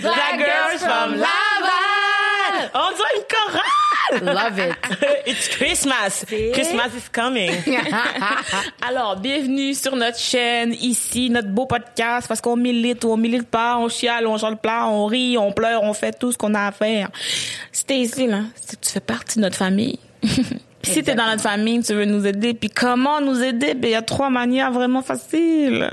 Black 0.00 0.38
girls 0.38 0.80
from 0.80 1.12
Laval. 1.12 2.70
On 2.74 2.90
dirait 2.94 3.16
une 3.16 3.24
chorale. 3.30 4.34
Love 4.34 4.58
it. 4.58 4.76
It's 5.26 5.48
Christmas. 5.48 6.24
Christmas 6.26 6.94
is 6.94 7.08
coming. 7.10 7.50
Alors, 8.86 9.16
bienvenue 9.16 9.74
sur 9.74 9.96
notre 9.96 10.18
chaîne, 10.18 10.72
ici, 10.74 11.30
notre 11.30 11.48
beau 11.48 11.66
podcast, 11.66 12.28
parce 12.28 12.40
qu'on 12.40 12.56
milite 12.56 13.04
ou 13.04 13.08
on 13.08 13.16
milite 13.16 13.48
pas, 13.48 13.78
on 13.78 13.88
chiale, 13.88 14.26
on 14.26 14.36
chante 14.38 14.60
plat, 14.60 14.86
on 14.86 15.06
rit, 15.06 15.38
on 15.38 15.52
pleure, 15.52 15.82
on 15.82 15.94
fait 15.94 16.16
tout 16.16 16.30
ce 16.30 16.38
qu'on 16.38 16.54
a 16.54 16.66
à 16.66 16.72
faire. 16.72 17.10
Si 17.72 17.84
t'es 17.84 17.98
ici, 17.98 18.26
là, 18.26 18.42
tu 18.80 18.90
fais 18.90 19.00
partie 19.00 19.38
de 19.38 19.44
notre 19.44 19.56
famille. 19.56 19.98
si 20.82 21.02
t'es 21.02 21.14
dans 21.14 21.26
notre 21.26 21.42
famille, 21.42 21.82
tu 21.82 21.94
veux 21.94 22.04
nous 22.04 22.26
aider, 22.26 22.54
puis 22.54 22.68
comment 22.68 23.20
nous 23.20 23.42
aider? 23.42 23.74
Ben, 23.74 23.88
il 23.88 23.92
y 23.92 23.96
a 23.96 24.02
trois 24.02 24.30
manières 24.30 24.72
vraiment 24.72 25.02
faciles. 25.02 25.90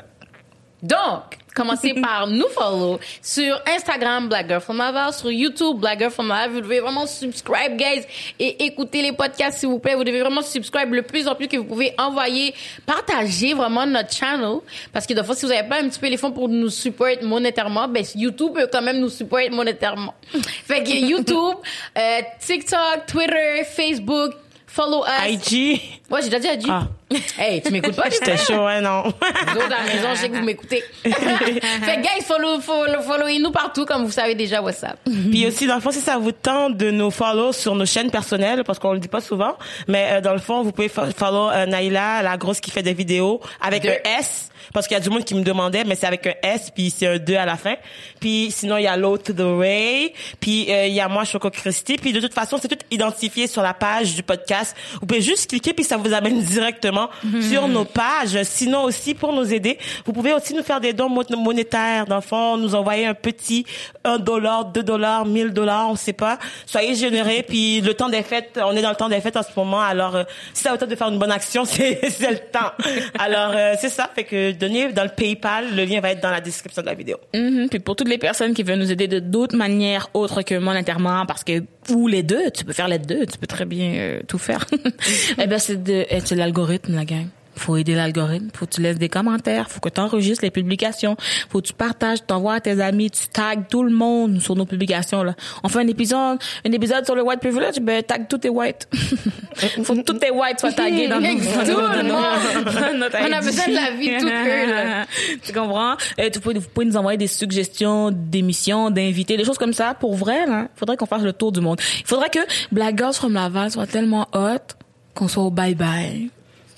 Donc, 0.81 1.37
commencez 1.53 1.93
par 2.01 2.27
nous 2.27 2.47
follow 2.49 2.99
sur 3.21 3.61
Instagram 3.67 4.27
Black 4.27 4.47
Girl 4.47 4.61
from 4.61 4.77
Laval, 4.77 5.13
sur 5.13 5.31
YouTube 5.31 5.77
Black 5.79 5.99
Girl 5.99 6.11
from 6.11 6.27
Laval. 6.27 6.51
Vous 6.51 6.61
devez 6.61 6.79
vraiment 6.79 7.05
subscribe, 7.05 7.77
guys, 7.77 8.03
et 8.39 8.65
écouter 8.65 9.01
les 9.01 9.11
podcasts, 9.11 9.59
s'il 9.59 9.69
vous 9.69 9.79
plaît. 9.79 9.95
Vous 9.95 10.03
devez 10.03 10.21
vraiment 10.21 10.41
subscribe 10.41 10.93
le 10.93 11.01
plus 11.01 11.27
en 11.27 11.35
plus 11.35 11.47
que 11.47 11.57
vous 11.57 11.65
pouvez 11.65 11.93
envoyer, 11.97 12.53
partager 12.85 13.53
vraiment 13.53 13.85
notre 13.85 14.13
channel. 14.13 14.59
Parce 14.91 15.05
que 15.05 15.13
de 15.13 15.21
fois, 15.23 15.35
si 15.35 15.45
vous 15.45 15.51
n'avez 15.51 15.67
pas 15.67 15.81
un 15.81 15.89
petit 15.89 15.99
peu 15.99 16.07
les 16.07 16.17
fonds 16.17 16.31
pour 16.31 16.49
nous 16.49 16.69
support 16.69 17.07
monétairement, 17.21 17.87
ben, 17.87 18.03
YouTube 18.15 18.53
peut 18.53 18.69
quand 18.71 18.81
même 18.81 18.99
nous 18.99 19.09
support 19.09 19.39
monétairement. 19.51 20.13
fait 20.65 20.83
que 20.83 20.91
YouTube, 20.91 21.57
euh, 21.97 22.19
TikTok, 22.39 23.05
Twitter, 23.07 23.63
Facebook, 23.65 24.33
follow 24.67 25.03
us. 25.05 25.51
IG. 25.51 25.81
Ouais, 26.09 26.21
j'ai 26.21 26.29
déjà 26.29 26.55
dit 26.55 26.65
IG. 26.65 26.69
Ah. 26.69 26.87
Hey, 27.37 27.61
tu 27.61 27.71
m'écoutes 27.71 27.95
pas? 27.95 28.09
J'étais 28.09 28.37
chaud, 28.37 28.65
hein, 28.67 28.81
non. 28.81 29.03
Vous 29.03 29.57
autres 29.57 29.65
à 29.65 29.85
la 29.85 29.93
maison, 29.93 30.07
je 30.13 30.19
sais 30.19 30.29
que 30.29 30.35
vous 30.37 30.43
m'écoutez. 30.43 30.83
fait 31.03 31.97
guys, 32.01 32.23
follow, 32.25 32.59
follow, 32.59 33.01
followez-nous 33.01 33.51
partout, 33.51 33.85
comme 33.85 34.05
vous 34.05 34.11
savez 34.11 34.35
déjà 34.35 34.61
WhatsApp. 34.61 34.97
Puis 35.05 35.45
aussi, 35.47 35.67
dans 35.67 35.75
le 35.75 35.81
fond, 35.81 35.91
si 35.91 35.99
ça 36.01 36.17
vous 36.17 36.31
tente 36.31 36.77
de 36.77 36.91
nous 36.91 37.11
follow 37.11 37.51
sur 37.51 37.75
nos 37.75 37.85
chaînes 37.85 38.11
personnelles, 38.11 38.63
parce 38.65 38.79
qu'on 38.79 38.93
le 38.93 38.99
dit 38.99 39.07
pas 39.07 39.21
souvent, 39.21 39.55
mais 39.87 40.07
euh, 40.13 40.21
dans 40.21 40.33
le 40.33 40.39
fond, 40.39 40.63
vous 40.63 40.71
pouvez 40.71 40.87
fo- 40.89 41.11
follow 41.15 41.49
euh, 41.49 41.65
Naïla, 41.65 42.21
la 42.23 42.37
grosse 42.37 42.59
qui 42.59 42.71
fait 42.71 42.83
des 42.83 42.93
vidéos, 42.93 43.41
avec 43.61 43.85
un 43.85 43.95
S, 44.19 44.49
parce 44.73 44.87
qu'il 44.87 44.95
y 44.95 44.99
a 44.99 45.03
du 45.03 45.09
monde 45.09 45.23
qui 45.25 45.35
me 45.35 45.43
demandait, 45.43 45.83
mais 45.83 45.95
c'est 45.95 46.07
avec 46.07 46.25
un 46.27 46.33
S, 46.41 46.71
puis 46.73 46.93
c'est 46.95 47.07
un 47.07 47.17
2 47.17 47.35
à 47.35 47.45
la 47.45 47.57
fin. 47.57 47.75
Puis 48.19 48.49
sinon, 48.51 48.77
il 48.77 48.83
y 48.83 48.87
a 48.87 48.95
l'autre 48.95 49.33
The 49.33 49.41
Ray, 49.41 50.13
puis 50.39 50.67
euh, 50.69 50.87
il 50.87 50.93
y 50.93 51.01
a 51.01 51.07
moi, 51.07 51.25
Choco 51.25 51.49
Christy. 51.49 51.97
Puis 51.97 52.13
de 52.13 52.19
toute 52.19 52.33
façon, 52.33 52.57
c'est 52.61 52.67
tout 52.69 52.77
identifié 52.91 53.47
sur 53.47 53.61
la 53.61 53.73
page 53.73 54.15
du 54.15 54.23
podcast. 54.23 54.75
Vous 55.01 55.05
pouvez 55.05 55.21
juste 55.21 55.49
cliquer, 55.49 55.73
puis 55.73 55.83
ça 55.83 55.97
vous 55.97 56.13
amène 56.13 56.41
directement 56.43 57.02
sur 57.41 57.67
nos 57.67 57.85
pages. 57.85 58.37
Sinon 58.43 58.83
aussi, 58.83 59.13
pour 59.13 59.33
nous 59.33 59.53
aider, 59.53 59.77
vous 60.05 60.13
pouvez 60.13 60.33
aussi 60.33 60.53
nous 60.53 60.63
faire 60.63 60.79
des 60.79 60.93
dons 60.93 61.09
mon- 61.09 61.23
monétaires. 61.37 62.05
Dans 62.05 62.15
le 62.17 62.21
fond, 62.21 62.57
nous 62.57 62.75
envoyer 62.75 63.05
un 63.05 63.13
petit 63.13 63.65
1 64.03 64.17
dollar, 64.19 64.65
2 64.65 64.83
dollars, 64.83 65.25
1000 65.25 65.49
dollars, 65.51 65.89
on 65.89 65.95
sait 65.95 66.13
pas. 66.13 66.37
Soyez 66.65 66.95
généreux. 66.95 67.43
Puis 67.47 67.81
le 67.81 67.93
temps 67.93 68.09
des 68.09 68.23
fêtes, 68.23 68.59
on 68.63 68.75
est 68.75 68.81
dans 68.81 68.89
le 68.89 68.95
temps 68.95 69.09
des 69.09 69.21
fêtes 69.21 69.37
en 69.37 69.43
ce 69.43 69.49
moment. 69.55 69.81
Alors, 69.81 70.15
euh, 70.15 70.23
si 70.53 70.63
ça 70.63 70.71
vous 70.71 70.77
tente 70.77 70.89
de 70.89 70.95
faire 70.95 71.07
une 71.09 71.19
bonne 71.19 71.31
action, 71.31 71.65
c'est 71.65 71.99
c'est 72.09 72.31
le 72.31 72.37
temps. 72.39 72.71
Alors, 73.19 73.53
euh, 73.55 73.73
c'est 73.79 73.89
ça. 73.89 74.09
Fait 74.13 74.23
que 74.23 74.51
donnez 74.51 74.91
dans 74.91 75.03
le 75.03 75.09
PayPal. 75.09 75.75
Le 75.75 75.85
lien 75.85 75.99
va 76.01 76.11
être 76.11 76.21
dans 76.21 76.31
la 76.31 76.41
description 76.41 76.81
de 76.81 76.87
la 76.87 76.93
vidéo. 76.93 77.17
Mhm. 77.33 77.69
Puis 77.69 77.79
pour 77.79 77.95
toutes 77.95 78.09
les 78.09 78.17
personnes 78.17 78.53
qui 78.53 78.63
veulent 78.63 78.79
nous 78.79 78.91
aider 78.91 79.07
de 79.07 79.19
d'autres 79.19 79.55
manières 79.55 80.09
autres 80.13 80.41
que 80.41 80.55
monétairement, 80.55 81.25
parce 81.25 81.43
que 81.43 81.63
ou 81.89 82.07
les 82.07 82.23
deux, 82.23 82.51
tu 82.51 82.65
peux 82.65 82.73
faire 82.73 82.87
les 82.87 82.99
deux, 82.99 83.25
tu 83.25 83.37
peux 83.37 83.47
très 83.47 83.65
bien 83.65 83.93
euh, 83.95 84.21
tout 84.27 84.37
faire. 84.37 84.65
eh 85.37 85.47
ben 85.47 85.59
c'est 85.59 85.83
de 85.83 86.05
eh, 86.09 86.19
c'est 86.23 86.35
l'algorithme 86.35 86.95
la 86.95 87.05
gang. 87.05 87.27
Faut 87.55 87.77
aider 87.77 87.95
l'algorithme, 87.95 88.49
faut 88.53 88.65
que 88.65 88.71
tu 88.71 88.81
laisses 88.81 88.97
des 88.97 89.09
commentaires, 89.09 89.69
faut 89.69 89.79
que 89.79 89.89
tu 89.89 90.01
enregistres 90.01 90.43
les 90.43 90.51
publications, 90.51 91.15
faut 91.49 91.61
que 91.61 91.67
tu 91.67 91.73
partages, 91.73 92.25
t'envoies 92.25 92.55
à 92.55 92.59
tes 92.59 92.81
amis, 92.81 93.11
tu 93.11 93.27
tags 93.27 93.55
tout 93.69 93.83
le 93.83 93.91
monde 93.91 94.41
sur 94.41 94.55
nos 94.55 94.65
publications 94.65 95.23
là. 95.23 95.35
On 95.63 95.69
fait 95.69 95.79
un 95.79 95.87
épisode, 95.87 96.39
un 96.65 96.71
épisode 96.71 97.05
sur 97.05 97.15
le 97.15 97.21
white 97.23 97.39
privilege, 97.39 97.79
ben 97.81 98.01
tag 98.03 98.27
tous 98.27 98.39
tes 98.39 98.49
whites. 98.49 98.87
faut 99.83 99.95
que 99.95 100.01
tous 100.01 100.13
tes 100.13 100.31
whites 100.31 100.59
soient 100.59 100.71
tagués 100.71 101.07
dans 101.07 101.19
nos, 101.19 101.27
Tout 101.27 101.71
dans 101.81 102.03
dans 102.03 102.97
notre 102.97 103.17
On 103.21 103.31
a 103.31 103.41
besoin 103.41 103.67
de 103.67 103.73
la 103.73 103.91
vie 103.91 104.09
de 104.09 104.19
tout 104.19 104.27
eux, 104.27 104.73
là. 104.73 105.05
tu 105.43 105.53
comprends? 105.53 105.95
Euh, 106.19 106.29
tu 106.29 106.39
pouvez, 106.39 106.59
vous 106.59 106.69
pouvez 106.69 106.85
nous 106.85 106.97
envoyer 106.97 107.17
des 107.17 107.27
suggestions 107.27 108.11
d'émissions, 108.11 108.89
d'invités, 108.91 109.37
des 109.37 109.45
choses 109.45 109.57
comme 109.57 109.73
ça. 109.73 109.93
Pour 109.93 110.15
vrai, 110.15 110.45
là, 110.45 110.67
il 110.75 110.79
faudrait 110.79 110.97
qu'on 110.97 111.05
fasse 111.05 111.23
le 111.23 111.33
tour 111.33 111.51
du 111.51 111.61
monde. 111.61 111.79
Il 111.99 112.07
faudrait 112.07 112.29
que 112.29 112.39
Black 112.71 112.97
Girls 112.97 113.13
from 113.13 113.33
Laval 113.33 113.71
soit 113.71 113.87
tellement 113.87 114.27
hot 114.33 114.75
qu'on 115.13 115.27
soit 115.27 115.43
au 115.43 115.51
bye-bye. 115.51 116.29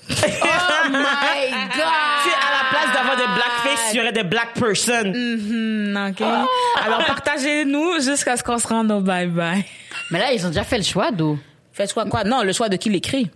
Oh 0.08 0.45
my 0.90 1.50
God! 1.76 2.22
Si 2.22 2.30
à 2.30 2.50
la 2.52 2.70
place 2.70 2.94
d'avoir 2.94 3.16
des 3.16 3.26
blackface, 3.34 3.92
il 3.92 3.96
y 3.96 4.00
aurait 4.00 4.12
des 4.12 4.24
black 4.24 4.54
person. 4.54 5.12
Hmm, 5.14 6.08
OK? 6.10 6.22
Alors, 6.84 7.04
partagez-nous 7.04 8.00
jusqu'à 8.00 8.36
ce 8.36 8.42
qu'on 8.42 8.58
se 8.58 8.66
rende 8.66 8.90
au 8.90 9.00
bye-bye. 9.00 9.64
Mais 10.10 10.18
là, 10.18 10.32
ils 10.32 10.44
ont 10.44 10.48
déjà 10.48 10.64
fait 10.64 10.78
le 10.78 10.84
choix, 10.84 11.10
d'où? 11.10 11.38
Faites 11.72 11.92
quoi? 11.92 12.06
Quoi? 12.06 12.24
Non, 12.24 12.42
le 12.42 12.52
choix 12.52 12.68
de 12.68 12.76
qui 12.76 12.88
l'écrit. 12.88 13.30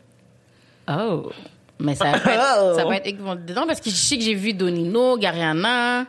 Oh. 0.89 1.31
Mais 1.79 1.95
ça 1.95 2.13
va 2.13 2.19
pas 2.19 2.33
être, 2.33 2.75
ça 2.77 2.85
va 2.85 2.97
être 2.97 3.17
vont 3.19 3.35
dedans 3.35 3.67
parce 3.67 3.81
que 3.81 3.91
je 3.91 3.97
sais 3.97 4.17
que 4.17 4.23
j'ai 4.23 4.35
vu 4.35 4.53
Donino, 4.53 5.17
Gariana. 5.19 6.07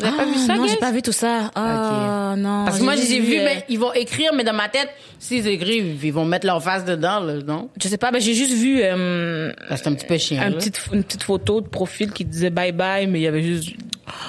Vous 0.00 0.06
avez 0.06 0.16
pas 0.16 0.24
vu 0.24 0.34
ça, 0.38 0.52
Ah, 0.52 0.56
Non, 0.56 0.62
guys? 0.64 0.70
j'ai 0.70 0.76
pas 0.76 0.92
vu 0.92 1.02
tout 1.02 1.12
ça. 1.12 1.50
Ah, 1.54 2.34
non. 2.36 2.64
Parce 2.64 2.78
que 2.78 2.84
moi, 2.84 2.94
je 2.94 3.00
les 3.00 3.14
ai 3.14 3.20
vus, 3.20 3.36
mais 3.38 3.64
ils 3.68 3.78
vont 3.78 3.92
écrire, 3.92 4.32
mais 4.34 4.44
dans 4.44 4.52
ma 4.52 4.68
tête, 4.68 4.88
s'ils 5.18 5.46
écrivent, 5.48 6.04
ils 6.04 6.12
vont 6.12 6.24
mettre 6.24 6.46
leur 6.46 6.62
face 6.62 6.84
dedans, 6.84 7.18
là, 7.20 7.34
non? 7.46 7.68
Je 7.82 7.88
sais 7.88 7.98
pas, 7.98 8.10
mais 8.12 8.20
j'ai 8.20 8.34
juste 8.34 8.52
vu 8.52 8.80
euh, 8.82 9.52
Là, 9.68 9.76
C'est 9.76 9.88
un 9.88 9.94
petit 9.94 10.06
peu 10.06 10.16
chiant, 10.18 10.40
un 10.42 10.50
là. 10.50 10.56
petite, 10.56 10.80
une 10.92 11.02
petite 11.02 11.24
photo 11.24 11.60
de 11.60 11.68
profil 11.68 12.12
qui 12.12 12.24
disait 12.24 12.50
bye-bye, 12.50 13.08
mais 13.08 13.18
il 13.20 13.22
y 13.22 13.26
avait 13.26 13.42
juste... 13.42 13.70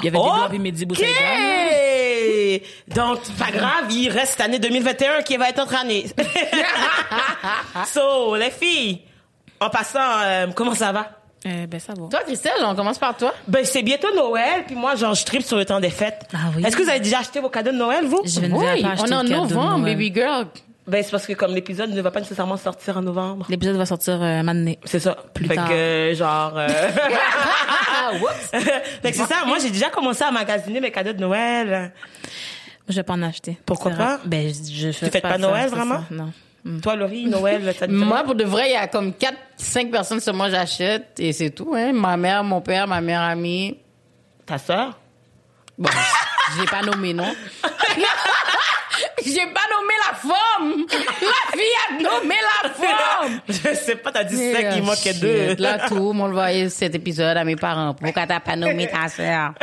Il 0.02 0.06
y 0.06 0.08
avait 0.08 0.18
des 0.18 0.24
blancs 0.24 0.54
et 0.54 0.60
Mehdi 0.60 0.86
Boussaïdan. 0.86 1.14
Donc, 2.96 3.20
pas 3.38 3.52
grave, 3.52 3.92
il 3.92 4.10
reste 4.10 4.32
cette 4.34 4.42
année 4.42 4.60
2021 4.60 5.22
qui 5.22 5.38
va 5.38 5.50
être 5.50 5.58
notre 5.58 5.76
année. 5.76 6.06
so, 7.86 8.36
les 8.36 8.50
filles, 8.52 9.02
en 9.60 9.70
passant, 9.70 10.00
euh, 10.22 10.48
comment 10.56 10.74
ça 10.74 10.92
va? 10.92 11.19
Eh 11.46 11.68
ben, 11.68 11.80
ça 11.80 11.94
va. 11.94 12.08
Toi, 12.10 12.20
Christelle, 12.26 12.52
on 12.66 12.76
commence 12.76 12.98
par 13.00 13.16
toi. 13.16 13.34
Ben, 13.48 13.64
c'est 13.64 13.82
bientôt 13.82 14.14
Noël, 14.16 14.64
puis 14.66 14.76
moi, 14.76 14.96
genre, 14.96 15.14
je 15.16 15.24
tripe 15.24 15.44
sur 15.44 15.58
le 15.58 15.66
temps 15.66 15.80
des 15.80 15.90
fêtes. 15.90 16.28
Ah 16.34 16.52
oui. 16.56 16.66
Est-ce 16.66 16.76
que 16.76 16.84
vous 16.84 16.90
avez 16.90 17.00
déjà 17.00 17.20
acheté 17.20 17.40
vos 17.40 17.50
cadeaux 17.50 17.72
de 17.72 17.78
Noël, 17.78 18.06
vous? 18.06 18.22
Je 18.26 18.42
ne 18.42 18.54
Oui, 18.54 18.82
pas 18.82 18.96
on 19.00 19.06
est 19.06 19.16
en 19.16 19.24
novembre, 19.24 19.78
Noël. 19.80 19.96
baby 19.96 20.14
girl. 20.14 20.48
Ben, 20.86 21.04
c'est 21.04 21.12
parce 21.12 21.28
que 21.28 21.34
comme 21.34 21.54
l'épisode 21.54 21.92
ne 21.92 22.02
va 22.02 22.10
pas 22.12 22.20
nécessairement 22.20 22.58
sortir 22.58 22.98
en 22.98 23.02
novembre. 23.04 23.46
L'épisode 23.48 23.76
va 23.78 23.86
sortir 23.86 24.22
euh, 24.22 24.42
maintenant. 24.44 24.74
C'est 24.86 25.00
ça. 25.00 25.16
Plus 25.34 25.46
fait 25.48 25.56
tard. 25.56 25.70
que, 25.70 25.74
euh, 25.74 26.16
genre... 26.16 26.54
euh, 26.58 26.68
Ah, 27.92 28.12
whoops. 28.20 28.64
fait 29.02 29.12
que 29.12 29.16
c'est 29.18 29.26
ça. 29.26 29.46
Moi, 29.46 29.58
j'ai 29.62 29.70
déjà 29.70 29.90
commencé 29.90 30.24
à 30.24 30.32
magasiner 30.32 30.80
mes 30.82 30.92
cadeaux 30.92 31.14
de 31.14 31.20
Noël. 31.20 31.92
Je 32.88 32.96
vais 32.96 33.04
pas 33.04 33.14
en 33.14 33.22
acheter. 33.22 33.58
Pourquoi 33.68 33.92
pas? 33.92 34.20
Ben, 34.26 34.50
je, 34.52 34.88
je 34.88 34.92
fais 34.92 35.12
fêtes 35.12 35.22
pas 35.22 35.34
ça, 35.34 35.38
Noël, 35.38 35.68
c'est 35.70 35.76
vraiment? 35.76 36.00
ça. 36.00 36.06
Non. 36.10 36.32
Mm. 36.64 36.80
Toi, 36.82 36.96
Laurie, 36.96 37.26
Noël, 37.26 37.74
dit 37.88 37.94
Moi, 37.94 38.24
pour 38.24 38.36
de 38.36 38.44
vrai, 38.44 38.70
il 38.70 38.74
y 38.74 38.76
a 38.76 38.88
comme 38.88 39.14
4, 39.14 39.34
5 39.58 39.92
personnes 39.92 40.20
moi 40.34 40.50
j'achète 40.50 41.20
et 41.20 41.32
c'est 41.34 41.52
tout, 41.52 41.74
hein. 41.76 41.94
Ma 41.94 42.18
mère, 42.18 42.44
mon 42.44 42.62
père, 42.62 42.88
ma 42.88 43.02
meilleure 43.02 43.22
amie. 43.24 43.78
Ta 44.46 44.58
sœur? 44.58 45.00
Bon, 45.78 45.90
j'ai 46.58 46.66
pas 46.66 46.82
nommé, 46.82 47.14
non? 47.14 47.24
j'ai 49.26 49.46
pas 49.48 49.68
nommé 49.72 49.94
la 50.08 50.16
femme! 50.16 50.86
La 51.22 51.58
fille 51.58 51.78
a 51.88 51.94
nommé 52.02 52.36
la 52.64 52.70
femme! 52.70 53.42
Je 53.48 53.76
sais 53.76 53.96
pas, 53.96 54.12
t'as 54.12 54.26
dit 54.26 54.36
cinq, 54.36 54.76
il 54.76 54.82
oh, 54.82 54.86
manquait 54.86 55.14
deux. 55.14 55.56
Là, 55.58 55.88
tout, 55.88 56.14
on 56.16 56.28
le 56.28 56.34
voyait 56.34 56.70
cet 56.70 56.96
épisode 56.96 57.38
à 57.38 57.44
mes 57.46 57.56
parents. 57.56 57.94
Pourquoi 57.94 58.28
t'as 58.28 58.40
pas 58.42 58.56
nommé 58.56 58.88
ta 58.88 59.08
sœur? 59.08 59.54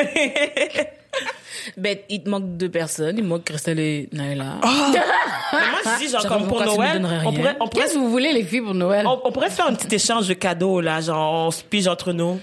Ben, 1.77 1.99
il 2.09 2.23
te 2.23 2.29
manque 2.29 2.57
deux 2.57 2.69
personnes. 2.69 3.17
Il 3.19 3.25
manque 3.25 3.45
Christelle 3.45 3.81
et 3.81 4.09
Naila. 4.13 4.45
Mais 4.63 5.59
moi, 5.59 5.81
je 5.85 6.05
dis, 6.05 6.11
genre, 6.11 6.21
J'avoue, 6.21 6.35
comme 6.39 6.47
pour 6.49 6.63
Noël, 6.65 7.01
donnerais 7.03 7.17
on 7.25 7.31
rien? 7.31 7.39
pourrait, 7.39 7.57
on 7.61 7.69
pourrait, 7.69 7.83
Qu'est-ce 7.85 7.95
que 7.95 7.99
vous 7.99 8.11
voulez, 8.11 8.33
les 8.33 8.45
filles, 8.45 8.61
pour 8.61 8.75
Noël? 8.75 9.05
on, 9.07 9.21
on 9.25 9.33
pourrait 9.33 9.51
se 9.51 9.57
faire 9.57 9.67
un 9.67 9.75
petit 9.75 9.93
échange 9.95 10.29
de 10.29 10.35
cadeaux, 10.35 10.81
là, 10.81 11.01
genre, 11.01 11.47
on 11.47 11.51
se 11.51 11.63
pige 11.65 11.89
entre 11.89 12.13
nous. 12.13 12.39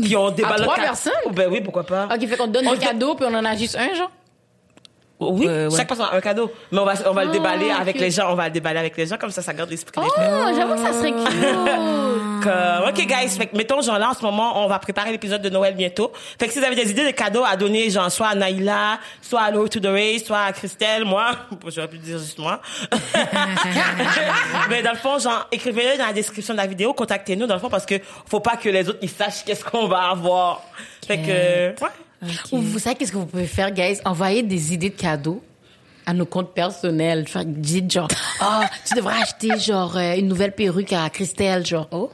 Puis 0.00 0.16
on 0.16 0.30
déballe 0.30 0.60
trois 0.62 0.76
le 0.76 0.82
ca- 0.82 0.88
personnes? 0.88 1.12
Oh, 1.26 1.30
Ben 1.30 1.48
oui, 1.50 1.60
pourquoi 1.60 1.84
pas. 1.84 2.04
Ok, 2.14 2.26
fait 2.28 2.36
qu'on 2.36 2.46
te 2.46 2.52
donne 2.52 2.68
On 2.68 2.72
un 2.72 2.76
te- 2.76 2.84
cadeau 2.84 3.14
puis 3.16 3.26
on 3.28 3.34
en 3.34 3.44
a 3.44 3.56
juste 3.56 3.76
un, 3.76 3.92
genre? 3.94 4.10
Oui, 5.20 5.46
Euh, 5.48 5.68
ouais. 5.68 5.76
chaque 5.76 5.88
personne 5.88 6.06
a 6.12 6.14
un 6.16 6.20
cadeau. 6.20 6.52
Mais 6.70 6.78
on 6.78 6.84
va, 6.84 6.92
on 7.06 7.12
va 7.12 7.24
le 7.24 7.30
Ah, 7.30 7.32
déballer 7.32 7.70
avec 7.72 7.96
ok. 7.96 8.00
les 8.02 8.10
gens, 8.12 8.30
on 8.30 8.36
va 8.36 8.44
le 8.46 8.52
déballer 8.52 8.78
avec 8.78 8.96
les 8.96 9.06
gens, 9.06 9.16
comme 9.16 9.30
ça, 9.32 9.42
ça 9.42 9.52
garde 9.52 9.70
l'esprit. 9.70 10.00
des 10.00 10.06
Oh, 10.06 10.20
fêtes. 10.20 10.54
j'avoue 10.56 10.74
que 10.74 10.80
ça 10.80 10.92
serait 10.92 11.10
cute. 11.10 11.97
Comme, 12.42 12.88
ok, 12.88 13.06
guys, 13.06 13.30
fait 13.30 13.46
que, 13.46 13.56
mettons, 13.56 13.80
genre, 13.80 13.98
là, 13.98 14.10
en 14.10 14.14
ce 14.14 14.22
moment, 14.22 14.64
on 14.64 14.68
va 14.68 14.78
préparer 14.78 15.12
l'épisode 15.12 15.42
de 15.42 15.48
Noël 15.48 15.74
bientôt. 15.74 16.12
Fait 16.38 16.46
que 16.46 16.52
si 16.52 16.58
vous 16.58 16.64
avez 16.64 16.76
des 16.76 16.90
idées 16.90 17.06
de 17.06 17.10
cadeaux 17.10 17.44
à 17.44 17.56
donner, 17.56 17.90
genre, 17.90 18.10
soit 18.10 18.28
à 18.28 18.34
Naïla, 18.34 18.98
soit 19.22 19.40
à 19.40 19.50
Lord 19.50 19.68
to 19.68 19.80
the 19.80 19.86
Race, 19.86 20.24
soit 20.24 20.40
à 20.40 20.52
Christelle, 20.52 21.04
moi, 21.04 21.32
j'aurais 21.68 21.88
pu 21.88 21.98
dire 21.98 22.18
juste 22.18 22.38
moi. 22.38 22.60
Mais 24.70 24.82
dans 24.82 24.92
le 24.92 24.98
fond, 24.98 25.18
genre, 25.18 25.46
écrivez-le 25.52 25.98
dans 25.98 26.06
la 26.06 26.12
description 26.12 26.54
de 26.54 26.58
la 26.58 26.66
vidéo, 26.66 26.92
contactez-nous, 26.92 27.46
dans 27.46 27.54
le 27.54 27.60
fond, 27.60 27.70
parce 27.70 27.86
que 27.86 27.96
faut 28.26 28.40
pas 28.40 28.56
que 28.56 28.68
les 28.68 28.88
autres, 28.88 28.98
ils 29.02 29.10
sachent 29.10 29.44
qu'est-ce 29.44 29.64
qu'on 29.64 29.88
va 29.88 30.10
avoir. 30.10 30.62
Fait 31.06 31.18
que, 31.18 31.82
ouais. 31.82 31.90
Ou 32.52 32.60
Vous 32.60 32.78
savez 32.78 32.96
qu'est-ce 32.96 33.12
que 33.12 33.16
vous 33.16 33.26
pouvez 33.26 33.46
faire, 33.46 33.70
guys? 33.70 34.00
Envoyer 34.04 34.42
des 34.42 34.74
idées 34.74 34.90
de 34.90 34.96
cadeaux 34.96 35.42
à 36.06 36.14
nos 36.14 36.26
comptes 36.26 36.54
personnels. 36.54 37.26
Dites 37.46 37.92
genre, 37.92 38.08
ah, 38.40 38.68
tu 38.86 38.94
devrais 38.94 39.22
acheter 39.22 39.58
genre 39.58 39.96
euh, 39.96 40.16
une 40.16 40.26
nouvelle 40.26 40.52
perruque 40.52 40.92
à 40.92 41.08
Christelle, 41.10 41.64
genre, 41.66 41.88
oh. 41.92 42.10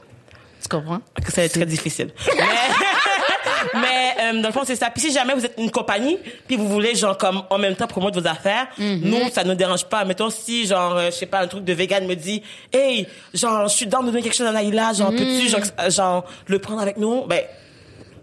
Tu 0.67 0.75
comprends? 0.75 0.99
que 1.23 1.31
ça 1.31 1.41
va 1.41 1.45
être 1.45 1.53
très 1.53 1.65
difficile. 1.65 2.09
Mais, 2.35 2.43
mais 3.81 4.15
euh, 4.19 4.41
dans 4.41 4.47
le 4.49 4.53
fond, 4.53 4.63
c'est 4.65 4.75
ça. 4.75 4.89
Puis 4.89 5.01
si 5.01 5.11
jamais 5.13 5.33
vous 5.35 5.45
êtes 5.45 5.53
une 5.57 5.69
compagnie, 5.71 6.17
puis 6.47 6.55
vous 6.55 6.67
voulez, 6.67 6.95
genre, 6.95 7.17
comme, 7.17 7.43
en 7.49 7.57
même 7.57 7.75
temps, 7.75 7.87
promouvoir 7.87 8.19
vos 8.21 8.27
affaires, 8.27 8.67
Mhm. 8.77 9.01
nous, 9.03 9.29
ça 9.31 9.43
nous 9.43 9.53
dérange 9.55 9.85
pas. 9.85 10.03
Mettons, 10.05 10.29
si, 10.29 10.65
genre, 10.65 10.97
euh, 10.97 11.05
je 11.07 11.11
sais 11.11 11.25
pas, 11.27 11.39
un 11.39 11.47
truc 11.47 11.63
de 11.63 11.73
vegan 11.73 12.05
me 12.07 12.15
dit, 12.15 12.41
hey, 12.73 13.07
genre, 13.33 13.67
je 13.67 13.75
suis 13.75 13.85
dans 13.87 14.01
de 14.01 14.07
donner 14.07 14.21
quelque 14.23 14.35
chose 14.35 14.47
à 14.47 14.51
Naïla, 14.51 14.93
genre, 14.93 15.11
Mhm. 15.11 15.17
peux-tu, 15.17 15.49
genre, 15.49 15.61
genre, 15.89 16.25
le 16.47 16.59
prendre 16.59 16.81
avec 16.81 16.97
nous? 16.97 17.25
Ben, 17.25 17.41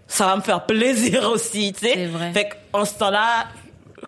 ça 0.07 0.25
va 0.25 0.35
me 0.35 0.41
faire 0.41 0.65
plaisir 0.65 1.23
aussi, 1.31 1.71
tu 1.73 1.87
sais. 1.87 1.93
C'est 1.95 2.05
vrai. 2.07 2.33
Fait 2.33 2.49
qu'en 2.71 2.83
ce 2.85 2.93
temps-là, 2.95 3.47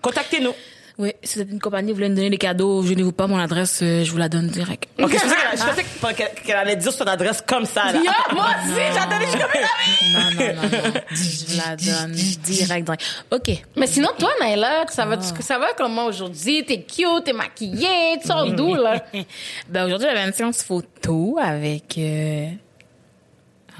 contactez-nous. 0.01 0.53
Oui, 0.97 1.11
si 1.23 1.35
vous 1.35 1.41
êtes 1.41 1.51
une 1.51 1.59
compagnie, 1.59 1.89
vous 1.89 1.95
voulez 1.95 2.07
me 2.07 2.15
donner 2.15 2.29
des 2.29 2.37
cadeaux, 2.37 2.81
je 2.81 2.93
vous 2.93 3.11
pas 3.11 3.27
mon 3.27 3.37
adresse, 3.37 3.81
euh, 3.83 4.05
je 4.05 4.11
vous 4.11 4.17
la 4.17 4.29
donne 4.29 4.47
direct. 4.47 4.87
Ok, 4.97 5.11
je 5.11 5.15
pensais 5.17 5.27
qu'elle- 5.27 5.59
je 5.59 5.63
pensais 5.65 5.83
que- 5.83 6.13
qu'elle 6.15 6.43
qu'elle 6.45 6.55
allait 6.55 6.75
dire 6.77 6.93
son 6.93 7.03
adresse 7.03 7.43
comme 7.45 7.65
ça, 7.65 7.91
là. 7.91 7.99
Yo, 7.99 8.11
moi 8.33 8.45
aussi, 8.63 8.79
j'attendais, 8.93 9.25
je 9.25 9.31
suis 9.31 9.39
comme 9.39 9.49
Non, 10.13 10.19
non, 10.31 10.55
non, 10.55 10.69
non. 10.93 11.01
Je 11.11 11.45
vous 11.47 11.57
la 11.57 11.75
donne 11.75 12.11
direct, 12.13 12.85
direct. 12.85 13.03
OK. 13.31 13.63
Mais 13.75 13.87
sinon, 13.87 14.09
toi, 14.17 14.29
Naila, 14.39 14.85
ça 14.89 15.05
va, 15.05 15.19
ça 15.21 15.59
va 15.59 15.67
comment 15.77 16.05
aujourd'hui? 16.05 16.63
T'es 16.65 16.81
cute, 16.83 17.25
t'es 17.25 17.33
maquillée, 17.33 18.17
tu 18.21 18.27
sors 18.27 18.49
d'où, 18.53 18.75
là? 18.75 19.03
Ben, 19.69 19.85
aujourd'hui, 19.85 20.07
j'avais 20.09 20.25
une 20.25 20.33
séance 20.33 20.63
photo 20.63 21.37
avec, 21.41 21.97
euh, 21.97 22.47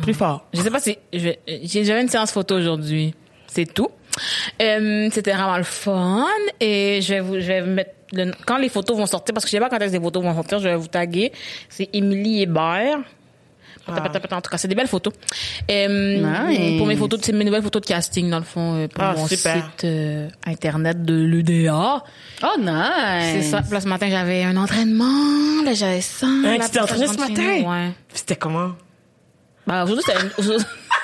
Plus 0.02 0.14
fort. 0.14 0.46
Je 0.54 0.60
sais 0.62 0.70
pas 0.70 0.82
si 0.82 0.98
j'ai 1.14 1.40
j'avais 1.48 2.02
une 2.02 2.10
séance 2.10 2.32
photo 2.32 2.56
aujourd'hui. 2.58 3.14
C'est 3.48 3.74
tout. 3.74 3.88
Euh, 4.62 5.10
c'était 5.12 5.34
vraiment 5.34 5.58
le 5.58 5.64
fun 5.64 6.26
et 6.60 7.00
je 7.02 7.14
vais 7.16 7.20
vous 7.22 7.36
je 7.36 7.48
vais 7.48 7.62
mettre 7.62 7.92
le- 8.14 8.32
quand 8.46 8.58
les 8.58 8.70
photos 8.70 8.98
vont 8.98 9.06
sortir 9.06 9.34
parce 9.34 9.44
que 9.46 9.50
je 9.50 9.56
sais 9.56 9.60
pas 9.60 9.70
quand 9.70 9.78
est-ce 9.78 9.92
que 9.92 9.98
les 9.98 10.04
photos 10.04 10.24
vont 10.24 10.34
sortir, 10.36 10.60
je 10.60 10.68
vais 10.70 10.76
vous 10.76 10.88
taguer. 10.88 11.32
C'est 11.70 11.90
Émilie 11.94 12.44
Hébert. 12.44 13.00
Ah. 13.88 13.92
En 14.32 14.42
tout 14.42 14.50
cas, 14.50 14.58
c'est 14.58 14.68
des 14.68 14.74
belles 14.74 14.88
photos. 14.88 15.14
Euh, 15.70 16.18
Nice. 16.50 16.78
Pour 16.80 16.88
mes 16.88 16.96
photos, 16.96 17.20
c'est 17.22 17.34
mes 17.34 17.44
nouvelles 17.44 17.62
photos 17.62 17.84
de 17.84 17.88
casting 17.88 18.32
dans 18.32 18.40
le 18.40 18.44
fond 18.44 18.74
euh, 18.74 18.88
pour 18.88 19.04
Ah, 19.04 19.14
mon 19.16 19.28
super. 19.28 19.56
site 19.58 19.84
euh, 19.84 20.28
internet 20.48 21.04
de 21.04 21.14
l'UDA. 21.14 22.04
Oh, 22.44 22.48
nice. 22.60 22.74
C'est 23.34 23.42
ça. 23.44 23.62
Là, 23.70 23.82
ce 23.82 23.88
matin, 23.88 24.08
j'avais 24.10 24.44
un 24.44 24.58
entraînement. 24.58 25.62
Là, 25.64 25.74
j'avais 25.76 26.02
ça. 26.02 26.26
Hein, 26.26 26.58
Là, 26.58 26.66
tu 26.68 26.72
t'es 26.72 26.80
je 26.80 27.06
ce 27.06 27.18
matin? 27.18 27.62
Ouais. 27.70 27.92
C'était 28.12 28.36
comment? 28.36 28.72
Bah, 29.68 29.84
aujourd'hui, 29.84 30.04
une- 30.38 30.58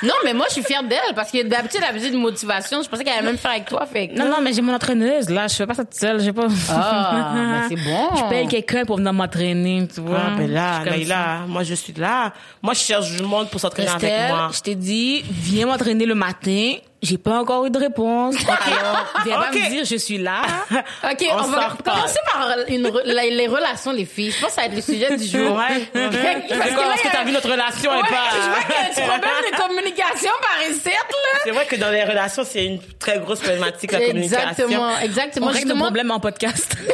Non, 0.03 0.13
mais 0.23 0.33
moi, 0.33 0.45
je 0.49 0.53
suis 0.53 0.63
fière 0.63 0.81
d'elle 0.83 1.13
parce 1.15 1.29
que 1.31 1.43
d'habitude, 1.47 1.81
elle 1.87 1.93
faisait 1.95 2.09
de 2.09 2.17
motivation. 2.17 2.81
Je 2.81 2.89
pensais 2.89 3.03
qu'elle 3.03 3.13
allait 3.13 3.25
même 3.27 3.37
faire 3.37 3.51
avec 3.51 3.65
toi. 3.65 3.85
Fait 3.85 4.07
que- 4.07 4.17
Non, 4.17 4.25
non, 4.25 4.37
mais 4.41 4.51
j'ai 4.51 4.61
mon 4.63 4.73
entraîneuse, 4.73 5.29
là. 5.29 5.47
Je 5.47 5.53
fais 5.55 5.67
pas 5.67 5.75
ça 5.75 5.83
toute 5.85 5.93
seule. 5.93 6.19
J'ai 6.19 6.33
pas. 6.33 6.47
Ah, 6.71 7.33
mais 7.35 7.75
c'est 7.75 7.83
bon. 7.83 8.15
Je 8.15 8.29
paye 8.29 8.47
quelqu'un 8.47 8.83
pour 8.85 8.97
venir 8.97 9.13
m'entraîner, 9.13 9.87
tu 9.93 10.01
vois. 10.01 10.19
Ah, 10.27 10.35
ben 10.37 10.51
là, 10.51 10.69
Je 10.69 10.75
suis 10.75 10.83
comme 10.83 10.93
ça. 10.93 10.97
Naïla, 11.15 11.39
moi, 11.47 11.63
je 11.63 11.73
suis 11.75 11.93
là. 11.93 12.33
Moi, 12.63 12.73
je 12.73 12.79
cherche 12.79 13.11
du 13.15 13.21
monde 13.23 13.49
pour 13.49 13.59
s'entraîner 13.61 13.89
avec 13.89 14.29
moi. 14.29 14.49
je 14.53 14.59
t'ai 14.61 14.73
dit, 14.75 15.23
viens 15.29 15.67
m'entraîner 15.67 16.05
le 16.07 16.15
matin. 16.15 16.73
J'ai 17.01 17.17
pas 17.17 17.39
encore 17.39 17.65
eu 17.65 17.71
de 17.71 17.79
réponse. 17.79 18.35
Alors, 18.47 19.13
viens 19.25 19.39
pas 19.41 19.51
me 19.51 19.69
dire, 19.69 19.85
je 19.85 19.95
suis 19.95 20.19
là. 20.19 20.41
OK, 21.03 21.25
On 21.31 21.39
on, 21.39 21.47
va 21.47 21.69
commencer 21.83 22.19
par 22.31 22.55
une 22.67 22.87
re- 22.87 23.01
la- 23.05 23.25
les 23.25 23.47
relations, 23.47 23.91
les 23.91 24.05
filles. 24.05 24.31
Je 24.31 24.39
pense 24.39 24.49
que 24.49 24.55
ça 24.55 24.61
va 24.61 24.67
être 24.67 24.75
le 24.75 24.81
sujet 24.81 25.17
du 25.17 25.25
jour. 25.25 25.55
Ouais. 25.57 25.87
Parce 25.93 26.15
que 26.15 26.53
là, 26.53 26.83
Parce 26.89 27.01
que 27.01 27.07
t'as 27.11 27.23
vu 27.23 27.31
notre 27.31 27.49
relation 27.49 27.91
Ouais, 27.91 27.97
et 27.99 28.03
je 28.05 28.09
vois 28.13 28.19
pas. 28.19 28.61
qu'il 28.61 28.73
y 28.73 28.77
a 28.77 28.81
un 28.85 28.89
petit 28.89 29.01
problème 29.01 29.51
de 29.51 29.57
communication 29.57 30.31
par 30.41 30.69
ici, 30.69 30.89
là. 30.89 31.39
C'est 31.43 31.51
vrai 31.51 31.65
que 31.65 31.75
dans 31.77 31.89
les 31.89 32.03
relations, 32.03 32.43
c'est 32.47 32.65
une 32.65 32.79
très 32.99 33.17
grosse 33.19 33.39
problématique, 33.39 33.91
la 33.91 33.99
communication. 33.99 34.49
Exactement, 34.49 34.99
exactement. 34.99 35.47
On 35.47 35.51
règle 35.51 35.69
le 35.69 35.75
problème 35.75 36.11
en 36.11 36.19
podcast. 36.19 36.75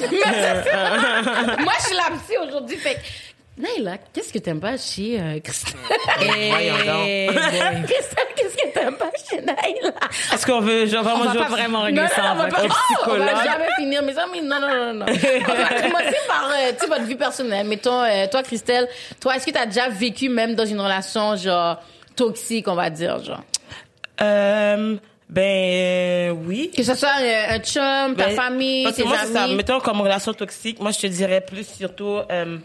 moi, 1.59 1.73
je 1.79 1.85
suis 1.85 1.95
la 1.95 2.17
psy 2.17 2.37
aujourd'hui. 2.47 2.77
Fait 2.77 2.97
que, 3.57 3.61
Naïla, 3.61 3.97
qu'est-ce 4.13 4.31
que 4.31 4.39
t'aimes 4.39 4.59
pas 4.59 4.77
chez 4.77 5.19
euh, 5.19 5.39
Christelle? 5.39 5.75
Christelle, 6.19 7.85
qu'est-ce 8.35 8.55
que 8.55 8.73
t'aimes 8.73 8.95
pas 8.95 9.11
chez 9.29 9.41
Naïla? 9.41 9.93
Est-ce 10.33 10.45
qu'on 10.45 10.61
veut, 10.61 10.85
genre, 10.85 11.01
On 11.01 11.03
vraiment 11.09 11.23
va 11.25 11.31
jouer 11.31 11.41
pas 11.41 11.49
vraiment 11.49 11.81
régler 11.81 12.01
non, 12.01 12.07
ça 12.09 12.21
on 12.25 12.29
en 12.29 12.35
va 12.35 12.45
fait. 12.45 12.51
pas, 12.51 12.61
Au 12.61 12.65
oh, 12.67 12.69
on 12.69 12.95
psychologue. 12.95 13.25
va 13.25 13.43
jamais 13.43 13.67
finir. 13.77 14.03
Mais 14.03 14.17
amis, 14.17 14.41
non, 14.41 14.59
non, 14.59 14.67
non, 14.67 14.93
non. 14.93 15.05
On 15.07 15.53
va 15.53 15.81
commencer 15.81 16.17
par, 16.27 16.49
euh, 16.49 16.71
tu 16.71 16.79
sais, 16.79 16.87
votre 16.87 17.03
vie 17.03 17.15
personnelle. 17.15 17.67
Mettons, 17.67 18.03
euh, 18.03 18.27
toi, 18.29 18.43
Christelle, 18.43 18.87
toi, 19.19 19.35
est-ce 19.35 19.45
que 19.45 19.51
t'as 19.51 19.65
déjà 19.65 19.89
vécu 19.89 20.29
même 20.29 20.55
dans 20.55 20.65
une 20.65 20.79
relation, 20.79 21.35
genre, 21.35 21.81
toxique, 22.15 22.67
on 22.67 22.75
va 22.75 22.89
dire, 22.89 23.23
genre? 23.23 23.41
Euh, 24.21 24.95
ben, 25.29 25.43
euh, 25.43 26.29
oui. 26.31 26.71
Que 26.75 26.83
ce 26.83 26.95
soit 26.95 27.09
euh, 27.21 27.55
un 27.55 27.59
chum, 27.59 28.15
ta 28.15 28.27
Ben, 28.27 28.35
famille, 28.35 28.83
parce 28.83 28.95
que 28.95 29.01
tes 29.01 29.07
moi, 29.07 29.17
c'est 29.25 29.33
ça. 29.33 29.47
Mettons 29.47 29.79
comme 29.79 30.01
relation 30.01 30.33
toxique, 30.33 30.79
moi, 30.79 30.91
je 30.91 30.99
te 30.99 31.07
dirais 31.07 31.41
plus 31.41 31.67
surtout 31.67 32.19
euh, 32.31 32.57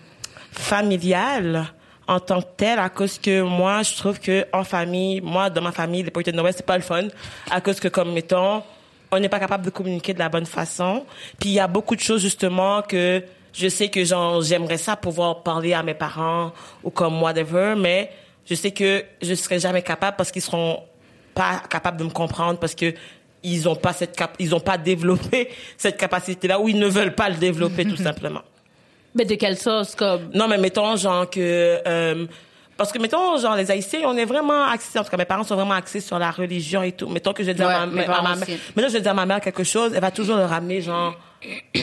familiale 0.53 1.67
en 2.07 2.21
tant 2.21 2.41
que 2.41 2.49
telle, 2.57 2.79
à 2.79 2.89
cause 2.89 3.19
que 3.19 3.43
moi, 3.43 3.83
je 3.83 3.97
trouve 3.97 4.21
que 4.21 4.47
en 4.53 4.65
famille, 4.65 5.21
moi, 5.21 5.51
dans 5.51 5.63
ma 5.63 5.73
famille, 5.73 6.03
les 6.03 6.11
parties 6.11 6.33
de 6.33 6.37
Noël, 6.37 6.53
c'est 6.57 6.67
pas 6.67 6.77
le 6.77 6.83
fun, 6.83 7.09
à 7.51 7.61
cause 7.61 7.81
que, 7.81 7.89
comme, 7.89 8.13
mettons, 8.13 8.63
on 9.11 9.19
n'est 9.19 9.29
pas 9.29 9.39
capable 9.39 9.65
de 9.65 9.71
communiquer 9.71 10.15
de 10.15 10.19
la 10.19 10.29
bonne 10.29 10.47
façon. 10.47 11.05
Puis 11.39 11.51
il 11.51 11.55
y 11.55 11.61
a 11.61 11.69
beaucoup 11.69 11.95
de 11.95 12.01
choses, 12.01 12.21
justement, 12.21 12.83
que 12.83 13.23
je 13.53 13.69
sais 13.69 13.89
que, 13.89 14.03
j'aimerais 14.05 14.79
ça 14.79 14.97
pouvoir 14.97 15.43
parler 15.43 15.75
à 15.75 15.83
mes 15.83 15.95
parents 15.95 16.53
ou 16.83 16.91
comme 16.91 17.23
whatever, 17.23 17.75
mais 17.77 18.11
je 18.47 18.55
sais 18.55 18.73
que 18.73 19.05
je 19.21 19.35
serai 19.35 19.61
jamais 19.61 19.83
capable 19.83 20.17
parce 20.17 20.33
qu'ils 20.33 20.43
seront 20.43 20.83
pas 21.35 21.63
capables 21.69 21.99
de 21.99 22.05
me 22.05 22.11
comprendre 22.11 22.59
parce 22.59 22.75
que 22.75 22.95
ils 23.45 23.69
ont 23.69 23.75
pas 23.75 23.93
cette 23.93 24.15
cap 24.15 24.35
ils 24.39 24.55
ont 24.55 24.61
pas 24.61 24.79
développé 24.79 25.49
cette 25.77 25.97
capacité 25.97 26.47
là 26.47 26.61
ou 26.61 26.69
ils 26.69 26.79
ne 26.79 26.87
veulent 26.87 27.15
pas 27.15 27.29
le 27.29 27.37
développer 27.37 27.85
tout 27.85 27.97
simplement. 27.97 28.43
Mais 29.15 29.25
de 29.25 29.35
quelle 29.35 29.59
sauce, 29.59 29.95
comme? 29.95 30.31
Non 30.35 30.49
mais 30.49 30.59
mettons 30.59 30.97
genre 30.97 31.29
que 31.29 31.81
euh, 31.87 32.27
parce 32.77 32.91
que 32.93 32.99
mettons 32.99 33.37
genre 33.39 33.55
les 33.57 33.71
haïtiens 33.71 34.01
on 34.07 34.17
est 34.17 34.25
vraiment 34.25 34.65
axés 34.65 34.99
en 34.99 35.05
tout 35.05 35.11
cas 35.11 35.17
mes 35.19 35.25
parents 35.27 35.45
sont 35.45 35.55
vraiment 35.57 35.75
axés 35.75 36.01
sur 36.01 36.19
la 36.19 36.31
religion 36.31 36.83
et 36.83 36.93
tout. 36.93 37.09
Mettons 37.09 37.33
que 37.33 37.45
je 37.45 37.51
dis 37.53 37.61
Ouais, 37.63 37.67
à 37.73 37.85
ma, 37.87 38.03
à 38.03 38.23
mère 38.23 38.37
mettons 38.75 38.89
je 38.89 38.99
dis 38.99 39.09
à 39.09 39.15
ma 39.15 39.27
mère 39.27 39.41
quelque 39.41 39.65
chose, 39.65 39.93
elle 39.95 40.01
va 40.01 40.11
toujours 40.11 40.37
le 40.37 40.45
ramener 40.47 40.81
genre 40.81 41.15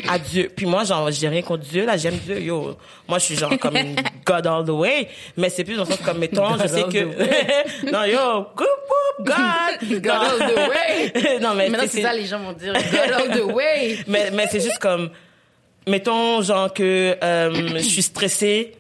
à 0.08 0.18
Dieu. 0.18 0.50
Puis 0.56 0.66
moi, 0.66 0.86
genre, 0.86 1.12
j'ai 1.12 1.28
rien 1.28 1.42
contre 1.42 1.64
Dieu, 1.66 1.86
là, 1.86 1.98
j'aime 1.98 2.16
Dieu, 2.16 2.40
yo. 2.40 2.78
Moi, 3.10 3.20
je 3.20 3.26
suis 3.26 3.36
genre 3.36 3.52
comme 3.60 3.76
une 3.76 3.94
God 4.26 4.48
all 4.48 4.64
the 4.66 4.70
way. 4.70 5.10
Mais 5.36 5.50
c'est 5.50 5.66
plus 5.66 5.76
dans 5.76 5.84
le 5.84 5.90
sens 5.90 6.00
comme, 6.00 6.18
mettons, 6.20 6.58
je 6.58 6.66
sais 6.66 6.84
que, 6.84 7.92
non, 7.92 8.06
yo, 8.06 8.48
God. 8.56 9.26
God 10.02 10.08
all 10.08 10.38
the 10.40 10.70
way. 10.70 11.40
non, 11.42 11.56
mais 11.56 11.68
Maintenant, 11.70 11.88
c'est- 11.90 11.98
c'est 11.98 12.02
ça, 12.04 12.14
les 12.14 12.26
gens 12.26 12.40
vont 12.40 12.54
dire. 12.54 12.72
God 12.74 13.12
all 13.12 13.38
the 13.38 13.44
way. 13.54 13.98
mais, 14.08 14.32
mais 14.32 14.48
c'est 14.50 14.62
juste 14.62 14.80
comme, 14.80 15.10
mettons, 15.88 16.42
genre 16.42 16.74
que 16.74 17.16
euh, 17.24 17.78
je 17.78 17.80
suis 17.80 18.02
stressée 18.02 18.74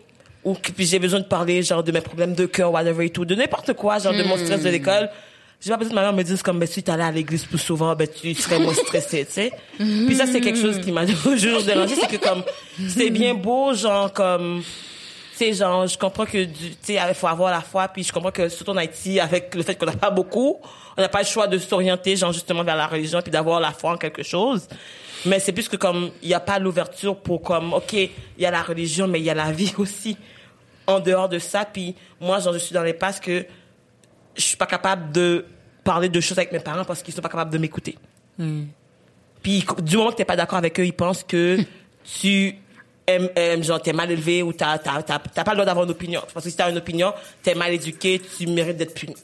ou 0.43 0.53
que 0.53 0.71
puis 0.71 0.85
j'ai 0.85 0.99
besoin 0.99 1.19
de 1.19 1.25
parler, 1.25 1.61
genre 1.63 1.83
de 1.83 1.91
mes 1.91 2.01
problèmes 2.01 2.33
de 2.33 2.45
cœur, 2.45 2.71
whatever 2.71 3.05
et 3.05 3.09
tout, 3.09 3.25
de 3.25 3.35
n'importe 3.35 3.73
quoi, 3.73 3.99
genre 3.99 4.13
de 4.13 4.23
mon 4.23 4.37
stress 4.37 4.63
de 4.63 4.69
l'école. 4.69 5.09
J'ai 5.61 5.71
pas 5.71 5.77
besoin 5.77 5.89
que 5.89 5.95
ma 5.95 6.01
mère 6.03 6.13
me 6.13 6.23
dise 6.23 6.41
comme, 6.41 6.57
ben, 6.57 6.65
si 6.67 6.81
t'allais 6.81 7.03
à 7.03 7.11
l'église 7.11 7.43
plus 7.43 7.57
souvent, 7.57 7.93
ben, 7.93 8.07
tu 8.07 8.33
serais 8.33 8.59
moins 8.59 8.73
stressée, 8.73 9.25
tu 9.25 9.33
sais. 9.33 9.51
Puis 9.77 10.15
ça, 10.15 10.25
c'est 10.25 10.39
quelque 10.39 10.59
chose 10.59 10.79
qui 10.79 10.93
m'a 10.93 11.05
toujours 11.23 11.61
dérangé, 11.63 11.95
c'est 11.95 12.07
que 12.07 12.23
comme, 12.23 12.43
c'est 12.87 13.09
bien 13.09 13.33
beau, 13.33 13.73
genre, 13.73 14.13
comme, 14.13 14.63
sais, 15.39 15.53
genre, 15.53 15.87
je 15.87 15.97
comprends 15.97 16.25
que, 16.25 16.45
tu 16.45 16.75
sais, 16.81 16.99
il 17.07 17.13
faut 17.15 17.27
avoir 17.27 17.51
la 17.51 17.61
foi, 17.61 17.87
puis 17.87 18.03
je 18.03 18.11
comprends 18.11 18.31
que, 18.31 18.49
surtout 18.49 18.71
en 18.71 18.77
Haïti, 18.77 19.19
avec 19.19 19.55
le 19.55 19.63
fait 19.63 19.75
qu'on 19.75 19.85
n'a 19.85 19.93
pas 19.93 20.11
beaucoup, 20.11 20.57
on 20.97 21.01
n'a 21.01 21.09
pas 21.09 21.19
le 21.19 21.25
choix 21.25 21.47
de 21.47 21.57
s'orienter, 21.57 22.15
genre, 22.15 22.31
justement, 22.31 22.63
vers 22.63 22.75
la 22.75 22.87
religion, 22.87 23.21
puis 23.21 23.31
d'avoir 23.31 23.59
la 23.59 23.71
foi 23.71 23.93
en 23.93 23.97
quelque 23.97 24.23
chose. 24.23 24.67
Mais 25.25 25.39
c'est 25.39 25.51
plus 25.51 25.67
que 25.67 25.75
comme, 25.75 26.11
il 26.21 26.29
n'y 26.29 26.33
a 26.33 26.39
pas 26.39 26.59
l'ouverture 26.59 27.15
pour 27.17 27.41
comme, 27.41 27.73
OK, 27.73 27.93
il 27.93 28.11
y 28.37 28.45
a 28.45 28.51
la 28.51 28.61
religion, 28.61 29.07
mais 29.07 29.19
il 29.19 29.25
y 29.25 29.29
a 29.29 29.33
la 29.33 29.51
vie 29.53 29.73
aussi. 29.77 30.17
En 30.87 30.99
dehors 30.99 31.29
de 31.29 31.39
ça, 31.39 31.65
puis 31.65 31.95
moi, 32.19 32.39
genre, 32.39 32.53
je 32.53 32.59
suis 32.59 32.73
dans 32.73 32.83
les 32.83 32.93
passes 32.93 33.19
que 33.19 33.45
je 34.35 34.41
suis 34.41 34.57
pas 34.57 34.65
capable 34.65 35.11
de 35.11 35.45
parler 35.83 36.09
de 36.09 36.19
choses 36.19 36.37
avec 36.37 36.51
mes 36.51 36.59
parents 36.59 36.85
parce 36.85 37.03
qu'ils 37.03 37.13
sont 37.13 37.21
pas 37.21 37.29
capables 37.29 37.51
de 37.51 37.57
m'écouter. 37.57 37.97
Puis 39.41 39.65
du 39.81 39.97
moment 39.97 40.11
que 40.11 40.15
t'es 40.15 40.25
pas 40.25 40.35
d'accord 40.35 40.57
avec 40.57 40.79
eux, 40.79 40.85
ils 40.85 40.93
pensent 40.93 41.23
que 41.23 41.57
tu 42.19 42.55
genre 43.61 43.81
t'es 43.81 43.93
mal 43.93 44.11
élevé 44.11 44.43
ou 44.43 44.53
t'as 44.53 44.77
t'as 44.77 45.01
t'as 45.01 45.19
t'as 45.19 45.43
pas 45.43 45.51
le 45.51 45.57
droit 45.57 45.65
d'avoir 45.65 45.85
une 45.85 45.91
opinion. 45.91 46.21
Parce 46.33 46.45
que 46.45 46.51
si 46.51 46.57
t'as 46.57 46.69
une 46.69 46.77
opinion, 46.77 47.13
t'es 47.43 47.55
mal 47.55 47.73
éduqué, 47.73 48.21
tu 48.37 48.47
mérites 48.47 48.77
d'être 48.77 48.93
puni. 48.93 49.15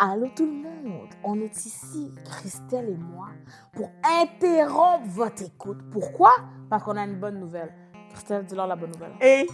Allô 0.00 0.28
tout 0.36 0.46
le 0.46 0.52
monde, 0.52 1.08
on 1.24 1.40
est 1.40 1.66
ici, 1.66 2.12
Christelle 2.24 2.90
et 2.90 2.96
moi, 2.96 3.30
pour 3.72 3.90
interrompre 4.04 5.08
votre 5.08 5.42
écoute. 5.42 5.78
Pourquoi? 5.90 6.30
Parce 6.70 6.84
qu'on 6.84 6.96
a 6.96 7.02
une 7.02 7.18
bonne 7.18 7.40
nouvelle. 7.40 7.74
Christelle, 8.12 8.44
dis-leur 8.44 8.68
la 8.68 8.76
bonne 8.76 8.92
nouvelle. 8.92 9.14
Et 9.20 9.48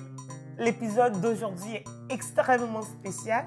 l'épisode 0.59 1.19
d'aujourd'hui 1.23 1.77
est 1.77 1.85
extrêmement 2.11 2.83
spécial. 2.83 3.47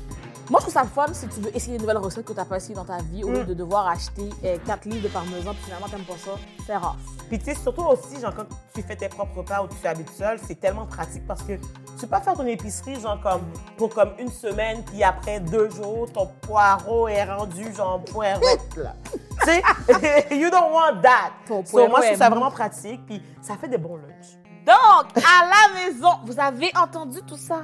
Moi, 0.51 0.59
je 0.59 0.65
trouve 0.65 0.73
ça 0.73 0.83
le 0.83 0.89
fun 0.89 1.13
si 1.13 1.29
tu 1.29 1.39
veux 1.39 1.55
essayer 1.55 1.75
une 1.75 1.81
nouvelle 1.81 1.99
recette 1.99 2.25
que 2.25 2.33
tu 2.33 2.37
n'as 2.37 2.43
pas 2.43 2.57
essayé 2.57 2.75
dans 2.75 2.83
ta 2.83 2.97
vie, 2.97 3.23
au 3.23 3.31
lieu 3.31 3.45
de 3.45 3.53
devoir 3.53 3.87
acheter 3.87 4.29
4 4.65 4.83
livres 4.83 5.03
de 5.03 5.07
parmesan, 5.07 5.53
puis 5.53 5.63
finalement, 5.63 5.85
tu 5.87 5.95
n'aimes 5.95 6.03
pas 6.03 6.17
ça. 6.17 6.31
C'est 6.67 6.75
rare. 6.75 6.97
Puis 7.29 7.39
tu 7.39 7.45
sais, 7.45 7.55
surtout 7.55 7.83
aussi, 7.83 8.19
genre, 8.19 8.35
quand 8.35 8.43
tu 8.75 8.81
fais 8.81 8.97
tes 8.97 9.07
propres 9.07 9.37
repas 9.37 9.61
ou 9.63 9.69
tu 9.69 9.87
habites 9.87 10.09
seul, 10.09 10.37
c'est 10.45 10.59
tellement 10.59 10.85
pratique 10.85 11.25
parce 11.25 11.41
que 11.43 11.53
tu 11.53 12.01
peux 12.01 12.07
pas 12.07 12.19
faire 12.19 12.33
ton 12.33 12.45
épicerie, 12.45 12.99
genre, 12.99 13.21
comme, 13.21 13.43
pour 13.77 13.93
comme 13.95 14.11
une 14.19 14.29
semaine, 14.29 14.83
puis 14.83 15.01
après 15.05 15.39
deux 15.39 15.69
jours, 15.69 16.11
ton 16.11 16.27
poireau 16.41 17.07
est 17.07 17.23
rendu, 17.23 17.73
genre, 17.73 18.03
poireautte, 18.03 18.75
là. 18.75 18.93
tu 19.13 19.45
sais, 19.45 20.27
you 20.37 20.49
don't 20.49 20.73
want 20.73 21.01
that. 21.01 21.31
Ton 21.47 21.63
So, 21.63 21.87
moi, 21.87 22.01
je 22.01 22.07
trouve 22.07 22.17
ça 22.17 22.29
vraiment 22.29 22.51
pratique, 22.51 23.05
puis 23.05 23.21
ça 23.41 23.55
fait 23.55 23.69
des 23.69 23.77
bons 23.77 23.95
lunchs. 23.95 24.37
Donc, 24.65 25.15
à 25.15 25.45
la 25.45 25.73
maison, 25.85 26.09
vous 26.25 26.37
avez 26.37 26.71
entendu 26.75 27.21
tout 27.21 27.37
ça? 27.37 27.63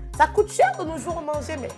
ça 0.17 0.27
coûte 0.27 0.51
cher 0.51 0.71
de 0.77 0.83
nos 0.83 0.97
jours 0.97 1.17
à 1.17 1.21
manger, 1.21 1.55
mais 1.59 1.69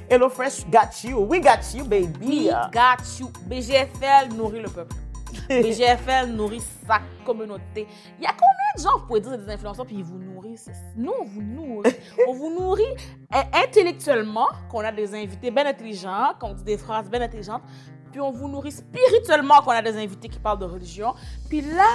HelloFresh 0.10 0.66
got 0.70 1.08
you. 1.08 1.18
We 1.20 1.40
got 1.40 1.74
you, 1.74 1.84
baby. 1.84 2.26
We 2.26 2.50
got 2.72 3.02
you. 3.18 3.30
BGFL 3.46 4.34
nourrit 4.34 4.60
le 4.60 4.68
peuple. 4.68 4.96
BGFL 5.48 6.26
nourrit 6.28 6.62
sa 6.86 7.00
communauté. 7.24 7.86
Il 8.18 8.24
y 8.24 8.26
a 8.26 8.32
combien 8.32 8.76
de 8.76 8.82
gens, 8.82 8.98
vous 8.98 9.06
pouvez 9.06 9.20
dire, 9.20 9.38
des 9.38 9.50
influenceurs, 9.50 9.86
puis 9.86 9.96
ils 9.96 10.04
vous 10.04 10.18
nourrissent? 10.18 10.70
Nous, 10.96 11.12
on 11.20 11.24
vous 11.24 11.42
nourrit. 11.42 11.94
on 12.28 12.32
vous 12.32 12.50
nourrit 12.50 12.94
euh, 13.34 13.42
intellectuellement, 13.52 14.48
qu'on 14.70 14.80
a 14.80 14.92
des 14.92 15.14
invités 15.14 15.50
bien 15.50 15.66
intelligents, 15.66 16.32
qu'on 16.38 16.54
dit 16.54 16.64
des 16.64 16.78
phrases 16.78 17.08
bien 17.08 17.20
intelligentes, 17.20 17.62
puis 18.12 18.20
on 18.20 18.30
vous 18.30 18.46
nourrit 18.46 18.70
spirituellement, 18.72 19.60
qu'on 19.62 19.72
a 19.72 19.82
des 19.82 19.96
invités 19.96 20.28
qui 20.28 20.38
parlent 20.38 20.58
de 20.60 20.66
religion, 20.66 21.14
puis 21.48 21.62
là, 21.62 21.88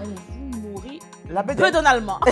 on 0.00 0.04
vous 0.06 0.68
nourrit 0.70 1.00
La 1.28 1.42
bedaine. 1.42 1.66
bedonalement. 1.66 2.18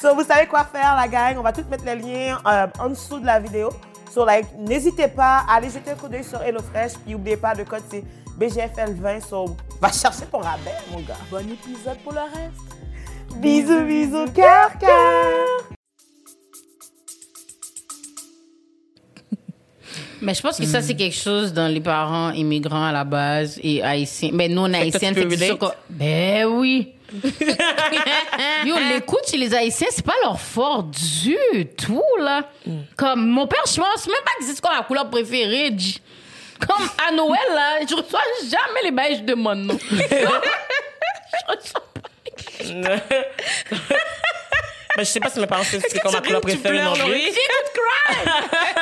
So, 0.00 0.14
vous 0.14 0.24
savez 0.24 0.46
quoi 0.46 0.64
faire, 0.64 0.96
la 0.96 1.06
gang. 1.06 1.36
On 1.38 1.42
va 1.42 1.52
tout 1.52 1.62
mettre 1.70 1.84
les 1.84 1.96
liens 1.96 2.38
euh, 2.46 2.66
en 2.78 2.88
dessous 2.88 3.18
de 3.20 3.26
la 3.26 3.38
vidéo. 3.38 3.68
So, 4.10 4.24
like, 4.24 4.46
n'hésitez 4.56 5.08
pas 5.08 5.44
à 5.46 5.56
aller 5.56 5.68
jeter 5.68 5.90
un 5.90 5.94
coup 5.94 6.08
d'œil 6.08 6.24
sur 6.24 6.40
HelloFresh. 6.42 6.94
Puis, 7.04 7.12
n'oubliez 7.12 7.36
pas, 7.36 7.52
le 7.52 7.64
code, 7.66 7.82
c'est 7.90 8.02
BGFL20. 8.38 9.20
So, 9.20 9.56
va 9.78 9.92
chercher 9.92 10.24
ton 10.24 10.38
rabais, 10.38 10.74
mon 10.90 11.00
gars. 11.00 11.16
bon 11.30 11.46
épisode 11.50 11.98
pour 11.98 12.12
le 12.14 12.20
reste. 12.20 13.36
Bisous, 13.36 13.82
bisous, 13.84 14.26
cœur, 14.32 14.70
cœur. 14.78 15.79
Mais 20.22 20.34
je 20.34 20.42
pense 20.42 20.58
que 20.58 20.66
ça, 20.66 20.82
c'est 20.82 20.94
quelque 20.94 21.16
chose 21.16 21.52
dans 21.52 21.66
les 21.68 21.80
parents 21.80 22.30
immigrants 22.32 22.84
à 22.86 22.92
la 22.92 23.04
base 23.04 23.58
et 23.62 23.82
haïtiens. 23.82 24.30
Ben, 24.32 24.52
non 24.52 24.66
que 24.68 24.90
c'est 24.92 25.46
sûr 25.46 25.58
que- 25.58 25.66
Ben 25.88 26.44
oui. 26.46 26.92
Yo, 28.64 28.76
l'écoute 28.92 29.26
chez 29.28 29.36
les 29.36 29.52
haïtiens, 29.54 29.88
c'est 29.90 30.04
pas 30.04 30.14
leur 30.22 30.38
fort 30.40 30.84
du 30.84 31.36
tout, 31.76 32.02
là. 32.20 32.44
Comme, 32.96 33.26
mon 33.26 33.46
père, 33.46 33.62
je 33.66 33.76
pense 33.80 34.06
même 34.06 34.16
pas 34.24 34.32
que 34.38 34.44
c'est 34.44 34.60
quoi 34.60 34.76
ma 34.76 34.82
couleur 34.82 35.08
préférée. 35.10 35.74
Comme, 36.60 36.88
à 37.08 37.12
Noël, 37.12 37.40
là, 37.54 37.78
je 37.88 37.94
reçois 37.94 38.20
jamais 38.44 38.82
les 38.84 38.90
bails, 38.90 39.16
je 39.16 39.22
demande, 39.22 39.58
non. 39.60 39.78
Je 39.90 39.96
reçois 41.48 41.82
pas. 41.94 42.00
Ben, 45.00 45.06
je 45.06 45.12
sais 45.12 45.20
pas 45.20 45.30
si 45.30 45.40
mes 45.40 45.46
parents 45.46 45.64
savent 45.64 45.80
c'est 45.88 45.98
comme 46.00 46.12
ma 46.12 46.20
couleur 46.20 46.42
préférée 46.42 46.82
non 46.82 46.92
plus. 46.92 47.02
Tout 47.02 47.72
cry. 47.72 48.22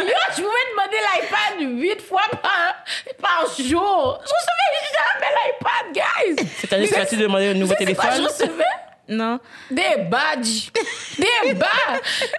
Yo, 0.05 0.15
je 0.37 0.43
pouvais 0.43 0.67
demander 0.73 0.97
l'iPad 0.99 1.79
huit 1.79 2.03
fois 2.03 2.23
par, 2.43 2.75
par 3.23 3.47
jour. 3.57 4.21
Je 4.25 4.33
recevais 4.35 4.89
jamais 4.99 5.31
l'iPad, 5.39 5.95
guys. 5.95 6.49
Cette 6.61 6.73
année, 6.73 6.89
tu 7.09 7.17
demander 7.17 7.51
un 7.51 7.55
nouveau 7.55 7.75
je 7.75 7.79
téléphone? 7.79 8.25
recevais 8.25 8.65
Non. 9.09 9.39
des 9.71 10.03
badges. 10.11 10.71
Des 11.19 11.55
bas. 11.55 11.67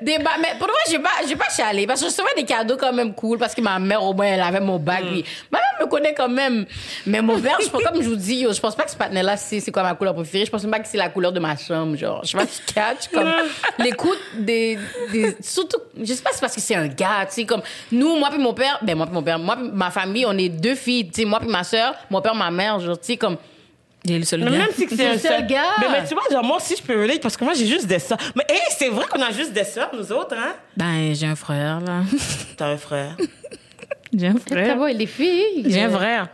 Des 0.01 0.17
bas. 0.19 0.31
Mais 0.39 0.53
pour 0.57 0.67
moi, 0.67 0.77
j'ai 0.89 0.99
pas, 0.99 1.09
j'ai 1.27 1.35
pas 1.35 1.49
chialé. 1.49 1.87
Parce 1.87 1.99
que 1.99 2.07
je 2.07 2.11
recevais 2.11 2.35
des 2.35 2.45
cadeaux 2.45 2.77
quand 2.77 2.93
même 2.93 3.13
cool. 3.13 3.37
Parce 3.37 3.55
que 3.55 3.61
ma 3.61 3.79
mère, 3.79 4.03
au 4.03 4.13
moins, 4.13 4.27
elle 4.27 4.41
avait 4.41 4.59
mon 4.59 4.77
bac. 4.77 5.03
Mm. 5.03 5.21
Ma 5.51 5.59
mère 5.59 5.69
me 5.81 5.85
connaît 5.87 6.13
quand 6.13 6.29
même. 6.29 6.65
Mais 7.05 7.21
mon 7.21 7.39
père, 7.39 7.57
je 7.61 7.69
pense, 7.69 7.83
comme 7.83 8.01
je 8.01 8.09
vous 8.09 8.15
dis, 8.15 8.45
je 8.49 8.59
pense 8.59 8.75
pas 8.75 8.83
que 8.83 8.91
ce 8.91 8.95
patinet-là, 8.97 9.35
c'est, 9.37 9.59
c'est 9.59 9.71
quoi 9.71 9.83
ma 9.83 9.95
couleur 9.95 10.13
préférée. 10.13 10.45
Je 10.45 10.51
pense 10.51 10.63
même 10.63 10.71
pas 10.71 10.79
que 10.79 10.87
c'est 10.87 10.97
la 10.97 11.09
couleur 11.09 11.31
de 11.31 11.39
ma 11.39 11.57
chambre. 11.57 11.95
Genre, 11.97 12.21
je 12.23 12.29
sais 12.29 12.37
pas 12.37 12.45
si 12.45 12.61
tu 12.65 12.73
catch. 12.73 13.07
Comme, 13.11 13.33
l'écoute 13.79 14.19
des, 14.37 14.77
des, 15.11 15.35
surtout, 15.41 15.79
je 15.99 16.13
sais 16.13 16.21
pas 16.21 16.29
si 16.29 16.35
c'est 16.35 16.41
parce 16.41 16.55
que 16.55 16.61
c'est 16.61 16.75
un 16.75 16.87
gars, 16.87 17.25
tu 17.27 17.33
sais, 17.33 17.45
comme, 17.45 17.61
nous, 17.91 18.15
moi 18.17 18.29
puis 18.29 18.39
mon 18.39 18.53
père, 18.53 18.79
ben, 18.81 18.95
moi 18.95 19.05
puis 19.05 19.15
mon 19.15 19.23
père, 19.23 19.39
moi 19.39 19.55
puis 19.55 19.69
ma 19.73 19.91
famille, 19.91 20.25
on 20.25 20.37
est 20.37 20.49
deux 20.49 20.75
filles, 20.75 21.09
tu 21.09 21.21
sais, 21.21 21.25
moi 21.25 21.39
puis 21.39 21.49
ma 21.49 21.63
soeur, 21.63 21.95
mon 22.09 22.21
père, 22.21 22.35
ma 22.35 22.51
mère, 22.51 22.79
genre, 22.79 22.99
tu 22.99 23.07
sais, 23.07 23.17
comme, 23.17 23.37
Il 24.05 24.13
est 24.13 24.19
le 24.19 24.25
seul 24.25 24.39
Mais 24.43 24.51
gars. 24.51 24.57
même 24.59 24.67
si 24.75 24.85
que 24.87 24.95
c'est 24.95 25.11
le 25.13 25.17
seul 25.19 25.31
seul 25.39 25.47
gars. 25.47 25.63
Mais, 25.81 25.87
mais 25.91 26.07
tu 26.07 26.13
vois, 26.13 26.23
genre, 26.31 26.43
moi 26.43 26.57
aussi, 26.57 26.75
je 26.77 26.81
peux 26.81 26.99
relate 27.01 27.21
parce 27.21 27.35
que 27.35 27.43
moi, 27.43 27.53
j'ai 27.53 27.65
juste 27.67 27.85
des 27.87 27.99
sœurs. 27.99 28.17
Mais, 28.35 28.43
hey, 28.49 28.59
c'est 28.77 28.89
vrai 28.89 29.05
qu'on 29.11 29.21
a 29.21 29.31
juste 29.31 29.51
des 29.53 29.63
sœurs, 29.65 29.91
nous 29.93 30.11
autres, 30.11 30.35
hein? 30.37 30.53
Ben, 30.77 31.13
j'ai 31.13 31.27
un 31.27 31.35
frère, 31.35 31.81
là. 31.81 32.01
T'as 32.57 32.67
un 32.69 32.77
frère? 32.77 33.17
j'ai 34.17 34.27
un 34.27 34.35
frère. 34.37 34.77
va, 34.77 34.91
les 34.93 35.05
filles. 35.05 35.63
J'ai 35.65 35.81
un 35.83 35.89
frère. 35.89 36.27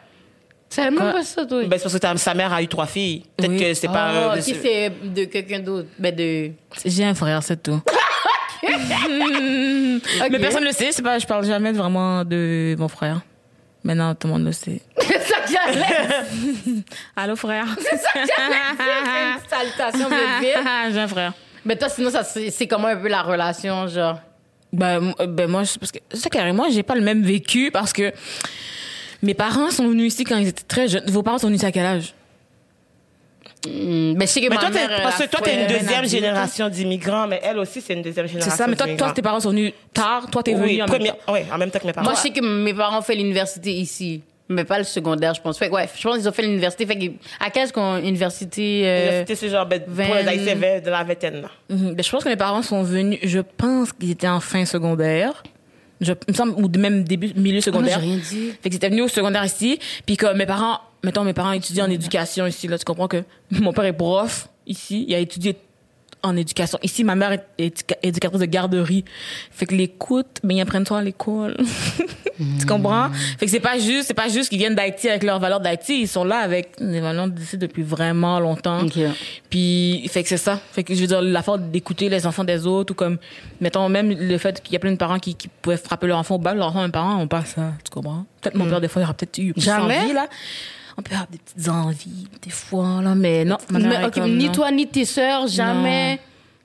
C'est 0.69 0.83
même 0.83 0.95
pas 0.95 1.23
ça, 1.23 1.45
toi. 1.45 1.63
Ben, 1.63 1.71
c'est 1.77 1.83
parce 1.83 1.93
que 1.93 1.99
ta- 1.99 2.17
sa 2.17 2.33
mère 2.33 2.51
a 2.53 2.61
eu 2.61 2.67
trois 2.67 2.85
filles. 2.85 3.23
Peut-être 3.37 3.51
Oui. 3.51 3.59
que 3.59 3.73
c'est 3.73 3.87
pas. 3.87 4.09
Ah, 4.09 4.13
euh, 4.15 4.35
ok, 4.35 4.41
c'est- 4.43 4.91
de 5.13 5.23
quelqu'un 5.25 5.59
d'autre. 5.59 5.87
Ben, 5.97 6.13
de. 6.13 6.51
J'ai 6.85 7.03
un 7.05 7.13
frère, 7.15 7.41
c'est 7.43 7.61
tout. 7.63 7.81
Mais 10.29 10.39
personne 10.39 10.61
ne 10.63 10.67
le 10.67 10.73
sait. 10.73 10.91
C'est 10.91 11.01
pas, 11.01 11.17
je 11.19 11.25
parle 11.25 11.45
jamais 11.45 11.71
vraiment 11.71 12.23
de 12.25 12.75
mon 12.77 12.87
frère. 12.87 13.21
Maintenant, 13.83 14.15
tout 14.15 14.27
le 14.27 14.33
monde 14.33 14.45
le 14.45 14.51
sait. 14.51 14.81
C'est 15.63 15.73
j'allais 15.73 16.81
Allô, 17.15 17.35
frère. 17.35 17.67
C'est 17.79 17.97
ça 17.97 18.09
que 18.13 18.19
j'allais. 18.19 18.55
C'est 18.77 19.55
une 19.55 19.71
salutation 19.73 20.09
vite, 20.15 20.41
vite. 20.41 20.93
j'ai 20.93 20.99
un 20.99 21.07
frère. 21.07 21.33
Mais 21.63 21.75
toi, 21.75 21.89
sinon, 21.89 22.09
ça, 22.11 22.23
c'est 22.23 22.51
c'est 22.51 22.67
comment 22.67 22.87
un 22.89 22.95
peu 22.97 23.07
la 23.07 23.21
relation, 23.23 23.87
genre? 23.87 24.19
Ben, 24.71 25.13
euh, 25.19 25.25
ben 25.27 25.49
moi, 25.49 25.63
je- 25.63 25.79
parce 25.79 25.91
que 25.91 25.99
ça 26.13 26.29
carrément, 26.29 26.65
j'ai 26.69 26.83
pas 26.83 26.95
le 26.95 27.01
même 27.01 27.23
vécu 27.23 27.71
parce 27.71 27.91
que 27.93 28.11
mes 29.23 29.33
parents 29.33 29.71
sont 29.71 29.87
venus 29.87 30.13
ici 30.13 30.23
quand 30.25 30.37
ils 30.37 30.47
étaient 30.49 30.63
très 30.63 30.87
jeunes. 30.87 31.05
Vos 31.07 31.23
parents 31.23 31.37
sont 31.39 31.47
venus 31.47 31.59
ici 31.61 31.65
à 31.65 31.71
quel 31.71 31.85
âge? 31.85 32.13
Ben, 33.65 34.15
je 34.21 34.25
sais 34.27 34.41
que 34.41 34.49
Mais 34.49 34.55
ma 34.55 34.61
toi, 34.61 34.69
mère, 34.69 35.01
parce 35.01 35.17
que 35.17 35.27
toi, 35.27 35.39
a 35.39 35.43
t'es 35.43 35.61
une 35.61 35.67
deuxième 35.67 36.05
génération 36.05 36.69
d'immigrants, 36.69 37.25
mais 37.27 37.39
elle 37.43 37.57
aussi, 37.57 37.81
c'est 37.81 37.93
une 37.93 38.03
deuxième 38.03 38.27
C'est 38.27 38.33
génération 38.33 38.57
ça, 38.57 38.67
mais 38.67 38.75
toi, 38.75 38.85
toi, 38.95 39.11
tes 39.11 39.23
parents 39.23 39.39
sont 39.39 39.49
venus 39.49 39.73
tard. 39.91 40.29
Toi, 40.29 40.43
t'es 40.43 40.53
venu 40.53 40.65
Oui, 40.65 40.73
en 40.83 40.85
même 40.85 40.95
première, 40.95 41.17
temps. 41.17 41.33
oui, 41.33 41.39
en 41.51 41.57
même 41.57 41.71
temps 41.71 41.79
que 41.79 41.87
mes 41.87 41.93
parents. 41.93 42.05
Moi, 42.05 42.13
je 42.13 42.19
sais 42.19 42.29
que 42.29 42.41
mes 42.41 42.73
parents 42.75 42.99
ont 42.99 43.01
fait 43.01 43.15
l'université 43.15 43.71
ici. 43.71 44.21
Mais 44.47 44.63
pas 44.63 44.77
le 44.77 44.83
secondaire, 44.83 45.33
je 45.33 45.41
pense. 45.41 45.57
Fait 45.57 45.69
que, 45.69 45.73
ouais, 45.73 45.89
je 45.95 46.01
pense 46.03 46.17
qu'ils 46.17 46.29
ont 46.29 46.31
fait 46.31 46.43
l'université. 46.43 46.85
Fait 46.85 46.97
que, 46.97 47.05
à 47.39 47.49
quelle 47.49 47.63
est-ce 47.63 47.73
qu'on 47.73 47.97
université, 47.97 48.81
euh, 48.85 48.97
L'université, 48.99 49.35
c'est 49.35 49.49
genre, 49.49 49.65
ben, 49.65 49.81
pour 49.81 49.93
les 49.95 50.21
vingt- 50.23 50.27
Haïtiens 50.27 50.55
vers 50.55 50.81
de 50.83 50.89
la 50.91 51.03
vingtaine, 51.03 51.41
là. 51.41 51.49
Mhm. 51.69 51.93
Ben, 51.95 52.03
je 52.03 52.09
pense 52.11 52.23
que 52.23 52.29
mes 52.29 52.35
parents 52.35 52.61
sont 52.61 52.83
venus, 52.83 53.19
je 53.23 53.39
pense 53.39 53.91
qu'ils 53.91 54.11
étaient 54.11 54.27
en 54.27 54.39
fin 54.39 54.65
secondaire. 54.65 55.41
Je, 56.01 56.11
il 56.27 56.31
me 56.31 56.33
semble, 56.35 56.51
ou 56.63 56.69
même 56.77 57.03
début, 57.05 57.31
milieu 57.35 57.53
moi, 57.55 57.61
secondaire. 57.61 57.99
j'ai 57.99 58.05
rien 58.05 58.17
dit. 58.17 58.51
Fait 58.61 58.69
qu'ils 58.69 58.75
étaient 58.75 58.89
venus 58.89 59.05
au 59.05 59.07
secondaire 59.07 59.43
ici. 59.45 59.79
Puis 60.05 60.17
que 60.17 60.31
mes 60.35 60.45
parents, 60.45 60.79
mettons, 61.03 61.23
mes 61.23 61.33
parents 61.33 61.53
étudient 61.53 61.85
en 61.87 61.89
éducation 61.89 62.45
ici. 62.45 62.67
Là, 62.67 62.77
tu 62.77 62.85
comprends 62.85 63.07
que 63.07 63.23
mon 63.51 63.73
père 63.73 63.85
est 63.85 63.93
prof 63.93 64.47
ici. 64.67 65.05
Il 65.07 65.15
a 65.15 65.19
étudié 65.19 65.55
en 66.25 66.35
éducation. 66.35 66.77
Ici, 66.83 67.03
ma 67.03 67.15
mère 67.15 67.31
est 67.31 67.45
éduca- 67.59 67.97
éducatrice 68.03 68.41
de 68.41 68.45
garderie. 68.45 69.05
Fait 69.51 69.65
que 69.65 69.75
l'écoute, 69.75 70.39
ben, 70.43 70.57
ils 70.57 70.61
apprennent 70.61 70.85
ça 70.85 70.97
à 70.97 71.01
l'école. 71.01 71.55
Tu 72.59 72.65
comprends? 72.65 73.09
Fait 73.39 73.45
que 73.45 73.51
c'est 73.51 73.61
pas 73.61 73.79
juste, 73.79 74.07
c'est 74.07 74.13
pas 74.13 74.27
juste 74.27 74.49
qu'ils 74.49 74.57
viennent 74.57 74.75
d'Haïti 74.75 75.07
avec 75.07 75.23
leurs 75.23 75.39
valeurs 75.39 75.61
d'Haïti. 75.61 76.01
Ils 76.01 76.07
sont 76.07 76.25
là 76.25 76.39
avec 76.39 76.71
des 76.81 76.99
valeurs 76.99 77.29
d'ici 77.29 77.57
depuis 77.57 77.81
vraiment 77.81 78.41
longtemps. 78.41 78.81
Ok. 78.83 78.99
Puis, 79.49 80.05
fait 80.09 80.21
que 80.21 80.27
c'est 80.27 80.35
ça. 80.35 80.59
Fait 80.73 80.83
que 80.83 80.93
je 80.93 80.99
veux 80.99 81.07
dire, 81.07 81.21
la 81.21 81.41
force 81.41 81.61
d'écouter 81.61 82.09
les 82.09 82.27
enfants 82.27 82.43
des 82.43 82.67
autres 82.67 82.91
ou 82.91 82.95
comme, 82.95 83.19
mettons, 83.61 83.87
même 83.87 84.09
le 84.11 84.37
fait 84.37 84.61
qu'il 84.61 84.73
y 84.73 84.75
a 84.75 84.79
plein 84.79 84.91
de 84.91 84.97
parents 84.97 85.17
qui, 85.19 85.35
qui 85.35 85.47
pouvaient 85.47 85.77
frapper 85.77 86.07
leur 86.07 86.17
enfant 86.17 86.35
au 86.35 86.39
bac, 86.39 86.57
leurs 86.57 86.67
enfants, 86.67 86.83
mes 86.83 86.91
parents 86.91 87.15
ont 87.21 87.27
pas 87.29 87.45
ça. 87.45 87.71
Tu 87.85 87.89
comprends? 87.89 88.25
Peut-être 88.41 88.55
mon 88.55 88.65
père, 88.67 88.81
des 88.81 88.89
fois, 88.89 89.01
il 89.01 89.05
aura 89.05 89.13
peut-être 89.13 89.37
eu 89.37 89.53
plus 89.53 89.61
Jamais? 89.61 89.99
envie, 89.99 90.11
là. 90.13 90.27
On 90.97 91.01
peut 91.01 91.13
avoir 91.13 91.27
des 91.27 91.37
petites 91.37 91.67
envies, 91.69 92.27
des 92.41 92.49
fois, 92.49 93.01
là, 93.01 93.15
mais 93.15 93.43
non. 93.45 93.57
Mais, 93.71 94.09
comme, 94.11 94.31
ni 94.37 94.45
non. 94.45 94.51
toi 94.53 94.71
ni 94.71 94.87
tes 94.87 95.05
sœurs, 95.05 95.47
jamais. 95.47 96.19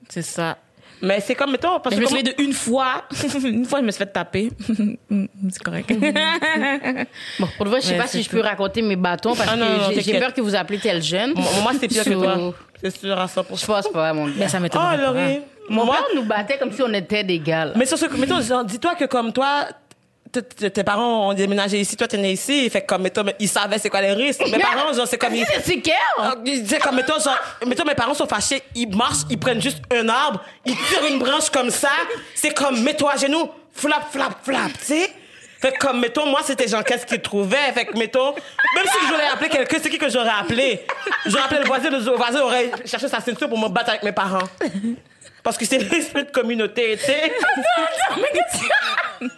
C'est 0.09 0.23
ça. 0.23 0.57
Mais 1.03 1.19
c'est 1.21 1.35
comme, 1.35 1.51
mettons, 1.53 1.81
parce 1.81 1.97
Je 1.97 2.01
que 2.01 2.05
me 2.05 2.09
comme- 2.09 2.19
souviens 2.19 2.33
de 2.37 2.43
une 2.43 2.53
fois, 2.53 3.05
une 3.45 3.65
fois, 3.65 3.81
je 3.81 3.85
me 3.87 3.91
suis 3.91 3.99
fait 3.99 4.13
taper. 4.13 4.51
c'est 5.51 5.63
correct. 5.63 5.91
Bon, 7.41 7.47
pour 7.57 7.65
de 7.65 7.71
vrai, 7.71 7.81
je 7.81 7.87
sais 7.87 7.93
Ouais, 7.95 7.99
pas 7.99 8.07
si 8.07 8.23
je 8.23 8.29
peux 8.31 8.41
raconter 8.41 8.83
mes 8.83 8.97
bâtons 8.97 9.35
parce 9.35 9.49
Ah, 9.53 9.57
non, 9.57 9.67
que 9.95 10.01
j'ai- 10.01 10.19
peur 10.19 10.35
que 10.35 10.41
vous 10.41 10.55
appelez 10.55 10.79
tel 10.79 11.03
jeune. 11.03 11.33
Moi, 11.35 11.45
moi, 11.63 11.73
c'est 11.81 11.89
pire 11.89 12.05
que 12.05 12.11
toi. 12.11 12.53
C'est 12.83 12.97
sûr 12.97 13.19
à 13.19 13.27
100%. 13.27 13.57
Je 13.61 13.67
pense 13.67 13.89
pas, 13.89 14.13
mon 14.13 14.27
gars. 14.27 14.33
Mais 14.39 14.49
ça 14.49 14.59
Oh, 14.59 14.63
m'étonnerait 14.63 14.97
pas. 14.97 15.03
Laurie. 15.03 15.41
Mon 15.69 15.85
Moi, 15.87 15.95
père 15.97 16.07
nous 16.21 16.25
battait 16.29 16.59
comme 16.59 16.73
si 16.73 16.83
on 16.83 16.93
était 16.93 17.23
des 17.25 17.39
gars. 17.39 17.67
là. 17.67 17.73
mais 17.77 17.87
sur 17.87 17.97
ce, 17.97 18.07
mettons, 18.17 18.39
dis-toi 18.65 18.95
que 18.97 19.05
comme 19.05 19.33
toi, 19.33 19.67
tes 20.33 20.85
parents 20.85 21.31
ont 21.31 21.35
déménagé 21.35 21.81
ici, 21.81 21.97
toi, 21.97 22.07
t'es 22.07 22.17
né 22.17 22.33
ici, 22.33 22.71
fait 22.71 22.83
comme, 22.83 23.03
mettons, 23.03 23.25
ils 23.39 23.49
savaient 23.49 23.79
c'est 23.79 23.91
quoi 23.91 24.01
les 24.01 24.13
risques. 24.13 24.41
Mes 24.47 24.59
parents, 24.61 24.93
genre, 24.93 25.07
c'est 25.07 25.19
comme, 25.19 25.35
ils, 25.35 25.47
C'est 25.65 25.81
quel? 25.81 25.95
Ah, 26.19 26.35
comme, 26.83 26.97
mettons, 26.97 27.19
genre, 27.19 27.39
mettons, 27.67 27.85
mes 27.85 27.95
parents 27.95 28.15
sont 28.15 28.27
fâchés, 28.27 28.63
ils 28.75 28.95
marchent, 28.95 29.25
ils 29.29 29.39
prennent 29.39 29.61
juste 29.61 29.83
un 29.93 30.09
arbre, 30.09 30.41
ils 30.65 30.77
tirent 30.77 31.07
une 31.11 31.19
branche 31.19 31.51
comme 31.51 31.71
ça, 31.71 31.91
c'est 32.35 32.55
comme, 32.55 32.81
mets-toi 32.83 33.13
à 33.13 33.17
genoux, 33.17 33.49
flap, 33.73 34.13
flap, 34.13 34.35
flap, 34.43 34.73
tu 34.79 34.85
sais? 34.85 35.11
Fait 35.61 35.77
comme, 35.77 36.01
mettons, 36.01 36.25
moi, 36.27 36.41
c'était 36.43 36.69
genre, 36.69 36.83
qu'est-ce 36.83 37.05
qu'ils 37.05 37.21
trouvaient? 37.21 37.73
Fait 37.75 37.85
que, 37.85 37.99
mettons, 37.99 38.33
même 38.33 38.85
si 38.85 39.07
je 39.07 39.13
voulais 39.13 39.27
appeler 39.31 39.51
quelqu'un, 39.51 39.77
c'est 39.83 39.91
qui 39.91 39.99
que 39.99 40.09
j'aurais 40.09 40.31
appelé? 40.41 40.87
J'aurais 41.27 41.45
appelé 41.45 41.61
le 41.61 41.67
voisin, 41.67 41.91
le 41.91 41.99
voisin 41.99 42.41
aurait 42.41 42.71
cherché 42.87 43.09
sa 43.09 43.21
ceinture 43.21 43.49
pour 43.49 43.59
me 43.59 43.69
battre 43.69 43.91
avec 43.91 44.03
mes 44.03 44.13
parents. 44.13 44.49
Parce 45.43 45.57
que 45.59 45.65
c'est 45.65 45.79
l'esprit 45.91 46.25
de 46.25 46.31
communauté, 46.31 46.97
tu 46.99 47.05
sais? 47.05 47.33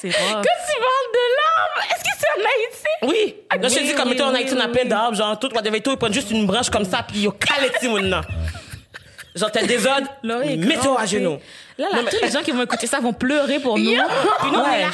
C'est 0.00 0.08
rough. 0.08 0.42
tu 0.42 0.76
parles 0.78 1.10
de 1.12 1.24
l'arbre, 1.38 1.80
est-ce 1.90 2.02
que 2.02 2.10
c'est 2.18 2.30
en 2.30 2.40
Haïti? 2.44 2.92
Oui. 3.02 3.36
Là, 3.60 3.68
je 3.68 3.74
te 3.74 3.80
dis, 3.82 3.94
comme, 3.94 4.08
mettons, 4.10 4.26
en 4.26 4.34
Haïti, 4.34 4.54
on 4.56 4.60
a 4.60 4.68
plein 4.68 4.84
d'arbres, 4.84 5.16
genre, 5.16 5.38
tout, 5.38 5.52
whatever, 5.54 5.80
tout, 5.80 5.92
ils 5.92 5.96
prennent 5.96 6.14
juste 6.14 6.30
une 6.30 6.46
branche 6.46 6.70
comme 6.70 6.84
ça, 6.84 7.04
puis 7.06 7.18
ils 7.20 7.30
calent 7.32 7.70
les 7.82 7.88
moun, 7.88 8.08
là. 8.08 8.22
Genre, 9.34 9.50
t'as 9.50 9.64
des 9.64 9.86
ordres, 9.86 10.08
Laurie 10.22 10.54
est 10.54 10.56
mets-toi 10.56 11.00
à 11.00 11.06
genoux. 11.06 11.38
Là, 11.82 11.88
là, 11.90 11.96
Non, 11.96 12.02
mais- 12.04 12.10
tous 12.10 12.24
les 12.24 12.30
gens 12.30 12.42
qui 12.42 12.50
vont 12.52 12.62
écouter 12.62 12.86
ça 12.86 13.00
vont 13.00 13.12
pleurer 13.12 13.58
pour 13.58 13.76
nous. 13.78 13.84
Yo! 13.90 14.02
Puis 14.40 14.50
nous, 14.52 14.58
on 14.58 14.64
est 14.64 14.68
Ouais. 14.70 14.80
là. 14.82 14.90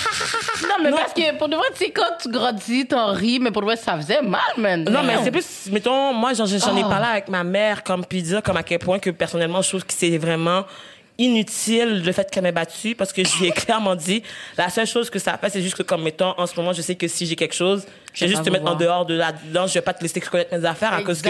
Non, 0.62 0.74
mais 0.82 0.90
parce 0.90 1.12
que 1.12 1.36
pour 1.38 1.48
de 1.48 1.56
vrai, 1.56 1.66
tu 1.76 1.84
sais, 1.84 1.90
quand 1.90 2.16
tu 2.20 2.28
grandis, 2.30 2.86
t'en 2.86 3.12
ris, 3.12 3.38
mais 3.40 3.50
pour 3.50 3.62
de 3.62 3.66
vrai, 3.66 3.76
ça 3.76 3.96
faisait 3.96 4.22
mal, 4.22 4.40
man. 4.56 4.84
Non, 4.84 5.02
mais 5.02 5.16
c'est 5.22 5.30
plus, 5.30 5.46
mettons, 5.70 6.12
moi, 6.14 6.32
j'en, 6.34 6.46
j'en 6.46 6.76
ai 6.76 6.82
Oh. 6.84 6.88
parlé 6.88 7.06
avec 7.06 7.28
ma 7.28 7.44
mère, 7.44 7.82
comme, 7.82 8.04
puis 8.04 8.22
dire, 8.22 8.42
comme 8.42 8.56
à 8.56 8.62
quel 8.62 8.78
point 8.78 8.98
que 8.98 9.10
personnellement, 9.10 9.60
je 9.62 9.68
trouve 9.68 9.84
que 9.84 9.92
c'est 9.92 10.16
vraiment 10.18 10.64
inutile 11.18 12.02
le 12.04 12.12
fait 12.12 12.30
qu'elle 12.30 12.44
m'ait 12.44 12.52
battue 12.52 12.94
parce 12.94 13.12
que 13.12 13.24
je 13.24 13.38
lui 13.38 13.46
ai 13.48 13.50
clairement 13.66 13.96
dit 13.96 14.22
la 14.56 14.70
seule 14.70 14.86
chose 14.86 15.10
que 15.10 15.18
ça 15.18 15.36
fait 15.36 15.50
c'est 15.50 15.60
juste 15.62 15.74
que 15.76 15.82
comme 15.82 16.04
mettons 16.04 16.32
en 16.38 16.46
ce 16.46 16.54
moment 16.54 16.72
je 16.72 16.80
sais 16.80 16.94
que 16.94 17.08
si 17.08 17.26
j'ai 17.26 17.34
quelque 17.34 17.56
chose 17.56 17.84
je 18.18 18.24
vais 18.24 18.30
juste 18.30 18.42
te 18.44 18.50
mettre 18.50 18.66
en 18.66 18.74
dehors 18.74 19.06
de 19.06 19.14
là-dedans 19.14 19.66
je 19.66 19.74
vais 19.74 19.80
pas 19.80 19.94
te 19.94 20.02
laisser 20.02 20.20
connaître 20.20 20.56
mes 20.56 20.64
affaires 20.64 20.92
à 20.92 21.02
cause 21.02 21.22
que 21.22 21.28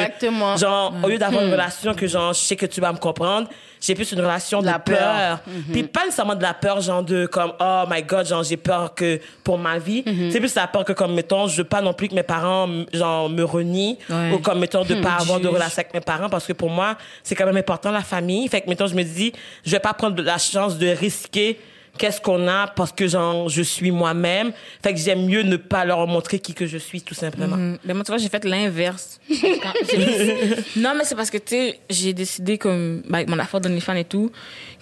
genre 0.59 0.95
au 1.03 1.09
lieu 1.09 1.19
d'avoir 1.19 1.43
une 1.45 1.51
relation 1.53 1.95
que 1.95 2.07
genre 2.07 2.33
je 2.33 2.41
sais 2.41 2.57
que 2.57 2.67
tu 2.67 2.81
vas 2.81 2.93
me 2.93 2.99
comprendre 2.99 3.49
j'ai 3.81 3.95
plus 3.95 4.11
une 4.11 4.19
relation 4.21 4.61
de 4.61 4.67
La 4.67 4.81
peur, 4.81 4.97
peur. 4.99 5.39
puis 5.73 5.85
pas 5.85 6.05
nécessairement 6.05 6.35
de 6.35 6.43
la 6.43 6.55
peur 6.55 6.81
genre 6.81 7.03
de 7.05 7.27
comme 7.27 7.53
oh 7.61 7.85
my 7.89 8.03
god 8.03 8.27
genre 8.27 8.43
j'ai 8.43 8.57
peur 8.57 8.93
que 8.95 9.21
pour 9.45 9.57
ma 9.57 9.79
vie. 9.79 10.03
C'est 10.33 10.41
plus 10.41 10.53
la 10.57 10.67
peur 10.67 10.85
que 10.85 10.93
comme 10.93 11.15
mettons 11.15 11.47
je 11.47 11.59
veux 11.59 11.65
pas 11.69 11.81
non 11.81 11.93
plus 11.93 12.09
que 12.09 12.15
mes 12.15 12.25
parents 12.25 12.69
genre 12.93 13.29
me 13.31 13.45
renient. 13.45 13.97
Ouais. 14.11 14.33
ou 14.33 14.39
comme 14.39 14.59
mettons 14.59 14.85
de 14.85 14.95
pas 14.97 15.13
avoir 15.21 15.39
de 15.39 15.47
relation 15.47 15.81
avec 15.81 15.95
mes 15.95 16.01
parents 16.01 16.29
parce 16.29 16.45
que 16.47 16.53
pour 16.55 16.71
moi 16.71 16.97
c'est 17.23 17.37
quand 17.37 17.47
même 17.47 17.57
important 17.57 17.93
la 17.93 18.01
famille. 18.03 18.49
Fait 18.49 18.63
que 18.63 18.69
mettons 18.69 18.89
je 18.89 18.97
me 18.97 19.05
dis 19.05 19.33
je 19.65 19.71
vais 19.71 19.79
pas 19.79 19.95
prendre 19.95 20.21
la 20.23 20.39
chance 20.39 20.77
de 20.77 20.89
risquer 20.89 21.61
qu'est-ce 21.99 22.21
qu'on 22.21 22.49
a 22.49 22.69
parce 22.69 22.93
que 22.93 23.07
genre 23.07 23.49
je 23.49 23.63
suis 23.63 23.91
moi-même 23.91 24.53
fait 24.83 24.95
que 24.95 25.01
j'aime 25.01 25.27
mieux 25.27 25.43
ne 25.43 25.57
pas 25.57 25.85
leur 25.85 26.07
montrer 26.07 26.39
qui 26.39 26.55
que 26.55 26.67
je 26.67 26.79
suis 26.79 27.03
tout 27.03 27.15
simplement 27.15 27.49
Mm. 27.57 27.79
Mais 27.85 27.95
moi, 27.95 28.05
tu 28.05 28.11
vois, 28.11 28.19
j'ai 28.19 28.29
fait 28.29 28.45
l'inverse. 28.45 29.21
Non, 30.77 30.95
mais 30.97 31.05
c'est 31.05 31.15
parce 31.15 31.31
que, 31.31 31.39
tu 31.39 31.49
sais, 31.49 31.81
j'ai 31.91 32.13
décidé, 32.13 32.59
comme, 32.59 33.03
avec 33.13 33.29
mon 33.29 33.39
affaire 33.39 33.61
d'OnlyFans 33.61 33.95
et 33.95 34.05
tout, 34.05 34.31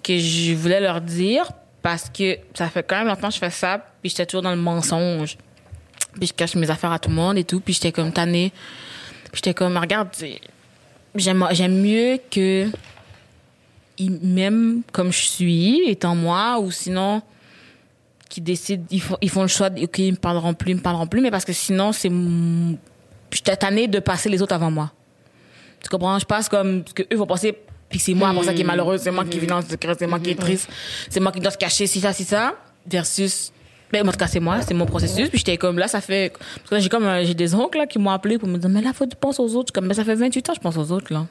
que 0.03 0.19
je 0.19 0.55
voulais 0.55 0.81
leur 0.81 1.01
dire 1.01 1.51
parce 1.83 2.11
que 2.11 2.39
ça 2.55 2.69
fait 2.69 2.83
quand 2.83 2.99
même 2.99 3.07
longtemps 3.07 3.29
que 3.29 3.35
je 3.35 3.39
fais 3.39 3.51
ça, 3.51 3.79
puis 4.01 4.11
j'étais 4.11 4.27
toujours 4.27 4.43
dans 4.43 4.51
le 4.51 4.61
mensonge. 4.61 5.37
Puis 6.19 6.29
je 6.29 6.33
cache 6.33 6.55
mes 6.55 6.71
affaires 6.71 6.93
à 6.93 6.99
tout 6.99 7.09
le 7.09 7.15
monde 7.15 7.39
et 7.39 7.45
tout, 7.45 7.61
puis 7.61 7.75
j'étais 7.75 7.93
comme 7.93 8.13
tannée. 8.13 8.53
Puis 9.33 9.37
j'étais 9.37 9.55
comme, 9.55 9.77
regarde, 9.77 10.09
j'aime 11.15 11.81
mieux 11.81 12.19
que 12.31 12.69
ils 13.99 14.11
m'aiment 14.11 14.83
comme 14.93 15.13
je 15.13 15.19
suis, 15.27 15.89
étant 15.89 16.15
moi, 16.15 16.59
ou 16.61 16.71
sinon, 16.71 17.23
qui 18.29 18.41
décident, 18.41 18.85
ils 18.91 19.01
font, 19.01 19.17
ils 19.23 19.31
font 19.31 19.43
le 19.43 19.49
choix, 19.49 19.71
de, 19.71 19.83
OK, 19.85 19.99
ils 19.99 20.13
me 20.13 20.17
parleront 20.17 20.55
plus, 20.55 20.73
ils 20.73 20.77
me 20.77 20.81
parleront 20.83 21.07
plus, 21.07 21.21
mais 21.21 21.31
parce 21.31 21.45
que 21.45 21.53
sinon, 21.53 21.93
c'est. 21.93 22.09
mon- 22.09 22.77
J'étais 23.33 23.57
tannée 23.57 23.89
de 23.89 23.99
passer 23.99 24.29
les 24.29 24.41
autres 24.43 24.55
avant 24.55 24.71
moi. 24.71 24.93
Tu 25.83 25.89
comprends? 25.89 26.19
Je 26.19 26.25
passe 26.27 26.49
comme. 26.49 26.83
Parce 26.83 26.93
que 26.95 27.03
eux 27.13 27.17
vont 27.17 27.27
penser. 27.27 27.57
Puis 27.89 27.99
c'est 28.01 28.15
moi, 28.15 28.33
pour 28.33 28.43
ça, 28.45 28.53
qui 28.53 28.63
est 28.63 28.65
malheureux, 28.65 28.99
c'est 28.99 29.11
moi 29.13 29.25
qui 29.25 29.39
vis 29.39 29.47
dans 29.47 29.59
le 29.59 29.65
secret, 29.65 29.95
c'est 29.99 30.07
moi 30.09 30.19
qui 30.19 30.31
est 30.31 30.35
triste, 30.35 30.69
c'est 31.09 31.21
moi 31.21 31.31
qui 31.31 31.39
dois 31.41 31.53
se 31.53 31.59
cacher, 31.59 31.87
si 31.87 32.01
ça, 32.01 32.13
si 32.13 32.25
ça. 32.25 32.55
Versus. 32.87 33.53
Ben, 33.93 34.07
en 34.07 34.11
tout 34.11 34.19
cas, 34.19 34.27
c'est 34.27 34.41
moi, 34.41 34.61
c'est 34.63 34.75
mon 34.75 34.87
processus. 34.87 35.29
Puis 35.29 35.39
j'étais 35.39 35.57
comme 35.57 35.79
là, 35.79 35.87
ça 35.87 36.01
fait. 36.01 36.33
Parce 36.33 36.71
que 36.71 36.79
j'ai 36.81 36.89
comme. 36.89 37.05
euh, 37.05 37.25
J'ai 37.25 37.35
des 37.35 37.55
oncles 37.55 37.79
là, 37.79 37.87
qui 37.87 38.01
m'ont 38.01 38.11
appelé 38.11 38.39
pour 38.39 38.49
me 38.49 38.59
dire, 38.59 38.69
mais 38.69 38.81
là, 38.83 38.93
faut 38.93 39.05
que 39.05 39.11
tu 39.11 39.17
penses 39.17 39.39
aux 39.39 39.45
autres. 39.55 39.69
Je 39.69 39.71
suis 39.71 39.73
comme, 39.73 39.87
mais 39.87 39.95
ça 39.95 40.05
fait 40.05 40.17
28 40.17 40.51
ans, 40.51 40.55
je 40.55 40.61
pense 40.61 40.77
aux 40.77 40.91
autres, 40.91 41.13
là. 41.13 41.27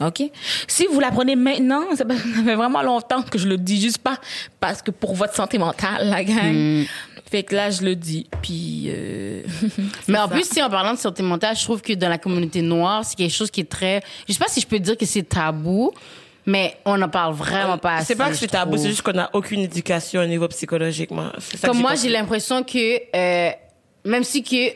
OK? 0.00 0.22
Si 0.66 0.86
vous 0.86 1.00
l'apprenez 1.00 1.36
maintenant, 1.36 1.84
ça 1.96 2.04
fait 2.06 2.54
vraiment 2.54 2.82
longtemps 2.82 3.22
que 3.22 3.38
je 3.38 3.48
le 3.48 3.56
dis 3.56 3.80
juste 3.80 3.98
pas 3.98 4.18
parce 4.60 4.82
que 4.82 4.90
pour 4.90 5.14
votre 5.14 5.34
santé 5.34 5.58
mentale, 5.58 6.08
la 6.08 6.24
gang. 6.24 6.84
Fait 7.30 7.42
que 7.42 7.54
là, 7.54 7.68
je 7.70 7.82
le 7.82 7.94
dis. 7.94 8.26
Puis. 8.42 8.86
euh, 8.88 9.42
Mais 10.08 10.18
en 10.18 10.28
ça. 10.28 10.34
plus, 10.34 10.48
si 10.48 10.62
en 10.62 10.70
parlant 10.70 10.94
de 10.94 10.98
santé 10.98 11.22
mentale, 11.22 11.56
je 11.56 11.62
trouve 11.62 11.82
que 11.82 11.92
dans 11.92 12.08
la 12.08 12.16
communauté 12.16 12.62
noire, 12.62 13.04
c'est 13.04 13.16
quelque 13.16 13.34
chose 13.34 13.50
qui 13.50 13.60
est 13.60 13.68
très. 13.68 14.00
Je 14.26 14.32
sais 14.32 14.38
pas 14.38 14.48
si 14.48 14.60
je 14.60 14.66
peux 14.66 14.78
dire 14.78 14.96
que 14.96 15.04
c'est 15.04 15.24
tabou, 15.28 15.92
mais 16.46 16.78
on 16.86 16.96
n'en 16.96 17.10
parle 17.10 17.34
vraiment 17.34 17.76
pas 17.76 17.96
assez. 17.96 18.06
c'est 18.06 18.16
pas 18.16 18.30
que 18.30 18.34
c'est 18.36 18.46
tabou 18.48 18.78
c'est 18.78 18.88
juste 18.88 19.02
qu'on 19.02 19.12
n'a 19.12 19.28
aucune 19.34 19.60
éducation 19.60 20.22
au 20.22 20.26
niveau 20.26 20.48
psychologique 20.48 21.10
moi 21.10 21.32
C'est 21.38 21.58
ça 21.58 21.68
que 21.68 21.72
Comme 21.72 21.82
moi, 21.82 21.94
j'ai 21.96 22.08
l'impression 22.08 22.62
que 22.62 23.02
euh, 23.14 23.50
même 24.06 24.24
si 24.24 24.42
que 24.42 24.72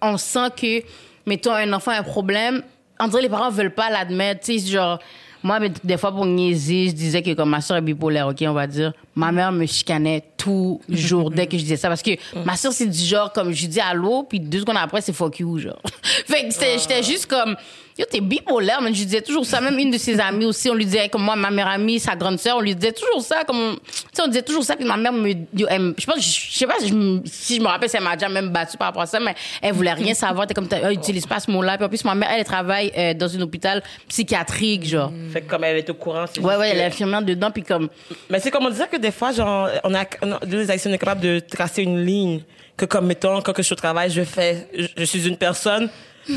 on 0.00 0.16
sent 0.16 0.48
que 0.56 0.82
mettons 1.24 1.52
un 1.52 1.72
enfant 1.72 1.92
a 1.92 1.98
un 1.98 2.02
problème, 2.02 2.62
on 3.12 3.18
les 3.18 3.28
parents 3.28 3.50
veulent 3.50 3.74
pas 3.74 3.90
l'admettre. 3.90 4.44
Tu 4.44 4.58
sais, 4.58 4.72
genre 4.72 4.98
moi, 5.42 5.58
des 5.82 5.96
fois 5.96 6.12
pour 6.12 6.24
niaiser, 6.24 6.88
je 6.88 6.94
disais 6.94 7.22
que 7.22 7.34
comme 7.34 7.50
ma 7.50 7.60
soeur 7.60 7.78
est 7.78 7.82
bipolaire, 7.82 8.28
ok, 8.28 8.44
on 8.46 8.52
va 8.52 8.66
dire, 8.66 8.92
ma 9.14 9.30
mère 9.32 9.52
me 9.52 9.66
chicanait 9.66 10.22
toujours 10.36 11.30
dès 11.30 11.46
que 11.46 11.56
je 11.56 11.62
disais 11.62 11.76
ça. 11.76 11.88
Parce 11.88 12.02
que 12.02 12.12
ma 12.44 12.56
soeur 12.56 12.72
c'est 12.72 12.86
du 12.86 12.98
genre 13.04 13.32
comme 13.32 13.52
je 13.52 13.66
dis 13.66 13.80
allô 13.80 14.22
puis 14.24 14.40
deux 14.40 14.60
secondes 14.60 14.76
après 14.80 15.00
c'est 15.00 15.12
fuck 15.12 15.38
you 15.40 15.58
genre. 15.58 15.80
fait 16.26 16.48
que 16.48 16.54
j'étais 16.78 17.02
juste 17.02 17.26
comme 17.26 17.56
yo 17.98 18.06
t'es 18.10 18.20
bipolaire 18.20 18.80
mais 18.80 18.88
je 18.94 19.04
disais 19.04 19.20
toujours 19.20 19.44
ça. 19.44 19.60
Même 19.60 19.78
une 19.78 19.90
de 19.90 19.98
ses 19.98 20.18
amies 20.18 20.46
aussi 20.46 20.70
on 20.70 20.74
lui 20.74 20.86
disait 20.86 21.08
comme 21.10 21.22
moi 21.22 21.36
ma 21.36 21.50
meilleure 21.50 21.68
amie 21.70 22.00
sa 22.00 22.16
grande 22.16 22.38
sœur 22.40 22.56
on 22.56 22.60
lui 22.60 22.74
disait 22.74 22.92
toujours 22.92 23.20
ça 23.22 23.44
comme 23.44 23.76
tu 23.84 23.92
sais 24.12 24.22
on 24.22 24.28
disait 24.28 24.42
toujours 24.42 24.64
ça 24.64 24.74
puis 24.76 24.84
ma 24.86 24.96
mère 24.96 25.12
me 25.12 25.28
yo, 25.28 25.66
elle- 25.68 25.94
je 25.98 26.06
pense 26.06 26.16
je 26.20 26.58
sais 26.58 26.66
pas 26.66 26.76
si 26.80 26.88
je, 26.88 26.94
me- 26.94 27.20
si 27.26 27.56
je 27.56 27.60
me 27.60 27.66
rappelle 27.66 27.90
si 27.90 27.96
elle 27.98 28.02
m'a 28.02 28.16
déjà 28.16 28.28
même 28.30 28.48
battu 28.48 28.76
par 28.78 28.88
rapport 28.88 29.02
à 29.02 29.06
ça 29.06 29.20
mais 29.20 29.34
elle 29.60 29.74
voulait 29.74 29.92
rien 29.92 30.14
savoir. 30.24 30.46
T'es 30.46 30.54
comme 30.54 30.68
ah, 30.72 30.90
utilise 30.92 31.26
pas 31.26 31.38
ce 31.38 31.50
mot 31.50 31.62
là 31.62 31.76
puis 31.76 31.84
en 31.84 31.88
plus 31.90 32.02
ma 32.04 32.14
mère 32.14 32.30
elle, 32.32 32.40
elle 32.40 32.44
travaille 32.46 32.90
euh, 32.96 33.14
dans 33.14 33.36
un 33.36 33.40
hôpital 33.42 33.82
psychiatrique 34.08 34.86
genre. 34.86 35.12
Fait 35.32 35.42
que 35.42 35.50
comme 35.50 35.64
elle 35.64 35.76
est 35.78 35.90
au 35.90 35.94
courant 35.94 36.24
c'est 36.32 36.40
ouais 36.40 36.56
ouais 36.56 36.70
que- 36.70 36.74
elle 36.76 36.80
est 36.80 36.84
infirmière 36.86 37.22
dedans 37.22 37.50
puis 37.50 37.62
comme 37.62 37.88
Mais 38.30 38.40
c'est 38.40 38.50
comme 38.50 38.64
on 38.66 38.70
disait 38.70 38.88
que 38.88 38.96
des 39.02 39.10
fois, 39.12 39.32
genre, 39.32 39.68
on 39.84 39.94
a, 39.94 40.04
on 40.22 40.32
a- 40.32 40.40
les 40.46 40.70
Haïtiens, 40.70 40.90
on 40.90 40.94
est 40.94 40.98
capable 40.98 41.20
de 41.20 41.38
tracer 41.40 41.82
une 41.82 42.02
ligne. 42.04 42.40
Que 42.76 42.86
comme, 42.86 43.06
mettons, 43.06 43.42
quand 43.42 43.52
je 43.56 43.62
suis 43.62 43.74
au 43.74 43.76
travail, 43.76 44.08
je 44.10 44.24
fais, 44.24 44.66
je, 44.76 44.86
je 44.96 45.04
suis 45.04 45.28
une 45.28 45.36
personne. 45.36 45.90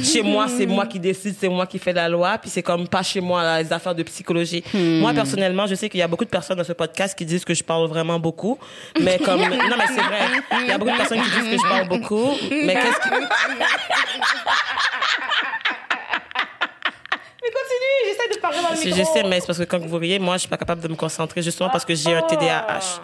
Chez 0.03 0.23
moi, 0.23 0.47
c'est 0.49 0.65
moi 0.65 0.87
qui 0.87 0.99
décide, 0.99 1.35
c'est 1.39 1.47
moi 1.47 1.67
qui 1.67 1.77
fais 1.77 1.93
la 1.93 2.09
loi, 2.09 2.39
puis 2.39 2.49
c'est 2.49 2.63
comme 2.63 2.87
pas 2.87 3.03
chez 3.03 3.21
moi, 3.21 3.43
là, 3.43 3.61
les 3.61 3.71
affaires 3.71 3.93
de 3.93 4.01
psychologie. 4.01 4.63
Moi, 4.73 5.13
personnellement, 5.13 5.67
je 5.67 5.75
sais 5.75 5.89
qu'il 5.89 5.99
y 5.99 6.03
a 6.03 6.07
beaucoup 6.07 6.25
de 6.25 6.29
personnes 6.29 6.57
dans 6.57 6.63
ce 6.63 6.73
podcast 6.73 7.15
qui 7.15 7.23
disent 7.23 7.45
que 7.45 7.53
je 7.53 7.63
parle 7.63 7.87
vraiment 7.87 8.19
beaucoup. 8.19 8.57
Mais 8.99 9.19
comme, 9.19 9.39
non, 9.41 9.47
mais 9.77 9.85
c'est 9.87 10.01
vrai. 10.01 10.21
Il 10.61 10.67
y 10.67 10.71
a 10.71 10.77
beaucoup 10.79 10.91
de 10.91 10.97
personnes 10.97 11.21
qui 11.21 11.29
disent 11.29 11.51
que 11.51 11.57
je 11.63 11.69
parle 11.69 11.87
beaucoup. 11.87 12.31
Mais 12.49 12.73
qu'est-ce 12.73 12.99
qui, 12.99 13.09
Mais 17.45 17.51
continue, 17.51 18.17
j'essaie 18.17 18.35
de 18.35 18.39
parler 18.41 18.57
dans 18.61 18.69
le 18.69 18.75
Je, 18.75 18.85
micro. 18.87 18.99
je 18.99 19.03
sais, 19.05 19.23
mais 19.29 19.39
c'est 19.39 19.45
parce 19.47 19.59
que 19.59 19.63
quand 19.65 19.79
vous 19.85 19.97
riez, 19.97 20.17
moi, 20.19 20.35
je 20.35 20.39
suis 20.41 20.49
pas 20.49 20.57
capable 20.57 20.81
de 20.81 20.87
me 20.87 20.95
concentrer 20.95 21.41
justement 21.43 21.69
parce 21.69 21.85
que 21.85 21.93
j'ai 21.93 22.13
un 22.15 22.21
TDAH. 22.23 23.01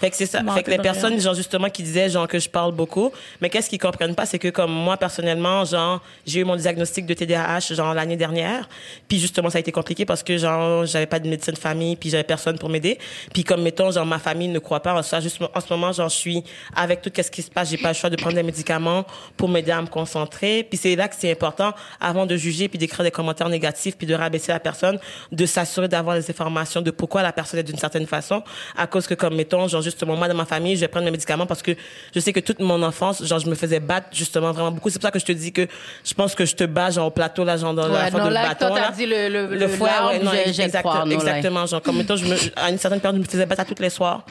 Fait 0.00 0.10
que 0.10 0.16
c'est 0.16 0.26
ça. 0.26 0.42
Fait 0.54 0.62
que 0.62 0.70
les 0.70 0.78
personnes, 0.78 1.20
genre, 1.20 1.34
justement, 1.34 1.68
qui 1.68 1.82
disaient, 1.82 2.08
genre, 2.08 2.28
que 2.28 2.38
je 2.38 2.48
parle 2.48 2.72
beaucoup. 2.72 3.12
Mais 3.40 3.50
qu'est-ce 3.50 3.68
qu'ils 3.68 3.78
comprennent 3.78 4.14
pas, 4.14 4.26
c'est 4.26 4.38
que, 4.38 4.48
comme 4.48 4.72
moi, 4.72 4.96
personnellement, 4.96 5.64
genre, 5.64 6.02
j'ai 6.26 6.40
eu 6.40 6.44
mon 6.44 6.56
diagnostic 6.56 7.06
de 7.06 7.14
TDAH, 7.14 7.74
genre, 7.74 7.94
l'année 7.94 8.16
dernière. 8.16 8.68
Puis, 9.08 9.18
justement, 9.18 9.50
ça 9.50 9.58
a 9.58 9.60
été 9.60 9.72
compliqué 9.72 10.04
parce 10.04 10.22
que, 10.22 10.36
genre, 10.36 10.84
j'avais 10.86 11.06
pas 11.06 11.18
de 11.18 11.28
médecin 11.28 11.52
de 11.52 11.58
famille, 11.58 11.96
puis 11.96 12.10
j'avais 12.10 12.24
personne 12.24 12.58
pour 12.58 12.68
m'aider. 12.68 12.98
Puis, 13.32 13.44
comme, 13.44 13.62
mettons, 13.62 13.90
genre, 13.90 14.06
ma 14.06 14.18
famille 14.18 14.48
ne 14.48 14.58
croit 14.58 14.80
pas 14.80 14.94
en 14.94 15.02
ça. 15.02 15.20
Juste, 15.20 15.38
en 15.42 15.60
ce 15.60 15.72
moment, 15.72 15.92
genre, 15.92 16.08
je 16.08 16.16
suis 16.16 16.44
avec 16.74 17.02
tout 17.02 17.10
ce 17.14 17.30
qui 17.30 17.42
se 17.42 17.50
passe, 17.50 17.70
j'ai 17.70 17.78
pas 17.78 17.88
le 17.88 17.94
choix 17.94 18.10
de 18.10 18.16
prendre 18.16 18.34
des 18.34 18.42
médicaments 18.42 19.04
pour 19.36 19.48
m'aider 19.48 19.72
à 19.72 19.80
me 19.80 19.86
concentrer. 19.86 20.66
Puis, 20.68 20.78
c'est 20.78 20.96
là 20.96 21.08
que 21.08 21.14
c'est 21.18 21.30
important, 21.30 21.72
avant 22.00 22.26
de 22.26 22.36
juger, 22.36 22.68
puis 22.68 22.78
d'écrire 22.78 23.04
des 23.04 23.10
commentaires 23.10 23.48
négatifs, 23.48 23.96
puis 23.96 24.06
de 24.06 24.14
rabaisser 24.14 24.52
la 24.52 24.60
personne, 24.60 24.98
de 25.30 25.46
s'assurer 25.46 25.88
d'avoir 25.88 26.16
les 26.16 26.28
informations 26.30 26.82
de 26.82 26.90
pourquoi 26.90 27.22
la 27.22 27.32
personne 27.32 27.60
est 27.60 27.64
d'une 27.64 27.78
certaine 27.78 28.06
façon. 28.06 28.42
À 28.76 28.86
cause 28.86 29.06
que, 29.06 29.14
comme, 29.14 29.36
mettons, 29.36 29.68
genre, 29.68 29.82
justement, 29.84 30.16
moi, 30.16 30.26
dans 30.28 30.34
ma 30.34 30.44
famille, 30.46 30.74
je 30.76 30.80
vais 30.80 30.88
prendre 30.88 31.04
mes 31.04 31.10
médicaments 31.12 31.46
parce 31.46 31.62
que 31.62 31.72
je 32.14 32.20
sais 32.20 32.32
que 32.32 32.40
toute 32.40 32.58
mon 32.60 32.82
enfance, 32.82 33.24
genre, 33.24 33.38
je 33.38 33.48
me 33.48 33.54
faisais 33.54 33.80
battre, 33.80 34.08
justement, 34.12 34.50
vraiment 34.52 34.70
beaucoup. 34.72 34.90
C'est 34.90 34.98
pour 34.98 35.06
ça 35.06 35.10
que 35.12 35.18
je 35.18 35.24
te 35.24 35.32
dis 35.32 35.52
que 35.52 35.66
je 36.04 36.14
pense 36.14 36.34
que 36.34 36.44
je 36.44 36.54
te 36.54 36.64
bats, 36.64 36.90
genre, 36.90 37.06
au 37.06 37.10
plateau, 37.10 37.44
là, 37.44 37.56
genre, 37.56 37.74
dans 37.74 37.86
la 37.86 38.10
fin 38.10 38.18
de 38.18 38.28
le 38.28 38.34
là, 38.34 38.48
bâton, 38.48 38.68
toi, 38.68 38.80
là. 38.80 38.90
dit 38.90 39.06
le- 39.06 39.28
le- 39.28 39.46
le 39.46 39.58
l'arbre, 39.58 40.08
ouais, 40.10 40.18
non, 40.20 40.32
exact- 40.32 40.80
croire, 40.80 41.04
non, 41.06 41.10
là. 41.10 41.14
exactement, 41.14 41.66
genre, 41.66 41.82
comme, 41.82 41.98
mettons, 41.98 42.16
je 42.16 42.24
me, 42.24 42.36
à 42.56 42.70
une 42.70 42.78
certaine 42.78 43.00
période, 43.00 43.16
je 43.20 43.26
me 43.26 43.30
faisais 43.30 43.46
battre 43.46 43.60
à 43.60 43.64
tous 43.64 43.80
les 43.80 43.90
soirs. 43.90 44.24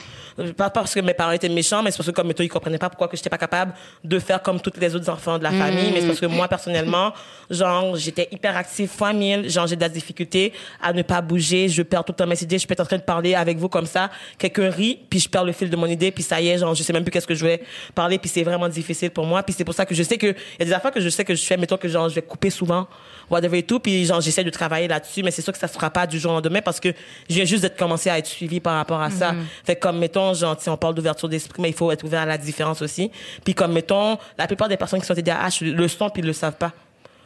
Pas 0.57 0.69
parce 0.71 0.93
que 0.95 0.99
mes 0.99 1.13
parents 1.13 1.31
étaient 1.31 1.47
méchants, 1.49 1.83
mais 1.83 1.91
c'est 1.91 1.97
parce 1.97 2.09
que, 2.09 2.15
comme, 2.15 2.27
mettons, 2.27 2.43
ils 2.43 2.49
comprenaient 2.49 2.79
pas 2.79 2.89
pourquoi 2.89 3.07
que 3.07 3.15
j'étais 3.15 3.29
pas 3.29 3.37
capable 3.37 3.73
de 4.03 4.17
faire 4.19 4.41
comme 4.41 4.59
tous 4.59 4.71
les 4.79 4.95
autres 4.95 5.07
enfants 5.09 5.37
de 5.37 5.43
la 5.43 5.51
famille, 5.51 5.91
mais 5.93 6.01
c'est 6.01 6.07
parce 6.07 6.19
que 6.19 6.25
moi, 6.25 6.47
personnellement, 6.47 7.13
genre, 7.51 7.95
j'étais 7.95 8.27
hyper 8.31 8.57
active 8.57 8.89
fois 8.89 9.13
mille, 9.13 9.49
genre, 9.49 9.67
j'ai 9.67 9.75
de 9.75 9.81
la 9.81 9.89
difficulté 9.89 10.51
à 10.81 10.91
ne 10.91 11.03
pas 11.03 11.21
bouger, 11.21 11.69
je 11.69 11.83
perds 11.83 12.03
tout 12.03 12.13
le 12.13 12.17
temps 12.17 12.25
mes 12.27 12.41
idées, 12.41 12.57
je 12.57 12.65
peux 12.65 12.73
être 12.73 12.79
en 12.79 12.85
train 12.85 12.97
de 12.97 13.03
parler 13.03 13.35
avec 13.35 13.57
vous 13.57 13.69
comme 13.69 13.85
ça, 13.85 14.09
quelqu'un 14.39 14.69
rit, 14.69 14.99
puis 15.09 15.19
je 15.19 15.29
perds 15.29 15.42
le 15.43 15.51
fil 15.51 15.69
de 15.69 15.75
mon 15.75 15.87
idée, 15.87 16.11
puis 16.11 16.23
ça 16.23 16.39
y 16.41 16.49
est, 16.49 16.57
genre, 16.57 16.73
je 16.75 16.83
sais 16.83 16.93
même 16.93 17.03
plus 17.03 17.11
qu'est-ce 17.11 17.27
que 17.27 17.35
je 17.35 17.39
voulais 17.39 17.61
parler, 17.95 18.17
puis 18.17 18.29
c'est 18.29 18.43
vraiment 18.43 18.69
difficile 18.69 19.11
pour 19.11 19.25
moi, 19.25 19.43
puis 19.43 19.53
c'est 19.57 19.63
pour 19.63 19.73
ça 19.73 19.85
que 19.85 19.95
je 19.95 20.03
sais 20.03 20.17
que, 20.17 20.27
il 20.27 20.59
y 20.59 20.63
a 20.63 20.65
des 20.65 20.73
affaires 20.73 20.91
que 20.91 21.01
je 21.01 21.09
sais 21.09 21.25
que 21.25 21.35
je 21.35 21.43
fais, 21.43 21.57
mettons 21.57 21.77
que, 21.77 21.87
genre, 21.87 22.09
je 22.09 22.15
vais 22.15 22.21
couper 22.21 22.49
souvent, 22.49 22.87
whatever 23.29 23.57
et 23.57 23.63
tout, 23.63 23.79
puis 23.79 24.05
genre, 24.05 24.21
j'essaie 24.21 24.43
de 24.43 24.49
travailler 24.49 24.87
là-dessus, 24.87 25.23
mais 25.23 25.31
c'est 25.31 25.41
sûr 25.41 25.53
que 25.53 25.59
ça 25.59 25.67
se 25.67 25.73
fera 25.73 25.89
pas 25.89 26.07
du 26.07 26.19
jour 26.19 26.31
au 26.31 26.35
lendemain 26.35 26.61
parce 26.61 26.79
que 26.79 26.89
je 27.29 27.35
viens 27.35 27.45
juste 27.45 27.61
d'être 27.61 27.77
commencé 27.77 28.09
à 28.09 28.17
être 28.17 28.27
suivi 28.27 28.59
par 28.59 28.75
rapport 28.75 29.01
à 29.01 29.09
ça. 29.09 29.33
Fait 29.63 29.75
que 29.75 29.81
comme, 29.81 29.99
mettons, 29.99 30.33
genre, 30.33 30.55
si 30.59 30.69
on 30.69 30.77
parle 30.77 30.95
d'ouverture 30.95 31.29
d'esprit, 31.29 31.61
mais 31.61 31.69
il 31.69 31.75
faut 31.75 31.91
être 31.91 32.03
ouvert 32.03 32.21
à 32.21 32.25
la 32.25 32.37
différence 32.37 32.81
aussi. 32.81 33.11
Puis 33.43 33.53
comme, 33.53 33.73
mettons, 33.73 34.17
la 34.37 34.47
plupart 34.47 34.69
des 34.69 34.77
personnes 34.77 34.99
qui 34.99 35.05
sont 35.05 35.15
TDAH 35.15 35.61
le 35.61 35.87
sont 35.87 36.09
puis 36.09 36.21
ils 36.21 36.25
le 36.25 36.33
savent 36.33 36.57
pas. 36.57 36.71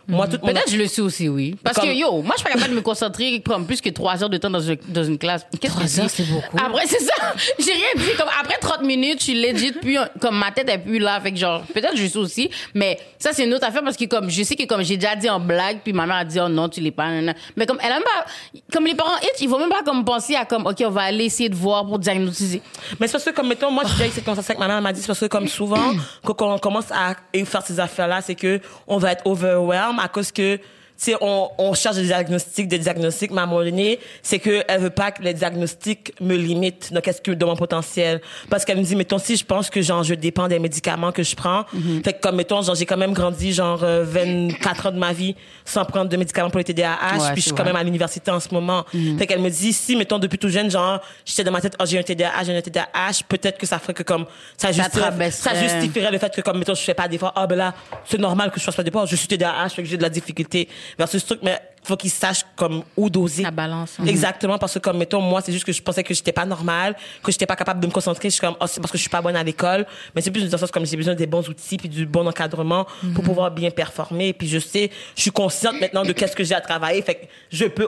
Moi, 0.07 0.27
toute 0.27 0.41
mon 0.41 0.47
Peut-être 0.47 0.69
je 0.71 0.77
le 0.77 0.87
suis 0.87 1.01
aussi, 1.01 1.27
oui. 1.27 1.55
Parce 1.63 1.77
Comme- 1.77 1.89
que, 1.89 1.93
yo, 1.93 2.21
moi, 2.21 2.33
je 2.37 2.41
suis 2.41 2.43
pas 2.45 2.51
capable 2.53 2.71
de 2.71 2.75
me 2.77 2.81
concentrer 2.81 3.41
comme 3.41 3.65
plus 3.65 3.81
que 3.81 3.89
trois 3.89 4.23
heures 4.23 4.29
de 4.29 4.37
temps 4.37 4.49
dans 4.49 4.59
une, 4.61 4.77
dans 4.87 5.03
une 5.03 5.17
classe. 5.17 5.45
Qu'est-ce 5.59 5.73
que 5.73 5.77
Trois 5.79 5.99
heures, 5.99 6.05
dis? 6.07 6.13
c'est 6.15 6.29
beaucoup. 6.31 6.57
Après, 6.57 6.85
c'est 6.87 7.01
ça. 7.01 7.13
J'ai 7.59 7.73
rien 7.73 7.87
dit. 7.97 8.15
Comme 8.17 8.29
après 8.39 8.57
30 8.59 8.83
minutes, 8.83 9.19
je 9.19 9.23
suis 9.25 9.33
legit, 9.41 9.73
puis 9.73 9.97
comme 10.21 10.37
ma 10.37 10.51
tête 10.51 10.69
est 10.69 10.77
plus 10.77 10.99
là. 10.99 11.19
Fait 11.19 11.31
que 11.31 11.37
genre, 11.37 11.61
peut-être 11.73 11.95
je 11.97 12.03
le 12.03 12.09
suis 12.09 12.19
aussi. 12.19 12.49
Mais 12.73 12.97
ça, 13.19 13.31
c'est 13.33 13.43
une 13.43 13.53
autre 13.53 13.67
affaire 13.67 13.83
parce 13.83 13.97
que 13.97 14.05
comme, 14.05 14.29
je 14.29 14.43
sais 14.43 14.55
que 14.55 14.65
comme 14.65 14.81
j'ai 14.83 14.95
déjà 14.97 15.15
dit 15.15 15.29
en 15.29 15.39
blague, 15.39 15.79
puis 15.83 15.91
ma 15.93 16.05
mère 16.05 16.17
a 16.17 16.25
dit, 16.25 16.39
oh 16.39 16.47
non, 16.47 16.69
tu 16.69 16.79
l'es 16.79 16.91
pas, 16.91 17.07
nanana. 17.09 17.33
Mais 17.57 17.65
comme, 17.65 17.79
elle 17.83 17.91
aime 17.91 18.03
pas, 18.03 18.25
comme 18.71 18.85
les 18.85 18.95
parents 18.95 19.17
itch, 19.23 19.41
ils 19.41 19.49
vont 19.49 19.59
même 19.59 19.69
pas 19.69 19.83
comme 19.83 20.05
penser 20.05 20.35
à 20.35 20.45
comme, 20.45 20.65
OK, 20.67 20.81
on 20.85 20.89
va 20.89 21.01
aller 21.01 21.25
essayer 21.25 21.49
de 21.49 21.55
voir 21.55 21.85
pour 21.85 21.99
diagnostiquer. 21.99 22.61
Mais 22.99 23.07
c'est 23.07 23.13
parce 23.13 23.25
que, 23.25 23.31
comme, 23.31 23.49
mettons, 23.49 23.71
moi, 23.71 23.83
j'ai 23.85 23.93
déjà 23.93 24.07
eu 24.07 24.11
cette 24.11 24.23
conversation 24.25 24.51
avec 24.53 24.59
ma 24.59 24.67
mère, 24.67 24.77
elle 24.77 24.83
m'a 24.83 24.93
dit, 24.93 25.01
c'est 25.01 25.07
parce 25.07 25.19
que, 25.19 25.25
comme 25.25 25.47
souvent, 25.49 25.91
quand 26.23 26.35
on 26.39 26.57
commence 26.59 26.91
à 26.91 27.15
faire 27.45 27.61
ces 27.63 27.79
affaires-là, 27.79 28.21
c'est 28.21 28.35
que 28.35 28.61
on 28.87 28.97
va 28.97 29.11
être 29.11 29.25
overwhelmed 29.25 29.96
à 30.03 30.09
cause 30.09 30.31
que, 30.31 30.59
sais, 30.97 31.15
on, 31.21 31.49
on 31.57 31.73
cherche 31.73 31.95
des 31.97 32.03
diagnostics, 32.05 32.67
des 32.67 32.79
diagnostics, 32.79 33.31
mais 33.31 33.41
à 33.41 33.43
un 33.43 33.47
moment 33.47 33.63
donné, 33.63 33.99
c'est 34.21 34.39
que 34.39 34.63
elle 34.67 34.81
veut 34.81 34.89
pas 34.89 35.11
que 35.11 35.21
les 35.21 35.33
diagnostics 35.33 36.13
me 36.21 36.35
limitent 36.35 36.91
dans 36.93 37.01
qu'est-ce 37.01 37.21
que, 37.21 37.31
de 37.31 37.45
mon 37.45 37.55
potentiel. 37.55 38.21
Parce 38.49 38.65
qu'elle 38.65 38.77
me 38.77 38.83
dit, 38.83 38.95
mettons, 38.95 39.17
si 39.19 39.35
je 39.37 39.45
pense 39.45 39.69
que, 39.69 39.81
genre, 39.81 40.03
je 40.03 40.13
dépends 40.15 40.47
des 40.47 40.59
médicaments 40.59 41.11
que 41.11 41.23
je 41.23 41.35
prends, 41.35 41.65
fait 42.03 42.13
que, 42.13 42.21
comme, 42.21 42.35
mettons, 42.35 42.61
genre, 42.61 42.75
j'ai 42.75 42.85
quand 42.85 42.97
même 42.97 43.13
grandi, 43.13 43.53
genre, 43.53 43.83
euh, 43.83 44.03
24 44.05 44.87
ans 44.87 44.91
de 44.91 44.97
ma 44.97 45.13
vie 45.13 45.35
sans 45.65 45.85
prendre 45.85 46.09
de 46.09 46.17
médicaments 46.17 46.49
pour 46.49 46.57
le 46.59 46.63
TDAH, 46.63 46.97
Ouais, 47.17 47.31
puis 47.33 47.37
je 47.37 47.41
suis 47.41 47.51
quand 47.51 47.57
vrai. 47.63 47.73
même 47.73 47.75
à 47.75 47.83
l'université 47.83 48.31
en 48.31 48.39
ce 48.39 48.49
moment. 48.53 48.85
Mhm. 48.93 49.17
Fait 49.17 49.27
qu'elle 49.27 49.41
me 49.41 49.49
dit, 49.49 49.73
si, 49.73 49.95
mettons, 49.95 50.19
depuis 50.19 50.37
tout 50.37 50.49
jeune, 50.49 50.69
genre, 50.71 50.99
j'étais 51.25 51.43
dans 51.43 51.51
ma 51.51 51.61
tête, 51.61 51.75
oh, 51.79 51.83
j'ai 51.85 51.99
un 51.99 52.03
TDAH, 52.03 52.43
j'ai 52.45 52.57
un 52.57 52.61
TDAH, 52.61 53.23
peut-être 53.27 53.57
que 53.57 53.65
ça 53.65 53.79
ferait 53.79 53.93
que 53.93 54.03
comme, 54.03 54.25
ça, 54.57 54.71
justifierait, 54.71 55.31
ça 55.31 55.53
justifierait 55.55 56.11
le 56.11 56.17
fait 56.17 56.33
que 56.33 56.41
comme, 56.41 56.57
mettons, 56.59 56.75
je 56.75 56.81
fais 56.81 56.93
pas 56.93 57.07
d'efforts. 57.07 57.33
Ah, 57.35 57.45
ben 57.47 57.55
là, 57.55 57.73
c'est 58.05 58.17
normal 58.19 58.51
que 58.51 58.59
je 58.59 58.65
fasse 58.65 58.75
pas 58.75 58.83
d'efforts, 58.83 59.05
je 59.05 59.15
suis 59.15 59.27
TDAH, 59.27 59.69
fait 59.69 59.83
que 59.83 59.89
j'ai 59.89 59.97
de 59.97 60.01
la 60.03 60.09
difficulté. 60.09 60.67
Versus 60.97 61.21
ce 61.21 61.27
truc, 61.27 61.39
mais 61.43 61.59
faut 61.83 61.95
qu'ils 61.95 62.09
sachent 62.11 62.45
comme 62.55 62.83
où 62.97 63.09
doser. 63.09 63.43
La 63.43 63.51
balance. 63.51 63.95
hein. 63.99 64.05
Exactement, 64.05 64.57
parce 64.57 64.73
que 64.73 64.79
comme, 64.79 64.97
mettons, 64.97 65.21
moi, 65.21 65.41
c'est 65.41 65.51
juste 65.53 65.63
que 65.65 65.71
je 65.71 65.81
pensais 65.81 66.03
que 66.03 66.13
j'étais 66.13 66.33
pas 66.33 66.45
normal, 66.45 66.95
que 67.23 67.31
j'étais 67.31 67.45
pas 67.45 67.55
capable 67.55 67.79
de 67.79 67.87
me 67.87 67.91
concentrer. 67.91 68.29
Je 68.29 68.33
suis 68.33 68.41
comme, 68.41 68.55
oh, 68.59 68.65
c'est 68.67 68.81
parce 68.81 68.91
que 68.91 68.97
je 68.97 69.03
suis 69.03 69.09
pas 69.09 69.21
bonne 69.21 69.35
à 69.37 69.43
l'école. 69.43 69.85
Mais 70.15 70.21
c'est 70.21 70.31
plus 70.31 70.41
dans 70.45 70.51
le 70.51 70.57
sens 70.57 70.71
comme 70.71 70.85
j'ai 70.85 70.97
besoin 70.97 71.15
des 71.15 71.27
bons 71.27 71.47
outils 71.47 71.77
puis 71.77 71.87
du 71.89 72.05
bon 72.05 72.27
encadrement 72.27 72.85
pour 73.15 73.23
pouvoir 73.23 73.51
bien 73.51 73.71
performer. 73.71 74.33
Puis 74.33 74.47
je 74.49 74.59
sais, 74.59 74.91
je 75.15 75.21
suis 75.21 75.31
consciente 75.31 75.79
maintenant 75.79 76.03
de 76.03 76.11
qu'est-ce 76.11 76.35
que 76.35 76.43
j'ai 76.43 76.55
à 76.55 76.61
travailler. 76.61 77.01
Fait 77.01 77.15
que 77.15 77.25
je 77.51 77.65
peux 77.65 77.87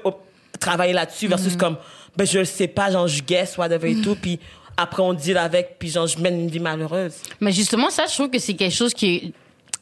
travailler 0.59 0.93
là-dessus 0.93 1.27
versus 1.27 1.55
comme, 1.57 1.75
ben, 2.15 2.25
je 2.25 2.39
le 2.39 2.45
sais 2.45 2.67
pas, 2.67 2.91
genre, 2.91 3.07
je 3.07 3.21
guess, 3.21 3.57
whatever 3.57 3.91
et 3.91 4.01
tout. 4.01 4.15
Puis 4.15 4.39
après, 4.77 5.01
on 5.03 5.13
deal 5.13 5.37
avec, 5.37 5.75
puis 5.77 5.89
genre, 5.89 6.07
je 6.07 6.17
mène 6.19 6.39
une 6.39 6.49
vie 6.49 6.59
malheureuse. 6.59 7.15
Mais 7.41 7.51
justement, 7.51 7.89
ça, 7.89 8.05
je 8.07 8.13
trouve 8.13 8.29
que 8.29 8.39
c'est 8.39 8.53
quelque 8.53 8.73
chose 8.75 8.93
qui 8.93 9.15
est. 9.15 9.33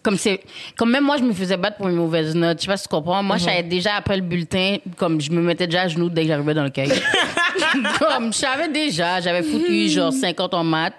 Comme 0.08 0.18
c'est. 0.18 0.40
Comme 0.78 0.92
même 0.92 1.04
moi, 1.04 1.18
je 1.18 1.24
me 1.24 1.34
faisais 1.34 1.58
battre 1.58 1.76
pour 1.76 1.88
mes 1.88 1.94
mauvaises 1.94 2.34
notes. 2.34 2.60
Je 2.60 2.62
sais 2.62 2.68
pas 2.68 2.78
si 2.78 2.84
tu 2.84 2.88
comprends. 2.88 3.22
Moi, 3.22 3.36
je 3.36 3.44
savais 3.44 3.64
déjà 3.64 3.96
après 3.96 4.16
le 4.16 4.22
bulletin, 4.22 4.78
comme 4.96 5.20
je 5.20 5.30
me 5.32 5.42
mettais 5.42 5.66
déjà 5.66 5.82
à 5.82 5.88
genoux 5.90 6.08
dès 6.08 6.22
que 6.22 6.30
j'arrivais 6.30 6.54
dans 6.54 6.64
le 6.64 6.70
cahier. 6.70 6.94
comme 8.00 8.32
je 8.32 8.38
savais 8.38 8.70
déjà, 8.70 9.20
j'avais 9.20 9.44
foutu 9.44 9.90
genre 9.90 10.14
50 10.14 10.54
en 10.54 10.64
maths. 10.64 10.94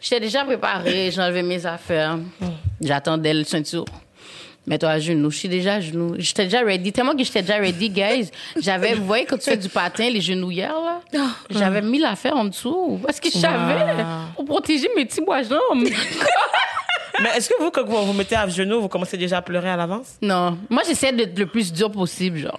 J'étais 0.00 0.20
déjà 0.20 0.42
préparée, 0.46 1.10
j'enlevais 1.10 1.42
mes 1.42 1.66
affaires. 1.66 2.16
J'attendais 2.80 3.34
le 3.34 3.44
ceinture. 3.44 3.84
Mets-toi 4.66 4.88
à 4.88 4.98
genoux. 4.98 5.30
Je 5.30 5.36
suis 5.36 5.48
déjà 5.50 5.74
à 5.74 5.80
genoux. 5.80 6.14
J'étais 6.16 6.44
déjà 6.44 6.62
ready. 6.62 6.92
Tellement 6.92 7.14
que 7.14 7.22
j'étais 7.22 7.42
déjà 7.42 7.56
ready, 7.58 7.90
guys. 7.90 8.30
J'avais, 8.58 8.94
vous 8.94 9.04
voyez, 9.04 9.26
quand 9.26 9.36
tu 9.36 9.50
fais 9.50 9.58
du 9.58 9.68
patin, 9.68 10.08
les 10.08 10.22
genouillères, 10.22 10.80
là, 11.12 11.26
j'avais 11.50 11.82
mis 11.82 11.98
l'affaire 11.98 12.38
en 12.38 12.46
dessous. 12.46 12.98
Parce 13.04 13.20
que 13.20 13.28
je 13.28 13.36
savais, 13.36 14.02
pour 14.34 14.46
protéger 14.46 14.88
mes 14.96 15.04
petits 15.04 15.20
bois 15.20 15.42
jambes. 15.42 15.84
Mais 17.22 17.30
est-ce 17.36 17.50
que 17.50 17.62
vous, 17.62 17.70
quand 17.70 17.84
vous 17.84 18.06
vous 18.06 18.12
mettez 18.12 18.36
à 18.36 18.48
genoux, 18.48 18.80
vous 18.80 18.88
commencez 18.88 19.16
déjà 19.16 19.38
à 19.38 19.42
pleurer 19.42 19.70
à 19.70 19.76
l'avance? 19.76 20.16
Non. 20.22 20.58
Moi, 20.68 20.82
j'essaie 20.86 21.12
d'être 21.12 21.38
le 21.38 21.46
plus 21.46 21.72
dur 21.72 21.90
possible, 21.90 22.38
genre. 22.38 22.58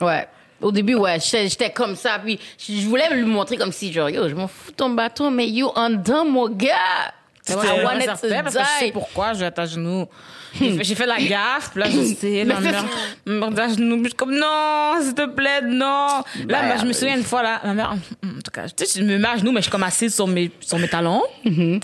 Ouais. 0.00 0.26
Au 0.60 0.72
début, 0.72 0.94
ouais, 0.94 1.18
j'étais 1.20 1.70
comme 1.70 1.94
ça. 1.94 2.18
Puis, 2.18 2.38
je 2.58 2.86
voulais 2.86 3.08
lui 3.14 3.24
montrer 3.24 3.56
comme 3.56 3.72
si, 3.72 3.92
genre, 3.92 4.10
yo, 4.10 4.28
je 4.28 4.34
m'en 4.34 4.48
fous 4.48 4.72
ton 4.72 4.90
bâton, 4.90 5.30
mais 5.30 5.48
you, 5.48 5.68
en 5.74 5.90
dedans, 5.90 6.24
mon 6.24 6.48
gars. 6.48 7.12
I 7.48 7.52
C'était- 7.52 7.84
wanted 7.84 8.04
Ça 8.04 8.12
to 8.16 8.28
fait 8.28 8.42
parce 8.42 8.54
que 8.54 8.60
je 8.60 8.78
sais 8.78 8.84
die. 8.86 8.92
pourquoi 8.92 9.32
je 9.32 9.38
vais 9.40 9.46
être 9.46 9.58
à 9.58 9.66
genoux. 9.66 10.06
J'ai 10.60 10.94
fait- 10.96 11.06
la 11.06 11.18
gaffe, 11.18 11.70
puis 11.72 11.80
là, 11.80 11.88
je 11.88 11.96
Mais 13.26 13.34
me 13.34 13.60
à 13.60 13.68
genoux, 13.68 13.94
puis 13.96 14.04
je 14.04 14.08
suis 14.08 14.16
comme, 14.16 14.34
non, 14.34 14.94
s'il 15.00 15.14
te 15.14 15.26
plaît, 15.26 15.60
non. 15.62 15.84
Là, 15.86 16.22
Ben, 16.44 16.66
moi, 16.66 16.74
je 16.80 16.86
me 16.86 16.92
souviens 16.92 17.16
une 17.16 17.22
fois, 17.22 17.42
là, 17.44 17.60
ma 17.64 17.72
mère, 17.72 17.92
en 17.92 18.28
tout 18.42 18.50
cas, 18.52 18.62
tu 18.68 18.84
sais, 18.84 18.98
je 19.00 19.04
me 19.04 19.16
mets 19.18 19.28
à 19.28 19.36
genoux, 19.36 19.52
mais 19.52 19.60
je 19.60 19.64
suis 19.64 19.70
comme 19.70 19.84
assise 19.84 20.12
sur 20.12 20.26
mes, 20.26 20.50
sur 20.60 20.78
mes 20.80 20.88
talons, 20.88 21.22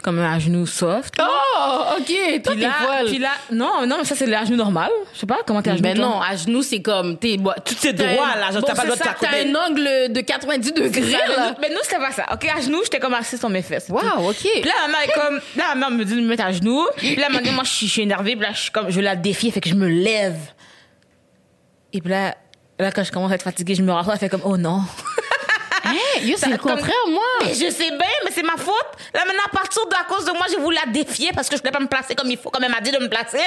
comme 0.03 0.19
un 0.19 0.39
genou 0.41 0.67
soft. 0.67 1.15
Oh, 1.23 1.83
OK. 1.99 2.07
Toi, 2.07 2.17
Puis 2.17 2.43
t'es 2.43 2.57
là, 2.57 2.75
puis 3.07 3.19
là, 3.19 3.31
non, 3.53 3.87
non, 3.87 3.99
mais 3.99 4.05
ça, 4.05 4.17
c'est 4.17 4.27
le 4.27 4.37
genou 4.45 4.57
normal. 4.57 4.91
Je 5.15 5.21
sais 5.21 5.27
pas, 5.27 5.39
comment 5.47 5.63
t'es 5.63 5.71
à 5.71 5.75
genoux, 5.77 5.83
Ben 5.85 5.97
toi? 5.97 6.05
non, 6.07 6.21
à 6.21 6.35
genoux, 6.35 6.63
c'est 6.65 6.83
comme, 6.83 7.17
t'es, 7.19 7.37
bon, 7.37 7.53
Tout 7.65 7.75
c'est 7.79 7.95
t'as 7.95 8.15
droit, 8.15 8.35
là. 8.35 8.51
Genre, 8.51 8.61
bon, 8.63 8.67
t'as 8.67 8.75
pas 8.75 8.83
le 8.85 8.91
droit 8.97 9.13
de 9.13 9.19
T'as 9.21 9.29
un 9.45 9.71
angle 9.71 10.13
de 10.13 10.21
90 10.23 10.73
degrés, 10.73 11.13
là. 11.13 11.55
Mais 11.61 11.69
nous, 11.71 11.79
c'était 11.85 11.99
pas 11.99 12.11
ça. 12.11 12.25
OK, 12.33 12.49
à 12.49 12.61
genoux, 12.61 12.81
j'étais 12.83 12.99
comme 12.99 13.15
assise 13.15 13.39
sur 13.39 13.49
mes 13.49 13.63
fesses. 13.63 13.87
Wow, 13.89 14.29
OK. 14.31 14.37
Puis 14.41 14.63
là, 14.65 14.73
ma 14.87 14.89
mère 14.89 15.03
est 15.05 15.13
comme, 15.13 15.41
là, 15.57 15.75
ma 15.75 15.89
mère 15.89 15.91
me 15.91 16.05
dit 16.05 16.15
de 16.17 16.21
me 16.21 16.29
mettre 16.29 16.45
à 16.45 16.53
genoux. 16.53 16.87
Puis 16.97 17.17
là, 17.17 17.29
maintenant, 17.29 17.53
moi, 17.53 17.65
je 17.65 17.71
suis, 17.71 17.87
je 17.87 17.93
suis 17.93 18.03
énervée. 18.03 18.37
Puis 18.37 18.47
là, 18.47 18.53
je 18.53 18.61
suis 18.63 18.71
comme, 18.71 18.91
je 18.91 19.01
la 19.01 19.17
défier, 19.17 19.51
fait 19.51 19.61
que 19.61 19.69
je 19.69 19.75
me 19.75 19.89
lève. 19.89 20.39
Et 21.93 22.01
puis 22.01 22.11
là, 22.11 22.35
là, 22.79 22.91
quand 22.93 23.05
je 23.05 23.13
commence 23.13 23.31
à 23.33 23.35
être 23.37 23.43
fatiguée, 23.43 23.75
je 23.75 23.83
me 23.83 23.93
rassois, 23.93 24.15
elle 24.15 24.19
fait 24.19 24.29
comme, 24.29 24.43
oh 24.45 24.57
non. 24.57 24.83
Hey, 25.89 26.35
c'est 26.37 26.49
le 26.51 26.59
comme- 26.59 26.73
contraire, 26.73 26.95
moi. 27.09 27.23
Mais 27.45 27.55
je 27.55 27.71
sais 27.71 27.91
bien, 27.91 28.09
mais 28.25 28.33
c'est 28.33 28.43
ma 28.43 28.57
faute. 28.57 28.75
Là, 29.15 29.21
maintenant, 29.25 29.45
à 29.47 29.49
partir 29.57 29.87
de 29.87 29.95
à 29.95 30.03
cause 30.05 30.25
de 30.25 30.33
moi, 30.33 30.47
j'ai 30.51 30.57
voulu 30.57 30.77
la 30.85 30.91
défier 30.91 31.31
parce 31.33 31.49
que 31.49 31.57
je 31.57 31.61
voulais 31.61 31.71
pas 31.73 31.79
me 31.79 31.87
placer 31.87 32.17
comme 32.17 32.29
il 32.29 32.37
faut, 32.37 32.51
comme 32.51 32.65
elle 32.65 32.73
m'a 32.73 32.81
dit 32.81 32.91
de 32.91 32.99
me 32.99 33.09
placer. 33.09 33.39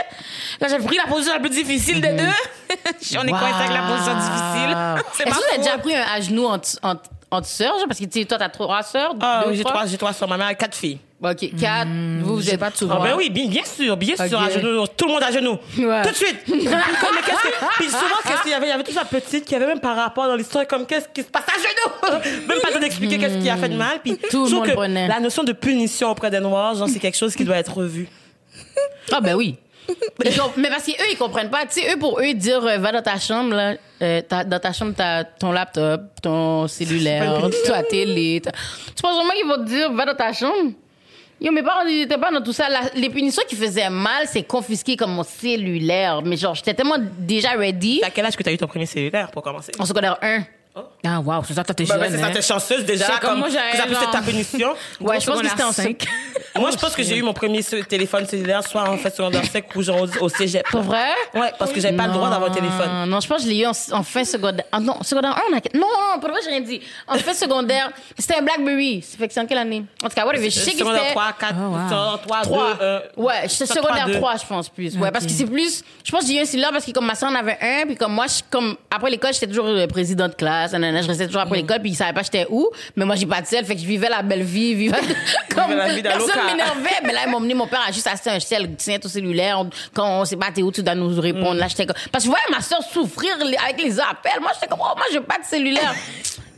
Là, 0.62 0.68
j'ai 0.70 0.78
pris 0.78 0.96
la 0.96 1.04
position 1.06 1.34
la 1.34 1.40
plus 1.42 1.50
difficile 1.50 2.00
des 2.00 2.14
deux. 2.14 2.24
On 3.18 3.28
est 3.28 3.32
coincé 3.32 3.54
avec 3.60 3.74
la 3.74 3.82
position 3.88 4.16
difficile. 4.16 4.78
Est-ce 5.20 5.24
que 5.24 5.34
vous 5.34 5.50
avez 5.54 5.58
déjà 5.58 5.78
pris 5.80 5.96
un 5.96 6.04
à 6.04 6.22
genoux 6.22 6.46
entre, 6.46 6.70
entre, 6.82 7.10
entre 7.30 7.48
sœurs? 7.48 7.76
Parce 7.88 8.00
que, 8.00 8.06
tu 8.06 8.26
toi, 8.26 8.38
t'as 8.38 8.50
trois 8.50 8.84
sœurs. 8.84 9.16
Ah, 9.20 9.44
oui, 9.48 9.58
j'ai 9.58 9.64
trois, 9.64 9.86
j'ai 9.86 9.98
trois 9.98 10.14
sur 10.14 10.28
ma 10.28 10.38
mère, 10.38 10.56
quatre 10.56 10.76
filles. 10.78 11.00
OK, 11.22 11.50
quatre. 11.60 11.90
vous, 12.22 12.36
vous 12.36 12.42
j'ai 12.42 12.54
êtes 12.54 12.60
pas 12.62 12.70
de 12.70 12.76
Ah 12.76 12.78
souvent. 12.78 13.04
ben 13.04 13.14
oui, 13.18 13.30
bien, 13.30 13.48
bien 13.48 13.64
sûr, 13.66 13.98
bien 13.98 14.16
sûr, 14.16 14.40
à 14.40 14.50
genoux, 14.50 14.86
tout 14.96 15.06
le 15.06 15.12
monde 15.14 15.24
à 15.24 15.32
genoux. 15.32 15.58
Ouais. 15.78 16.02
Tout 16.02 16.10
de 16.12 16.16
suite. 16.16 16.38
Comme, 16.48 16.56
mais 16.58 17.22
qu'est-ce 17.26 17.44
que- 17.44 17.74
Puis 17.76 17.88
souvent, 17.88 18.16
qu'est-ce 18.26 18.42
qu'il 18.44 18.52
y 18.52 18.54
avait? 18.54 18.68
Il 18.68 18.70
y 18.70 18.72
avait 18.72 18.84
toute 18.84 18.94
sa 18.94 19.04
petite 19.04 19.44
qui 19.46 19.54
avait 19.54 19.68
même 19.68 19.82
par 19.82 19.98
rapport 19.98 20.28
dans 20.28 20.36
l'histoire, 20.38 20.66
comme 20.66 20.86
qu'est-ce 20.86 21.10
qui 21.10 21.22
se 21.24 21.28
passe 21.28 21.44
à 21.48 21.60
genoux? 21.60 22.22
Même 22.48 22.60
pas 22.62 22.80
d'expliquer 22.80 23.18
qu'est-ce 23.18 23.38
qui 23.40 23.50
a 23.50 23.58
fait 23.58 23.68
de 23.70 23.76
mal. 23.76 24.00
Puis 24.02 24.18
Tout 24.30 24.44
le 24.44 24.46
je 24.46 24.52
trouve 24.52 24.54
monde 24.60 24.68
que 24.68 24.72
prenait. 24.74 25.08
La 25.10 25.20
notion 25.20 25.44
de 25.44 25.52
punition 25.52 26.10
auprès 26.10 26.30
des 26.32 26.40
Noirs, 26.40 26.76
genre, 26.76 26.88
c'est 26.88 27.00
quelque 27.00 27.18
chose 27.18 27.36
qui 27.36 27.44
doit 27.44 27.58
être 27.58 27.74
revu. 27.76 28.08
Ah, 29.12 29.20
ben 29.20 29.36
oui. 29.36 29.56
Ils 30.24 30.32
mais 30.58 30.70
parce 30.70 30.84
qu'eux, 30.86 30.94
ils 31.12 31.18
comprennent 31.18 31.50
pas. 31.50 31.66
Tu 31.66 31.82
sais, 31.82 31.94
eux, 31.94 31.98
pour 32.00 32.20
eux, 32.22 32.34
dire 32.34 32.64
euh, 32.66 32.78
va 32.78 32.92
dans 32.92 33.02
ta 33.02 33.18
chambre, 33.20 33.56
là, 33.56 33.74
euh, 34.04 34.22
t'as- 34.28 34.44
dans 34.44 34.60
ta 34.60 34.72
chambre, 34.72 34.94
t'as 34.96 35.24
ton 35.24 35.52
laptop, 35.52 36.02
ton 36.22 36.68
cellulaire, 36.68 37.42
ta 37.66 37.82
télé. 37.84 38.40
t'as- 38.44 38.52
Tu 38.96 39.02
penses 39.02 39.16
vraiment 39.16 39.32
qu'ils 39.34 39.48
vont 39.48 39.58
te 39.66 39.68
dire, 39.70 39.92
va 39.92 40.06
dans 40.06 40.16
ta 40.16 40.32
chambre? 40.32 40.72
Yo, 41.42 41.52
mes 41.54 41.64
parents 41.64 41.86
n'étaient 41.86 42.18
pas 42.18 42.32
dans 42.32 42.42
tout 42.42 42.52
ça. 42.54 42.68
La- 42.70 42.90
les 42.96 43.10
punitions 43.10 43.44
qui 43.48 43.56
faisaient 43.56 43.90
mal, 43.90 44.28
c'est 44.28 44.44
confisquer 44.44 44.98
comme 44.98 45.12
mon 45.14 45.24
cellulaire. 45.24 46.22
Mais 46.24 46.36
genre, 46.36 46.54
j'étais 46.56 46.74
tellement 46.74 46.98
déjà 47.00 47.52
ready. 47.52 48.02
À 48.04 48.10
quel 48.10 48.26
âge 48.26 48.36
que 48.36 48.44
t'as 48.44 48.52
eu 48.52 48.58
ton 48.58 48.68
premier 48.68 48.86
cellulaire 48.86 49.32
pour 49.32 49.42
commencer? 49.42 49.72
En 49.80 49.86
secondaire 49.86 50.18
1. 50.22 50.42
Ah, 51.06 51.20
wow, 51.20 51.42
c'est 51.46 51.54
ça, 51.54 51.64
toi, 51.64 51.74
t'es 51.76 51.84
Bah, 51.84 51.96
jeune. 51.96 52.02
ben, 52.04 52.12
c'est 52.12 52.18
ça, 52.20 52.26
hein. 52.28 52.32
t'es 52.34 52.42
chanceuse 52.42 52.86
déjà. 52.86 53.06
C'est 53.06 53.12
comme 53.20 53.30
Comme, 53.32 53.40
moi, 53.40 53.50
j'avais 53.50 53.72
que 53.72 53.78
ça 53.78 53.84
puisse 53.84 54.02
être 54.02 54.12
ta 54.12 54.22
punition. 54.22 54.70
Ouais, 55.02 55.20
je 55.20 55.26
pense 55.26 55.42
que 55.42 55.50
c'était 55.50 55.64
en 55.64 55.72
5. 55.74 56.08
Moi, 56.60 56.72
je 56.72 56.78
pense 56.78 56.96
que 56.96 57.04
j'ai 57.04 57.18
eu 57.18 57.22
mon 57.22 57.34
premier 57.34 57.64
téléphone 57.64 58.26
cellulaire 58.26 58.66
soit 58.68 58.90
en 58.90 58.98
fait 58.98 59.16
secondaire 59.16 59.44
5 59.46 59.76
ou 59.76 59.82
genre 59.82 60.02
au, 60.02 60.24
au 60.26 60.30
cégep. 60.30 60.66
Pour 60.70 60.82
vrai? 60.82 61.10
Ouais, 61.34 61.52
parce 61.58 61.72
que 61.72 61.80
j'avais 61.80 61.96
pas 61.98 62.08
le 62.08 62.14
droit 62.14 62.30
d'avoir 62.30 62.52
un 62.52 62.54
téléphone. 62.54 62.90
Non, 62.92 63.06
non, 63.08 63.20
je 63.20 63.28
pense 63.28 63.38
que 63.38 63.44
je 63.44 63.50
l'ai 63.50 63.60
eu 63.62 63.66
en, 63.66 63.72
en 63.92 64.04
fin 64.04 64.24
secondaire. 64.24 64.66
Ah 64.72 64.80
non, 64.80 65.02
secondaire 65.04 65.32
1, 65.32 65.42
on 65.52 65.58
a. 65.58 65.60
Non, 65.78 65.88
non, 65.88 66.20
pour 66.20 66.30
vrai, 66.30 66.40
j'ai 66.44 66.50
rien 66.52 66.62
dit. 66.62 66.82
En 67.08 67.16
fin 67.18 67.34
secondaire, 67.34 67.92
c'était 68.18 68.36
un 68.36 68.42
Blackberry. 68.42 69.02
Ça 69.02 69.18
fait 69.18 69.28
que 69.28 69.34
c'est 69.34 69.40
en 69.40 69.46
quelle 69.46 69.58
année? 69.60 69.84
En 70.04 70.10
tout 70.10 70.16
cas, 70.16 70.26
whatever. 70.26 70.50
Je 70.50 70.60
sais 70.60 70.72
que 70.72 70.78
Secondaire 70.80 71.02
c'était. 71.02 71.14
3, 71.14 71.34
4, 71.40 71.56
Oh, 71.60 71.72
wow. 71.72 72.18
3, 72.26 72.42
3. 72.44 72.74
2, 73.18 73.24
ouais, 73.24 73.34
j'étais 73.44 73.66
ça, 73.66 73.74
secondaire 73.76 74.06
3, 74.08 74.16
3, 74.18 74.36
je 74.38 74.46
pense 74.46 74.70
plus. 74.70 74.98
Ouais, 74.98 75.12
parce 75.12 75.26
que 75.26 75.32
c'est 75.32 75.46
plus. 75.46 75.84
Je 76.04 76.12
pense 76.12 76.22
que 76.22 76.28
j'ai 76.28 76.38
eu 76.38 76.42
un 76.42 76.46
cellulaire 76.46 76.72
parce 76.72 76.86
que 76.86 76.92
comme 76.92 77.06
ma 77.06 77.16
soeur 77.16 77.30
en 77.30 77.36
avait 77.36 77.58
un, 77.62 77.86
puis 77.86 77.96
comme 77.96 78.14
moi, 78.14 78.26
je, 78.28 78.42
comme 78.50 78.76
après 78.92 79.10
l'école, 79.10 79.34
j'étais 79.34 79.48
toujours 79.48 79.66
le 79.68 79.88
président 79.88 80.28
de 80.28 80.34
classe, 80.34 80.72
nanana, 80.74 81.02
je 81.02 81.08
restais 81.08 81.28
toujours 81.28 81.42
après 81.42 81.58
l'école, 81.58 81.80
puis 81.80 81.92
ils 81.92 81.96
savaient 81.96 82.14
pas 82.14 82.24
j'étais 82.24 82.46
où. 82.50 82.70
Mais 82.96 83.06
moi, 83.06 83.16
j'ai 83.16 83.26
pas 83.26 83.42
de 83.42 83.48
sel, 83.48 83.66
fait 83.66 83.76
que 83.76 83.82
je 83.82 83.86
vivais 83.86 84.10
la 84.10 84.22
belle 84.22 84.44
vie, 84.44 84.74
vivais 84.76 84.98
comme 85.56 85.74
la 85.76 85.90
vie 85.94 86.02
personne. 86.02 86.30
M'énervait. 86.52 87.02
Mais 87.04 87.14
là, 87.14 87.22
ils 87.26 87.32
m'ont 87.32 87.38
emmené, 87.38 87.54
mon 87.54 87.68
père 87.68 87.84
a 87.88 87.92
juste 87.92 88.08
acheté 88.08 88.30
un 88.30 88.40
sel, 88.40 88.76
tiens 88.78 89.00
ton 89.00 89.10
cellulaire. 89.10 89.64
Quand 89.94 90.22
on 90.22 90.38
pas 90.38 90.52
t'es 90.52 90.62
où, 90.62 90.72
tu 90.72 90.84
dois 90.84 90.96
nous 90.96 91.20
répondre. 91.20 91.56
Là, 91.56 91.68
j'étais 91.68 91.86
comme. 91.86 91.96
Parce 92.12 92.24
que 92.24 92.30
je 92.30 92.32
voyais 92.32 92.52
ma 92.52 92.62
soeur 92.62 92.84
souffrir 92.84 93.36
avec 93.36 93.82
les 93.82 94.00
appels. 94.00 94.40
Moi, 94.42 94.52
j'étais 94.54 94.68
comme, 94.68 94.82
oh, 94.82 94.94
moi, 94.96 95.06
j'ai 95.12 95.22
pas 95.22 95.38
de 95.38 95.46
cellulaire. 95.46 95.94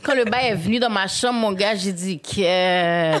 Quand 0.02 0.14
le 0.14 0.24
bail 0.24 0.46
est 0.48 0.54
venu 0.54 0.78
dans 0.78 0.90
ma 0.90 1.06
chambre, 1.06 1.38
mon 1.38 1.52
gars, 1.52 1.74
j'ai 1.74 1.92
dit 1.92 2.18
que. 2.20 2.40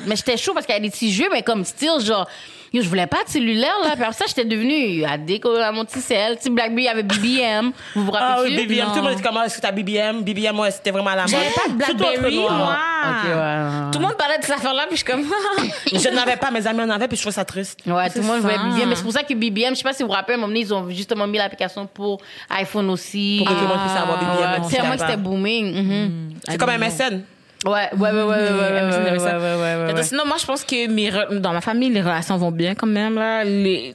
Mais 0.08 0.16
j'étais 0.16 0.36
chaud 0.36 0.52
parce 0.54 0.66
qu'il 0.66 0.74
y 0.74 0.78
avait 0.78 0.86
des 0.86 0.90
petits 0.92 1.12
jeux, 1.12 1.28
mais 1.32 1.42
comme 1.42 1.64
style, 1.64 2.00
genre. 2.04 2.28
Yo, 2.74 2.80
je 2.80 2.88
voulais 2.88 3.06
pas 3.06 3.22
de 3.22 3.28
cellulaire, 3.28 3.68
là. 3.84 3.90
Puis 3.92 4.02
après 4.02 4.14
ça, 4.14 4.24
j'étais 4.26 4.46
devenue 4.46 5.04
addict 5.04 5.44
à 5.62 5.70
mon 5.72 5.84
petit 5.84 6.00
sel. 6.00 6.36
Tu 6.38 6.44
sais, 6.44 6.48
Blackberry 6.50 6.88
avait 6.88 7.02
BBM. 7.02 7.70
Vous 7.94 8.06
vous 8.06 8.12
Ah 8.14 8.36
rappelez 8.36 8.56
oui, 8.56 8.66
BBM. 8.66 8.86
Tout 8.92 8.96
le 8.96 9.02
monde 9.02 9.14
dit 9.16 9.22
comment 9.22 9.42
est-ce 9.42 9.56
que 9.58 9.60
t'as 9.60 9.72
BBM? 9.72 10.22
BBM, 10.22 10.58
ouais, 10.58 10.70
c'était 10.70 10.90
vraiment 10.90 11.10
à 11.10 11.16
la 11.16 11.22
mode. 11.24 11.32
J'avais 11.32 11.50
pas 11.50 11.68
de 11.68 11.98
Blackberry, 11.98 12.38
moi. 12.38 12.78
Ok, 13.04 13.24
ouais. 13.26 13.90
Tout 13.92 13.98
le 13.98 14.06
monde 14.06 14.16
parlait 14.16 14.38
de 14.38 14.42
cette 14.44 14.56
affaire-là, 14.56 14.86
puis 14.88 14.96
je 14.96 15.04
suis 15.04 15.04
comme. 15.04 15.22
Je 15.92 16.08
n'avais 16.08 16.36
pas, 16.36 16.50
mes 16.50 16.66
amis 16.66 16.80
en 16.80 16.88
avaient, 16.88 17.08
puis 17.08 17.16
je 17.18 17.22
trouvais 17.22 17.34
ça 17.34 17.44
triste. 17.44 17.80
Ouais, 17.86 18.08
tout 18.08 18.20
le 18.20 18.24
monde 18.24 18.40
voulait 18.40 18.56
BBM. 18.56 18.88
Mais 18.88 18.94
c'est 18.94 19.02
pour 19.02 19.12
ça 19.12 19.22
que 19.22 19.34
BBM, 19.34 19.70
je 19.72 19.74
sais 19.74 19.82
pas 19.82 19.92
si 19.92 20.02
vous 20.02 20.08
vous 20.08 20.14
rappelez, 20.14 20.32
à 20.34 20.36
un 20.38 20.40
moment 20.40 20.48
donné, 20.48 20.60
ils 20.60 20.72
ont 20.72 20.88
justement 20.88 21.26
mis 21.26 21.36
l'application 21.36 21.86
pour 21.86 22.22
iPhone 22.48 22.88
aussi. 22.88 23.42
Pour 23.44 23.48
que 23.48 23.52
tout 23.60 23.66
le 23.66 23.68
monde 23.68 23.80
puisse 23.84 24.00
avoir 24.00 24.18
BBM. 24.18 24.36
Ouais, 24.40 24.52
même 24.60 24.64
si 24.64 24.70
tellement 24.74 24.88
t'as 24.88 24.94
que 24.94 25.00
pas. 25.00 25.06
c'était 25.08 25.20
booming. 25.20 25.74
Mhm. 25.74 26.31
C'est 26.48 26.58
comme 26.58 26.70
MSN. 26.70 27.22
Ouais, 27.64 27.72
ouais, 27.72 27.88
ouais, 27.96 28.10
ouais, 28.10 28.22
ouais, 28.22 28.24
ouais, 28.24 28.38
avait 28.40 29.10
ouais, 29.12 29.18
ça. 29.20 29.38
ouais, 29.38 29.54
ouais, 29.54 29.84
ouais, 29.86 29.92
ouais. 29.94 30.02
Sinon, 30.02 30.24
moi, 30.26 30.36
je 30.40 30.44
pense 30.44 30.64
que 30.64 30.88
mes 30.88 31.10
re- 31.10 31.38
dans 31.38 31.52
ma 31.52 31.60
famille, 31.60 31.90
les 31.90 32.00
relations 32.02 32.36
vont 32.36 32.50
bien 32.50 32.74
quand 32.74 32.88
même. 32.88 33.14
Là. 33.14 33.44
Les, 33.44 33.94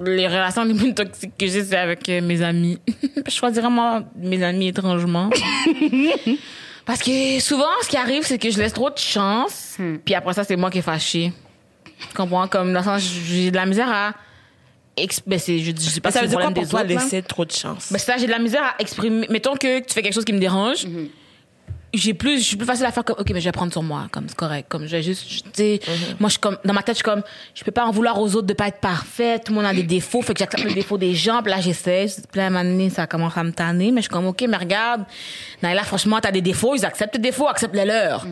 les 0.00 0.28
relations 0.28 0.62
les 0.64 0.74
plus 0.74 0.94
toxiques 0.94 1.36
que 1.36 1.46
j'ai, 1.48 1.64
c'est 1.64 1.76
avec 1.76 2.08
euh, 2.08 2.20
mes 2.20 2.40
amis. 2.42 2.78
je 3.26 3.30
choisis 3.32 3.58
vraiment 3.60 4.02
mes 4.16 4.40
amis 4.44 4.68
étrangement. 4.68 5.28
Parce 6.86 7.00
que 7.00 7.40
souvent, 7.40 7.64
ce 7.82 7.88
qui 7.88 7.96
arrive, 7.96 8.22
c'est 8.24 8.38
que 8.38 8.50
je 8.50 8.58
laisse 8.58 8.72
trop 8.72 8.90
de 8.90 8.98
chance. 8.98 9.76
Puis 10.04 10.14
après 10.14 10.32
ça, 10.34 10.44
c'est 10.44 10.56
moi 10.56 10.70
qui 10.70 10.78
est 10.78 10.82
fâchée. 10.82 11.32
Tu 11.98 12.16
comprends? 12.16 12.46
Comme 12.48 12.72
dans 12.72 12.78
le 12.80 12.84
sens, 12.84 13.02
j'ai 13.02 13.50
de 13.50 13.56
la 13.56 13.66
misère 13.66 13.88
à. 13.90 14.12
Ben, 15.26 15.38
c'est, 15.38 15.58
je, 15.58 15.66
je 15.66 15.70
dis 15.72 16.00
pas 16.00 16.10
Ça 16.10 16.18
si 16.20 16.24
veut 16.24 16.28
dire 16.30 16.38
le 16.38 16.44
quoi 16.46 16.54
pour 16.54 16.68
toi 16.68 16.80
autres, 16.80 16.88
là. 16.94 17.00
laisser 17.00 17.22
trop 17.22 17.44
de 17.44 17.52
chance? 17.52 17.88
Ben, 17.90 17.98
c'est 17.98 18.06
ça, 18.12 18.16
j'ai 18.18 18.26
de 18.26 18.30
la 18.30 18.38
misère 18.38 18.62
à 18.62 18.74
exprimer. 18.80 19.26
Mettons 19.30 19.54
que 19.56 19.78
tu 19.80 19.94
fais 19.94 20.02
quelque 20.02 20.12
chose 20.14 20.24
qui 20.24 20.32
me 20.32 20.38
dérange. 20.40 20.86
J'ai 21.92 22.14
plus, 22.14 22.38
je 22.38 22.44
suis 22.44 22.56
plus 22.56 22.66
facile 22.66 22.86
à 22.86 22.92
faire 22.92 23.04
comme, 23.04 23.16
ok, 23.18 23.30
mais 23.32 23.40
je 23.40 23.46
vais 23.46 23.52
prendre 23.52 23.72
sur 23.72 23.82
moi, 23.82 24.06
comme 24.12 24.26
c'est 24.28 24.36
correct, 24.36 24.66
comme 24.68 24.86
je 24.86 24.90
vais 24.92 25.02
juste, 25.02 25.24
je- 25.28 25.40
tu 25.40 25.50
sais, 25.54 25.80
moi 26.20 26.28
je 26.28 26.32
suis 26.34 26.38
comme, 26.40 26.56
dans 26.64 26.72
ma 26.72 26.82
tête 26.82 26.94
je 26.94 26.98
suis 26.98 27.04
comme, 27.04 27.22
je 27.52 27.64
peux 27.64 27.72
pas 27.72 27.84
en 27.84 27.90
vouloir 27.90 28.20
aux 28.20 28.28
autres 28.36 28.46
de 28.46 28.52
pas 28.54 28.68
être 28.68 28.78
parfaite, 28.78 29.42
tout 29.44 29.52
le 29.52 29.56
monde 29.56 29.66
a 29.66 29.74
des 29.74 29.82
défauts, 29.82 30.22
fait 30.22 30.32
que 30.32 30.38
j'accepte 30.38 30.62
les 30.64 30.74
défauts 30.74 30.98
des 30.98 31.14
gens, 31.14 31.42
puis 31.42 31.50
là 31.50 31.60
j'essaie, 31.60 32.06
là 32.34 32.46
à 32.46 32.50
donné, 32.50 32.90
ça 32.90 33.08
commence 33.08 33.36
à 33.36 33.42
me 33.42 33.50
tanner, 33.50 33.90
mais 33.90 34.02
je 34.02 34.06
suis 34.06 34.10
comme, 34.10 34.26
ok, 34.26 34.44
mais 34.48 34.56
regarde, 34.56 35.02
là 35.62 35.82
franchement 35.82 36.18
t'as 36.22 36.30
des 36.30 36.42
défauts, 36.42 36.76
ils 36.76 36.84
acceptent 36.84 37.14
tes 37.14 37.18
défauts, 37.18 37.48
accepte 37.48 37.74
les 37.74 37.84
leurs. 37.84 38.24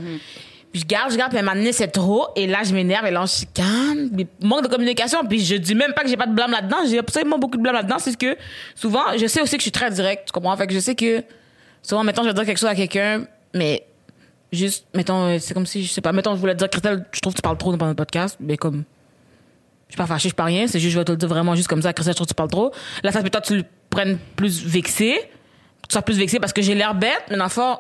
Puis 0.71 0.83
je 0.83 0.87
garde, 0.87 1.11
je 1.11 1.17
garde, 1.17 1.31
puis 1.31 1.39
à 1.39 1.41
un 1.41 1.45
moment 1.45 1.57
donné, 1.57 1.73
c'est 1.73 1.89
trop. 1.89 2.27
Et 2.37 2.47
là, 2.47 2.59
je 2.63 2.75
m'énerve, 2.75 3.07
et 3.07 3.11
là, 3.11 3.23
on 3.23 3.27
se 3.27 3.39
chicane. 3.39 4.11
Puis 4.15 4.27
manque 4.43 4.65
de 4.65 4.69
communication. 4.69 5.25
Puis 5.27 5.43
je 5.43 5.55
dis 5.55 5.75
même 5.75 5.95
pas 5.95 6.03
que 6.03 6.11
j'ai 6.11 6.17
pas 6.19 6.27
de 6.27 6.35
blâme 6.35 6.51
là-dedans. 6.51 6.77
J'ai 6.87 6.99
absolument 6.99 7.39
beaucoup 7.39 7.57
de 7.57 7.63
blâme 7.63 7.75
là-dedans. 7.77 7.97
C'est 7.99 8.15
que 8.19 8.37
souvent, 8.75 9.01
je 9.17 9.27
sais 9.27 9.41
aussi 9.41 9.53
que 9.57 9.61
je 9.61 9.65
suis 9.65 9.73
très 9.73 9.91
direct. 9.91 10.27
Tu 10.27 10.33
comprends? 10.33 10.55
Fait 10.59 10.67
que 10.67 10.75
je 10.75 10.79
sais 10.81 10.95
que 10.95 11.25
souvent, 11.83 12.05
mettons, 12.05 12.23
je 12.23 12.29
vais 12.29 12.35
dire 12.35 12.45
quelque 12.45 12.59
chose 12.59 12.69
à 12.69 12.75
quelqu'un, 12.75 13.25
mais 13.55 13.85
juste, 14.53 14.87
mettons, 14.95 15.25
euh, 15.25 15.39
c'est 15.41 15.55
comme 15.55 15.67
si, 15.67 15.85
je 15.85 15.91
sais 15.93 16.01
pas, 16.01 16.13
mettons, 16.13 16.35
je 16.35 16.41
voulais 16.41 16.55
te 16.55 16.59
dire, 16.59 16.71
Christelle, 16.71 17.05
je 17.13 17.21
trouve 17.21 17.33
que 17.35 17.39
tu 17.39 17.43
parles 17.43 17.59
trop 17.59 17.75
dans 17.77 17.87
notre 17.87 17.97
podcast. 17.97 18.37
Mais 18.41 18.57
comme, 18.57 18.85
je 19.89 19.93
suis 19.93 19.97
pas 19.97 20.07
fâchée, 20.07 20.25
je 20.25 20.29
suis 20.29 20.35
pas 20.35 20.45
rien. 20.45 20.67
C'est 20.67 20.81
juste, 20.81 20.93
je 20.95 20.99
vais 20.99 21.05
te 21.05 21.13
le 21.13 21.19
dire 21.19 21.29
vraiment 21.29 21.55
juste 21.55 21.69
comme 21.69 21.83
ça, 21.83 21.93
Christelle, 21.93 22.13
je 22.13 22.17
trouve 22.17 22.27
que 22.27 22.33
tu 22.33 22.37
parles 22.37 22.51
trop. 22.51 22.73
Là, 23.03 23.13
ça 23.13 23.23
peut 23.23 23.29
que 23.29 23.47
tu 23.47 23.57
le 23.57 23.65
prennes 23.91 24.19
plus 24.37 24.65
vexé. 24.65 25.15
Tu 25.89 25.93
sois 25.93 26.03
plus 26.03 26.19
vexé 26.19 26.39
parce 26.39 26.53
que 26.53 26.61
j'ai 26.61 26.75
l'air 26.75 26.95
bête, 26.95 27.25
mais 27.31 27.37
dans 27.37 27.45
le 27.45 27.51
fond, 27.51 27.79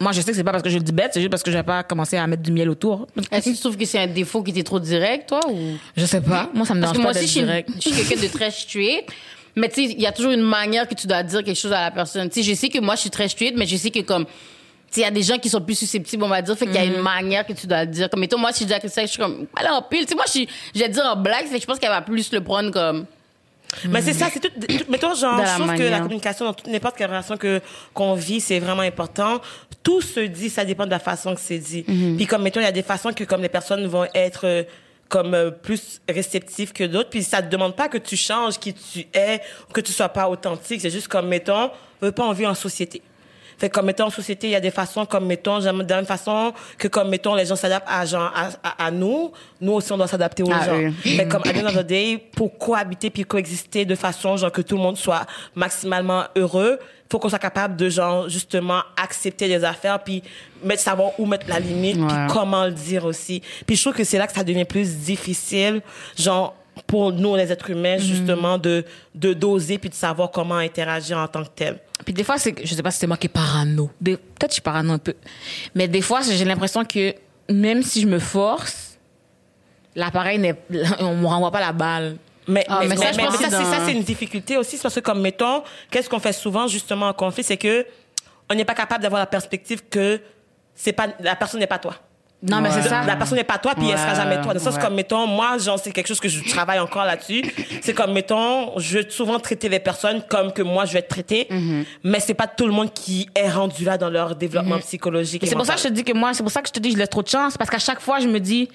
moi, 0.00 0.12
je 0.12 0.20
sais 0.20 0.30
que 0.30 0.36
c'est 0.36 0.44
pas 0.44 0.52
parce 0.52 0.62
que 0.62 0.70
je 0.70 0.76
le 0.76 0.84
dis 0.84 0.92
bête, 0.92 1.10
c'est 1.12 1.20
juste 1.20 1.30
parce 1.30 1.42
que 1.42 1.50
j'ai 1.50 1.62
pas 1.64 1.82
commencé 1.82 2.16
à 2.16 2.24
mettre 2.28 2.42
du 2.42 2.52
miel 2.52 2.70
autour. 2.70 3.08
Est-ce 3.32 3.50
que 3.50 3.54
tu 3.54 3.60
trouves 3.60 3.76
que 3.76 3.84
c'est 3.84 3.98
un 3.98 4.06
défaut 4.06 4.44
qui 4.44 4.52
était 4.52 4.62
trop 4.62 4.78
direct, 4.78 5.28
toi, 5.28 5.40
ou? 5.50 5.76
Je 5.96 6.06
sais 6.06 6.20
pas. 6.20 6.48
Moi, 6.54 6.64
ça 6.64 6.74
me 6.74 6.80
Parce 6.80 6.92
dérange 6.92 6.96
que 6.98 7.02
moi 7.02 7.12
pas 7.12 7.18
aussi, 7.18 7.26
suis, 7.28 7.40
direct. 7.40 7.68
je 7.74 7.80
suis 7.80 7.90
quelqu'un 8.06 8.22
de 8.22 8.28
très 8.32 8.50
straight. 8.52 9.06
Mais 9.56 9.68
tu 9.68 9.86
sais, 9.86 9.92
il 9.92 10.00
y 10.00 10.06
a 10.06 10.12
toujours 10.12 10.30
une 10.30 10.42
manière 10.42 10.86
que 10.86 10.94
tu 10.94 11.08
dois 11.08 11.24
dire 11.24 11.42
quelque 11.42 11.58
chose 11.58 11.72
à 11.72 11.80
la 11.80 11.90
personne. 11.90 12.28
Tu 12.30 12.44
sais, 12.44 12.48
je 12.48 12.54
sais 12.54 12.68
que 12.68 12.78
moi, 12.78 12.94
je 12.94 13.00
suis 13.00 13.10
très 13.10 13.28
straight, 13.28 13.56
mais 13.56 13.66
je 13.66 13.76
sais 13.76 13.90
que 13.90 13.98
comme, 14.00 14.24
il 14.96 15.00
y 15.00 15.04
a 15.04 15.10
des 15.10 15.22
gens 15.22 15.38
qui 15.38 15.48
sont 15.48 15.60
plus 15.60 15.74
susceptibles, 15.78 16.24
on 16.24 16.28
va 16.28 16.40
dire. 16.42 16.56
Fait 16.56 16.66
qu'il 16.66 16.74
y 16.74 16.78
a 16.78 16.84
Mhm. 16.86 16.94
une 16.96 17.00
manière 17.02 17.46
que 17.46 17.52
tu 17.52 17.66
dois 17.66 17.84
le 17.84 17.90
dire. 17.90 18.08
Comme, 18.10 18.20
mettons, 18.20 18.38
moi, 18.38 18.52
si 18.52 18.64
je 18.64 18.68
dis 18.68 18.74
à 18.74 18.80
quelqu'un, 18.80 19.02
je 19.02 19.06
suis 19.08 19.18
comme, 19.18 19.46
allez, 19.56 19.68
en 19.68 19.82
pile. 19.82 20.02
Tu 20.02 20.08
sais, 20.08 20.14
moi, 20.14 20.24
je 20.26 20.30
suis, 20.32 20.48
je 20.74 20.80
vais 20.80 20.88
dire 20.88 21.04
en 21.04 21.16
blague, 21.16 21.46
fait 21.46 21.56
que 21.56 21.60
je 21.62 21.66
pense 21.66 21.78
qu'elle 21.78 21.90
va 21.90 22.02
plus 22.02 22.32
le 22.32 22.42
prendre 22.42 22.70
comme, 22.70 23.06
Mais 23.88 24.00
c'est 24.00 24.14
ça, 24.14 24.28
c'est 24.32 24.40
tout, 24.40 24.48
tout- 24.48 24.84
mettons, 24.90 25.14
genre, 25.14 25.44
je 25.44 25.62
trouve 25.62 25.74
que 25.76 25.82
la 25.82 26.00
communication 26.00 26.46
dans 26.46 26.54
toute 26.54 26.68
n'importe 26.68 26.96
quelle 26.96 27.10
relation 27.10 27.36
que, 27.36 27.60
qu'on 27.92 28.14
vit, 28.14 28.40
c'est 28.40 28.58
vraiment 28.60 28.80
important. 28.82 29.40
Tout 29.82 30.00
se 30.00 30.20
dit, 30.20 30.48
ça 30.48 30.64
dépend 30.64 30.86
de 30.86 30.90
la 30.90 30.98
façon 30.98 31.34
que 31.34 31.40
c'est 31.40 31.58
dit. 31.58 31.82
Puis 32.16 32.26
comme, 32.26 32.42
mettons, 32.42 32.60
il 32.60 32.64
y 32.64 32.66
a 32.66 32.72
des 32.72 32.82
façons 32.82 33.12
que, 33.12 33.24
comme 33.24 33.42
les 33.42 33.48
personnes 33.50 33.86
vont 33.86 34.06
être, 34.14 34.46
euh, 34.46 34.62
comme 35.10 35.34
euh, 35.34 35.50
plus 35.50 36.00
réceptives 36.08 36.72
que 36.72 36.84
d'autres, 36.84 37.10
puis 37.10 37.22
ça 37.22 37.40
te 37.42 37.48
demande 37.50 37.74
pas 37.76 37.88
que 37.88 37.98
tu 37.98 38.16
changes 38.16 38.58
qui 38.58 38.72
tu 38.74 39.06
es, 39.14 39.40
que 39.72 39.80
tu 39.82 39.92
sois 39.92 40.08
pas 40.10 40.28
authentique. 40.28 40.80
C'est 40.80 40.90
juste 40.90 41.08
comme, 41.08 41.28
mettons, 41.28 41.70
on 42.00 42.06
veut 42.06 42.12
pas 42.12 42.24
en 42.24 42.32
vivre 42.32 42.50
en 42.50 42.54
société. 42.54 43.02
Fait 43.58 43.68
comme 43.68 43.86
mettons 43.86 44.04
en 44.06 44.10
société, 44.10 44.46
il 44.46 44.50
y 44.50 44.54
a 44.56 44.60
des 44.60 44.70
façons 44.70 45.04
comme 45.04 45.26
mettons 45.26 45.60
j'aime- 45.60 45.82
de 45.82 45.88
la 45.90 45.96
même 45.96 46.06
façon 46.06 46.52
que 46.78 46.86
comme 46.88 47.08
mettons 47.08 47.34
les 47.34 47.44
gens 47.44 47.56
s'adaptent 47.56 47.88
à 47.90 48.06
genre 48.06 48.32
à, 48.34 48.48
à, 48.62 48.86
à 48.86 48.90
nous, 48.90 49.32
nous 49.60 49.72
aussi 49.72 49.92
on 49.92 49.96
doit 49.96 50.06
s'adapter 50.06 50.42
aux 50.44 50.52
À 50.52 50.64
gens. 50.64 50.76
eux. 50.80 50.92
Fait 51.02 51.26
comme 51.28 51.42
à 51.44 51.52
the 51.52 51.56
end 51.62 51.66
of 51.66 51.74
the 51.76 51.86
day, 51.86 52.22
pour 52.36 52.56
cohabiter 52.56 53.10
puis 53.10 53.24
coexister 53.24 53.84
de 53.84 53.94
façon 53.94 54.36
genre 54.36 54.52
que 54.52 54.62
tout 54.62 54.76
le 54.76 54.82
monde 54.82 54.96
soit 54.96 55.26
maximalement 55.56 56.24
heureux, 56.36 56.78
faut 57.10 57.18
qu'on 57.18 57.28
soit 57.30 57.38
capable 57.38 57.74
de 57.76 57.88
genre 57.88 58.28
justement 58.28 58.82
accepter 59.02 59.48
les 59.48 59.64
affaires 59.64 59.98
puis 60.04 60.22
mettre 60.62 60.82
savoir 60.82 61.10
où 61.18 61.26
mettre 61.26 61.46
la 61.48 61.58
limite 61.58 61.96
Ouais. 61.96 62.06
puis 62.06 62.16
comment 62.34 62.64
le 62.66 62.72
dire 62.72 63.04
aussi. 63.06 63.42
Puis 63.66 63.76
je 63.76 63.82
trouve 63.82 63.94
que 63.94 64.04
c'est 64.04 64.18
là 64.18 64.26
que 64.26 64.34
ça 64.34 64.44
devient 64.44 64.64
plus 64.66 64.94
difficile 64.98 65.80
genre 66.18 66.54
pour 66.86 67.12
nous 67.12 67.36
les 67.36 67.50
êtres 67.52 67.70
humains 67.70 67.98
justement 67.98 68.58
de 68.58 68.84
de 69.14 69.32
doser 69.32 69.78
puis 69.78 69.90
de 69.90 69.94
savoir 69.94 70.30
comment 70.30 70.56
interagir 70.56 71.18
en 71.18 71.26
tant 71.28 71.42
que 71.44 71.48
tel. 71.54 71.78
Puis 72.04 72.14
des 72.14 72.24
fois, 72.24 72.38
c'est, 72.38 72.54
je 72.64 72.74
sais 72.74 72.82
pas 72.82 72.90
si 72.90 72.98
c'est 72.98 73.06
moi 73.06 73.16
qui 73.16 73.26
est 73.26 73.30
parano. 73.30 73.90
Des- 74.00 74.16
peut-être 74.16 74.42
que 74.42 74.46
je 74.48 74.52
suis 74.54 74.62
parano 74.62 74.92
un 74.92 74.98
peu. 74.98 75.14
Mais 75.74 75.88
des 75.88 76.00
fois, 76.02 76.20
j'ai 76.22 76.44
l'impression 76.44 76.84
que 76.84 77.14
même 77.50 77.82
si 77.82 78.00
je 78.02 78.06
me 78.06 78.18
force, 78.18 78.98
l'appareil 79.94 80.38
n'est, 80.38 80.54
on 81.00 81.16
me 81.16 81.26
renvoie 81.26 81.50
pas 81.50 81.60
la 81.60 81.72
balle. 81.72 82.16
Mais, 82.46 82.64
Ah, 82.68 82.78
mais, 82.80 82.88
mais 82.88 82.96
ça, 82.96 83.10
mais- 83.16 83.24
c'est, 83.36 83.50
dans- 83.50 83.64
ça, 83.64 83.84
c'est 83.84 83.92
une 83.92 84.02
difficulté 84.02 84.56
aussi, 84.56 84.78
parce 84.78 84.94
que, 84.94 85.00
comme, 85.00 85.20
mettons, 85.20 85.62
qu'est-ce 85.90 86.08
qu'on 86.08 86.18
fait 86.20 86.32
souvent, 86.32 86.66
justement, 86.66 87.08
en 87.08 87.12
conflit, 87.12 87.42
c'est 87.42 87.58
que 87.58 87.84
on 88.50 88.54
n'est 88.54 88.64
pas 88.64 88.74
capable 88.74 89.02
d'avoir 89.02 89.20
la 89.20 89.26
perspective 89.26 89.82
que 89.90 90.20
c'est 90.74 90.92
pas, 90.94 91.08
la 91.20 91.36
personne 91.36 91.60
n'est 91.60 91.66
pas 91.66 91.78
toi. 91.78 91.94
Non, 92.40 92.60
mais 92.60 92.70
c'est 92.70 92.82
ça. 92.82 93.04
La 93.04 93.16
personne 93.16 93.36
n'est 93.36 93.44
pas 93.44 93.58
toi, 93.58 93.74
puis 93.74 93.88
elle 93.88 93.98
sera 93.98 94.14
jamais 94.14 94.40
toi. 94.40 94.54
De 94.54 94.58
sens 94.58 94.76
ouais. 94.76 94.80
comme, 94.80 94.94
mettons, 94.94 95.26
moi, 95.26 95.58
genre, 95.58 95.78
c'est 95.78 95.90
quelque 95.90 96.06
chose 96.06 96.20
que 96.20 96.28
je 96.28 96.48
travaille 96.48 96.78
encore 96.78 97.04
là-dessus. 97.04 97.42
C'est 97.82 97.94
comme, 97.94 98.12
mettons, 98.12 98.78
je 98.78 98.98
vais 98.98 99.10
souvent 99.10 99.40
traiter 99.40 99.68
les 99.68 99.80
personnes 99.80 100.22
comme 100.28 100.52
que 100.52 100.62
moi, 100.62 100.84
je 100.84 100.92
vais 100.92 101.00
être 101.00 101.08
traitée. 101.08 101.48
Mm-hmm. 101.50 101.84
Mais 102.04 102.20
c'est 102.20 102.34
pas 102.34 102.46
tout 102.46 102.66
le 102.66 102.72
monde 102.72 102.92
qui 102.92 103.28
est 103.34 103.50
rendu 103.50 103.84
là 103.84 103.98
dans 103.98 104.08
leur 104.08 104.36
développement 104.36 104.78
psychologique. 104.78 105.42
Et 105.42 105.46
c'est 105.46 105.56
pour 105.56 105.66
ça 105.66 105.74
que 105.74 105.80
je 105.80 105.88
te 105.88 105.92
dis 105.92 106.04
que 106.04 106.12
moi, 106.12 106.32
c'est 106.32 106.44
pour 106.44 106.52
ça 106.52 106.62
que 106.62 106.68
je 106.68 106.72
te 106.72 106.78
dis 106.78 106.90
que 106.90 106.94
je 106.94 106.98
laisse 106.98 107.10
trop 107.10 107.22
de 107.22 107.28
chance. 107.28 107.58
Parce 107.58 107.70
qu'à 107.70 107.80
chaque 107.80 108.00
fois, 108.00 108.20
je 108.20 108.28
me 108.28 108.38
dis, 108.38 108.68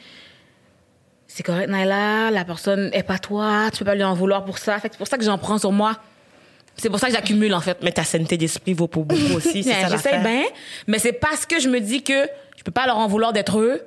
c'est 1.27 1.43
correct, 1.43 1.69
Naila, 1.69 2.31
la 2.31 2.43
personne 2.43 2.89
est 2.93 3.03
pas 3.03 3.17
toi, 3.17 3.69
tu 3.71 3.79
peux 3.79 3.85
pas 3.85 3.95
lui 3.95 4.03
en 4.03 4.13
vouloir 4.13 4.43
pour 4.43 4.57
ça. 4.57 4.77
Fait 4.79 4.89
que 4.89 4.95
c'est 4.95 4.99
pour 4.99 5.07
ça 5.07 5.17
que 5.17 5.23
j'en 5.23 5.37
prends 5.37 5.57
sur 5.57 5.71
moi. 5.71 5.93
C'est 6.75 6.89
pour 6.89 6.99
ça 6.99 7.07
que 7.07 7.13
j'accumule, 7.13 7.53
en 7.53 7.61
fait. 7.61 7.77
Mais 7.81 7.91
ta 7.91 8.03
sainteté 8.03 8.37
d'esprit 8.37 8.73
vaut 8.73 8.87
pour 8.87 9.05
beaucoup 9.05 9.35
aussi, 9.35 9.63
c'est 9.63 9.73
ça 9.81 9.89
J'essaie 9.89 10.19
bien, 10.19 10.43
mais 10.87 10.99
c'est 10.99 11.13
parce 11.13 11.45
que 11.45 11.59
je 11.59 11.69
me 11.69 11.79
dis 11.79 12.03
que 12.03 12.27
je 12.57 12.63
peux 12.63 12.71
pas 12.71 12.85
leur 12.85 12.97
en 12.97 13.07
vouloir 13.07 13.33
d'être 13.33 13.59
eux 13.59 13.81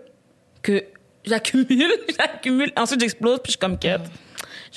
que 0.62 0.84
j'accumule, 1.24 1.92
j'accumule. 2.18 2.72
Ensuite, 2.76 3.00
j'explose, 3.00 3.40
puis 3.42 3.48
je 3.48 3.52
suis 3.52 3.58
comme 3.58 3.78
quête. 3.78 4.02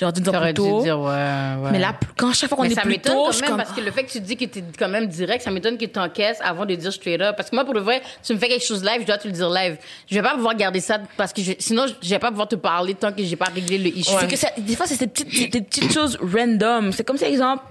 J'aurais 0.00 0.12
dû 0.12 0.20
dire 0.22 0.32
plus 0.32 0.46
dû 0.48 0.54
tôt. 0.54 0.82
dire, 0.82 0.98
ouais, 0.98 1.06
ouais. 1.08 1.70
Mais 1.72 1.78
là, 1.78 1.94
quand 2.16 2.32
chaque 2.32 2.48
fois 2.48 2.56
qu'on 2.56 2.64
est 2.64 2.74
ça 2.74 2.80
plus 2.80 2.90
m'étonne 2.92 3.12
tôt, 3.14 3.24
quand 3.26 3.32
même 3.40 3.48
comme, 3.50 3.56
parce 3.58 3.72
que 3.72 3.80
le 3.82 3.90
fait 3.90 4.04
que 4.04 4.10
tu 4.10 4.20
dis 4.20 4.36
que 4.36 4.46
t'es 4.46 4.64
quand 4.78 4.88
même 4.88 5.06
direct, 5.06 5.42
ça 5.44 5.50
m'étonne 5.50 5.76
que 5.76 5.84
t'encaisses 5.84 6.38
avant 6.42 6.64
de 6.64 6.74
dire 6.74 6.92
straight 6.92 7.20
up. 7.20 7.36
Parce 7.36 7.50
que 7.50 7.54
moi, 7.56 7.64
pour 7.64 7.74
le 7.74 7.80
vrai, 7.80 8.00
tu 8.24 8.32
me 8.32 8.38
fais 8.38 8.48
quelque 8.48 8.64
chose 8.64 8.82
live, 8.82 9.02
je 9.02 9.06
dois 9.06 9.18
te 9.18 9.28
le 9.28 9.32
dire 9.34 9.50
live. 9.50 9.76
Je 10.10 10.14
vais 10.14 10.22
pas 10.22 10.34
pouvoir 10.34 10.54
garder 10.56 10.80
ça 10.80 10.98
parce 11.16 11.32
que 11.32 11.42
je- 11.42 11.52
sinon, 11.58 11.84
je 12.00 12.08
vais 12.08 12.18
pas 12.18 12.30
pouvoir 12.30 12.48
te 12.48 12.56
parler 12.56 12.94
tant 12.94 13.12
que 13.12 13.22
j'ai 13.22 13.36
pas 13.36 13.50
réglé 13.54 13.76
le 13.78 13.88
issue. 13.88 14.12
C'est 14.18 14.26
que 14.30 14.36
ça- 14.36 14.52
des 14.56 14.74
fois, 14.76 14.86
c'est 14.86 14.96
ces 14.96 15.06
petites, 15.06 15.32
ces 15.34 15.48
petites 15.48 15.92
choses 15.92 16.18
random. 16.20 16.92
C'est 16.92 17.04
comme 17.04 17.18
si, 17.18 17.24
exemple, 17.24 17.62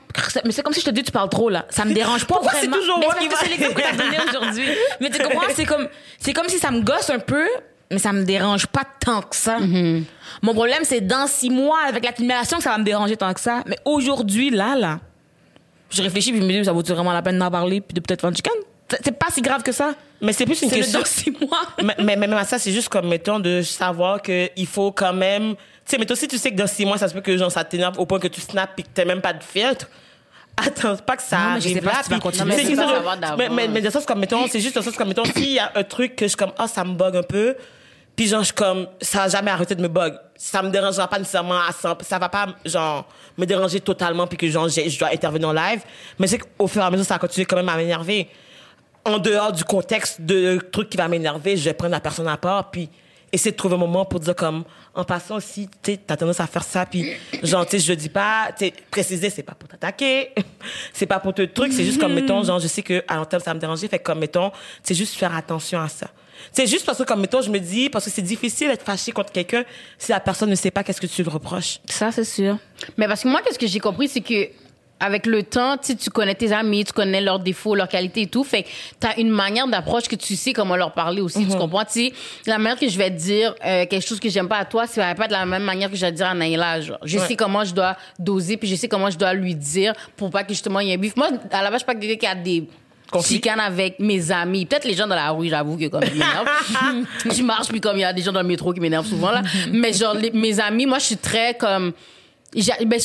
mais 0.46 0.52
c'est 0.52 0.62
comme 0.64 0.74
si 0.74 0.82
je 0.82 0.86
te 0.86 0.92
dis, 0.92 1.04
tu 1.04 1.12
parles 1.12 1.30
trop, 1.30 1.50
là. 1.50 1.66
Ça 1.70 1.84
me 1.86 1.94
dérange 1.94 2.26
pas 2.26 2.36
Pourquoi 2.36 2.52
c'est 2.54 2.68
vraiment. 2.68 2.78
toujours 2.78 3.00
Mais 3.00 3.08
c'est 3.42 3.50
l'exemple 3.50 3.74
que 3.74 3.82
t'as 3.82 3.96
donné 3.96 4.18
aujourd'hui. 4.30 4.66
Mais 5.02 5.10
tu 5.10 5.20
comprends? 5.22 5.42
C'est 5.56 5.66
comme, 5.66 5.88
c'est 6.20 6.34
comme 6.34 6.48
si 6.50 6.60
ça 6.60 6.70
me 6.72 6.82
gosse 6.82 7.10
un 7.10 7.20
peu, 7.20 7.46
mais 7.92 8.00
ça 8.00 8.14
me 8.14 8.24
dérange 8.24 8.68
pas 8.68 8.84
tant 9.00 9.22
que 9.22 9.36
ça. 9.36 9.60
Mm-hmm. 9.60 10.04
Mon 10.44 10.54
problème, 10.54 10.84
c'est 10.84 11.02
dans 11.02 11.28
six 11.28 11.50
mois, 11.50 11.80
avec 11.88 12.06
l'accumulation, 12.06 12.58
que 12.58 12.64
ça 12.64 12.72
va 12.72 12.78
me 12.78 12.84
déranger 12.84 13.18
tant 13.18 13.34
que 13.34 13.40
ça. 13.40 13.64
Mais 13.66 13.78
aujourd'hui, 13.86 14.50
là, 14.52 14.76
là, 14.76 15.00
je 15.90 16.02
réfléchis 16.04 16.32
puis 16.32 16.42
je 16.42 16.46
me 16.46 16.52
dis, 16.52 16.66
ça 16.66 16.72
vaut 16.72 16.84
vraiment 16.84 17.14
la 17.14 17.22
peine 17.22 17.40
d'en 17.40 17.50
parler 17.50 17.82
puis 17.82 17.94
de 17.94 18.00
peut-être 18.00 18.22
vendre 18.22 18.36
du 18.36 18.38
chicken? 18.38 18.62
C'est 19.04 19.18
pas 19.18 19.28
si 19.32 19.42
grave 19.42 19.62
que 19.64 19.72
ça. 19.72 19.94
Mais 20.22 20.34
c'est 20.34 20.46
plus 20.46 20.62
une 20.62 20.70
le 20.70 20.76
question. 20.76 21.00
dans 21.00 21.06
six 21.06 21.32
mois. 21.32 21.62
mais, 21.84 21.96
mais, 22.00 22.16
mais 22.16 22.28
même 22.28 22.34
à 22.38 22.44
ça, 22.44 22.58
c'est 22.60 22.72
juste 22.72 22.90
comme, 22.90 23.08
mettons, 23.08 23.40
de 23.40 23.62
savoir 23.62 24.22
qu'il 24.22 24.68
faut 24.68 24.92
quand 24.92 25.14
même. 25.14 25.56
Tu 25.56 25.62
sais, 25.86 25.98
mettons, 25.98 26.16
si 26.16 26.28
tu 26.28 26.38
sais 26.38 26.52
que 26.52 26.56
dans 26.56 26.68
six 26.68 26.86
mois, 26.86 26.98
ça 26.98 27.08
se 27.08 27.14
peut 27.14 27.22
que 27.22 27.38
genre, 27.38 27.52
ça 27.52 27.64
t'énerve 27.64 28.00
au 28.00 28.06
point 28.06 28.20
que 28.20 28.28
tu 28.28 28.42
snaps 28.42 28.74
et 28.78 28.84
que 28.84 28.88
t'as 28.94 29.06
même 29.06 29.22
pas 29.22 29.34
de 29.34 29.44
filtre. 29.44 29.88
Attends 30.58 30.98
pas 30.98 31.16
que 31.16 31.24
ça 31.24 31.38
Non, 31.38 31.44
mais 31.56 31.62
je 31.62 31.66
arrive 31.68 31.76
sais 31.76 31.82
pas 31.82 31.92
là. 31.92 31.98
si 31.98 32.04
tu 32.04 32.10
vas 32.10 32.16
puis- 32.16 32.22
continuer. 32.24 32.76
Non, 32.76 32.86
mais 33.38 33.48
mais, 33.48 33.50
mais, 33.50 33.68
mais 33.70 33.82
le 33.82 33.90
sens 33.92 34.06
comme, 34.06 34.20
mettons, 34.20 34.46
c'est 34.48 34.60
juste 34.60 34.76
dans 34.76 34.82
le 34.82 34.86
sens 34.86 34.96
comme, 34.96 35.08
mettons, 35.08 35.24
s'il 35.24 35.52
y 35.54 35.60
a 35.60 35.72
un 35.76 35.84
truc 35.84 36.16
que 36.16 36.26
je 36.26 36.30
suis 36.30 36.38
comme, 36.38 36.52
ah, 36.58 36.68
ça 36.68 36.84
me 36.84 36.94
bug 36.96 37.16
un 37.16 37.24
peu, 37.24 37.56
puis 38.20 38.28
genre, 38.28 38.44
je 38.44 38.52
comme, 38.52 38.86
ça 39.00 39.24
a 39.24 39.30
jamais 39.30 39.50
arrêté 39.50 39.76
de 39.76 39.82
me 39.82 39.88
bug. 39.88 40.14
Ça 40.36 40.62
me 40.62 40.70
dérangera 40.70 41.08
pas 41.08 41.20
nécessairement 41.20 41.62
à 41.62 41.72
100, 41.72 42.04
ça 42.04 42.20
va 42.20 42.28
pas, 42.28 42.48
genre, 42.66 43.08
me 43.38 43.46
déranger 43.46 43.80
totalement 43.80 44.28
puis 44.28 44.38
que 44.38 44.46
genre, 44.50 44.68
je 44.68 45.00
dois 45.00 45.14
intervenir 45.14 45.48
en 45.48 45.54
live. 45.54 45.80
Mais 46.20 46.28
c'est 46.28 46.40
qu'au 46.40 46.68
fur 46.68 46.82
et 46.82 46.86
à 46.86 46.92
mesure, 46.92 47.06
ça 47.06 47.18
continue 47.18 47.46
quand 47.46 47.56
même 47.56 47.70
à 47.70 47.78
m'énerver 47.78 48.28
en 49.06 49.20
dehors 49.20 49.54
du 49.54 49.64
contexte 49.64 50.20
de 50.20 50.60
truc 50.70 50.90
qui 50.90 50.98
va 50.98 51.08
m'énerver, 51.08 51.56
je 51.56 51.64
vais 51.64 51.74
prendre 51.74 51.94
la 51.94 52.02
personne 52.02 52.28
à 52.28 52.36
part, 52.36 52.72
puis 52.72 52.90
essayer 53.32 53.52
de 53.52 53.56
trouver 53.56 53.76
un 53.76 53.78
moment 53.78 54.04
pour 54.04 54.20
dire 54.20 54.36
comme, 54.36 54.66
en 54.94 55.06
passant 55.06 55.38
aussi, 55.38 55.70
tu 55.82 55.98
t'as 55.98 56.18
tendance 56.18 56.42
à 56.42 56.48
faire 56.48 56.64
ça, 56.64 56.86
puis 56.86 57.10
genre, 57.42 57.66
tu 57.66 57.80
sais, 57.80 57.86
je 57.86 57.94
dis 57.94 58.10
pas, 58.10 58.50
tu 58.52 58.70
préciser, 58.92 59.30
c'est 59.30 59.44
pas 59.44 59.54
pour 59.54 59.70
t'attaquer, 59.70 60.34
c'est 60.94 61.06
pas 61.06 61.20
pour 61.20 61.34
te 61.34 61.44
truc, 61.44 61.72
c'est 61.72 61.86
juste 61.86 62.02
comme, 62.02 62.16
mettons, 62.16 62.44
genre, 62.44 62.60
je 62.60 62.68
sais 62.68 62.82
que 62.82 63.02
à 63.08 63.16
long 63.16 63.24
terme, 63.24 63.42
ça 63.42 63.52
va 63.52 63.54
me 63.54 63.62
déranger, 63.62 63.88
fait 63.88 64.00
comme, 64.00 64.20
mettons, 64.20 64.52
c'est 64.84 64.94
juste 64.94 65.16
faire 65.16 65.34
attention 65.34 65.80
à 65.80 65.88
ça. 65.88 66.08
C'est 66.52 66.68
juste 66.68 66.86
parce 66.86 66.98
que, 66.98 67.04
comme, 67.04 67.22
mettons, 67.22 67.42
je 67.42 67.50
me 67.50 67.60
dis, 67.60 67.90
parce 67.90 68.06
que 68.06 68.12
c'est 68.12 68.22
difficile 68.22 68.68
d'être 68.70 68.84
fâché 68.86 69.12
contre 69.12 69.32
quelqu'un 69.32 69.64
si 69.98 70.12
la 70.12 70.20
personne 70.20 70.50
ne 70.50 70.56
sait 70.56 70.72
pas 70.72 70.84
qu'est-ce 70.84 71.02
que 71.02 71.08
tu 71.08 71.24
le 71.24 71.30
reproches. 71.30 71.80
Ça, 71.86 72.12
c'est 72.12 72.24
sûr. 72.24 72.58
Mais 72.98 73.08
parce 73.08 73.24
que 73.24 73.28
moi, 73.28 73.42
qu'est-ce 73.46 73.60
que 73.60 73.68
j'ai 73.68 73.80
compris, 73.80 74.08
c'est 74.08 74.22
que 74.22 74.50
avec 75.02 75.26
le 75.28 75.44
temps, 75.44 75.78
tu 75.78 75.88
sais, 75.88 75.96
tu 75.96 76.10
connais 76.10 76.36
tes 76.36 76.52
amis, 76.52 76.84
tu 76.84 76.92
connais 76.92 77.22
leurs 77.22 77.40
défauts, 77.40 77.74
leurs 77.74 77.88
qualités 77.88 78.24
et 78.24 78.28
tout. 78.28 78.44
Fait 78.44 78.64
que 78.64 78.68
t'as 79.00 79.16
une 79.18 79.30
manière 79.30 79.66
d'approche 79.66 80.10
que 80.10 80.18
tu 80.18 80.36
sais 80.36 80.52
comment 80.52 80.76
leur 80.76 80.92
parler 80.92 81.22
aussi. 81.22 81.48
Tu 81.48 81.56
comprends? 81.58 81.86
Tu 81.86 82.08
sais, 82.10 82.14
la 82.46 82.58
manière 82.58 82.78
que 82.78 82.90
je 82.90 82.98
vais 82.98 83.10
te 83.10 83.16
dire 83.16 83.56
euh, 83.66 83.86
quelque 83.86 84.06
chose 84.06 84.20
que 84.20 84.28
j'aime 84.28 84.50
pas 84.50 84.58
à 84.58 84.66
toi, 84.66 84.88
ça 84.88 85.00
va 85.02 85.16
pas 85.16 85.28
de 85.28 85.32
la 85.32 85.46
même 85.46 85.64
manière 85.64 85.90
que 85.90 85.96
je 85.96 86.02
vais 86.06 86.12
te 86.12 86.18
dire 86.18 86.28
à 86.28 86.34
Naïla. 86.34 86.82
Genre. 86.82 86.98
Je 87.06 87.18
Ouais. 87.18 87.28
sais 87.28 87.38
comment 87.38 87.64
je 87.64 87.74
dois 87.74 87.96
doser, 88.18 88.58
puis 88.58 88.68
je 88.68 88.76
sais 88.76 88.90
comment 88.90 89.10
je 89.10 89.18
dois 89.18 89.34
lui 89.34 89.56
dire 89.56 89.94
pour 90.18 90.30
pas 90.32 90.44
que 90.44 90.50
justement 90.50 90.82
il 90.82 90.90
y 90.90 90.92
ait 90.92 90.96
un 90.96 90.98
bif. 90.98 91.16
Moi, 91.16 91.30
à 91.50 91.64
la 91.64 91.70
base, 91.72 91.80
je 91.82 91.86
suis 91.86 91.86
pas 91.86 91.96
quelqu'un 91.96 92.18
qui 92.18 92.28
a 92.28 92.36
des 92.36 92.68
Chicanes 93.24 93.60
avec 93.60 94.00
mes 94.00 94.32
amis. 94.32 94.66
Peut-être 94.66 94.86
les 94.86 94.94
gens 94.94 95.08
dans 95.08 95.16
la 95.16 95.32
rue, 95.32 95.50
j'avoue 95.50 95.78
que 95.78 95.88
comme 95.88 96.04
ils 96.04 96.14
m'énervent. 96.14 96.48
je 97.38 97.44
marche, 97.44 97.68
puis 97.68 97.82
comme 97.82 97.98
il 97.98 98.02
y 98.02 98.04
a 98.06 98.14
des 98.14 98.22
gens 98.22 98.32
dans 98.32 98.42
le 98.42 98.48
métro 98.48 98.72
qui 98.74 98.80
m'énervent 98.80 99.08
souvent, 99.08 99.32
là. 99.32 99.42
Mais 99.72 99.94
genre, 99.94 100.14
les- 100.16 100.32
mes 100.32 100.60
amis, 100.60 100.86
moi, 100.86 101.00
je 101.00 101.06
suis 101.06 101.18
très 101.18 101.54
comme... 101.56 101.92
Ben, 102.52 103.00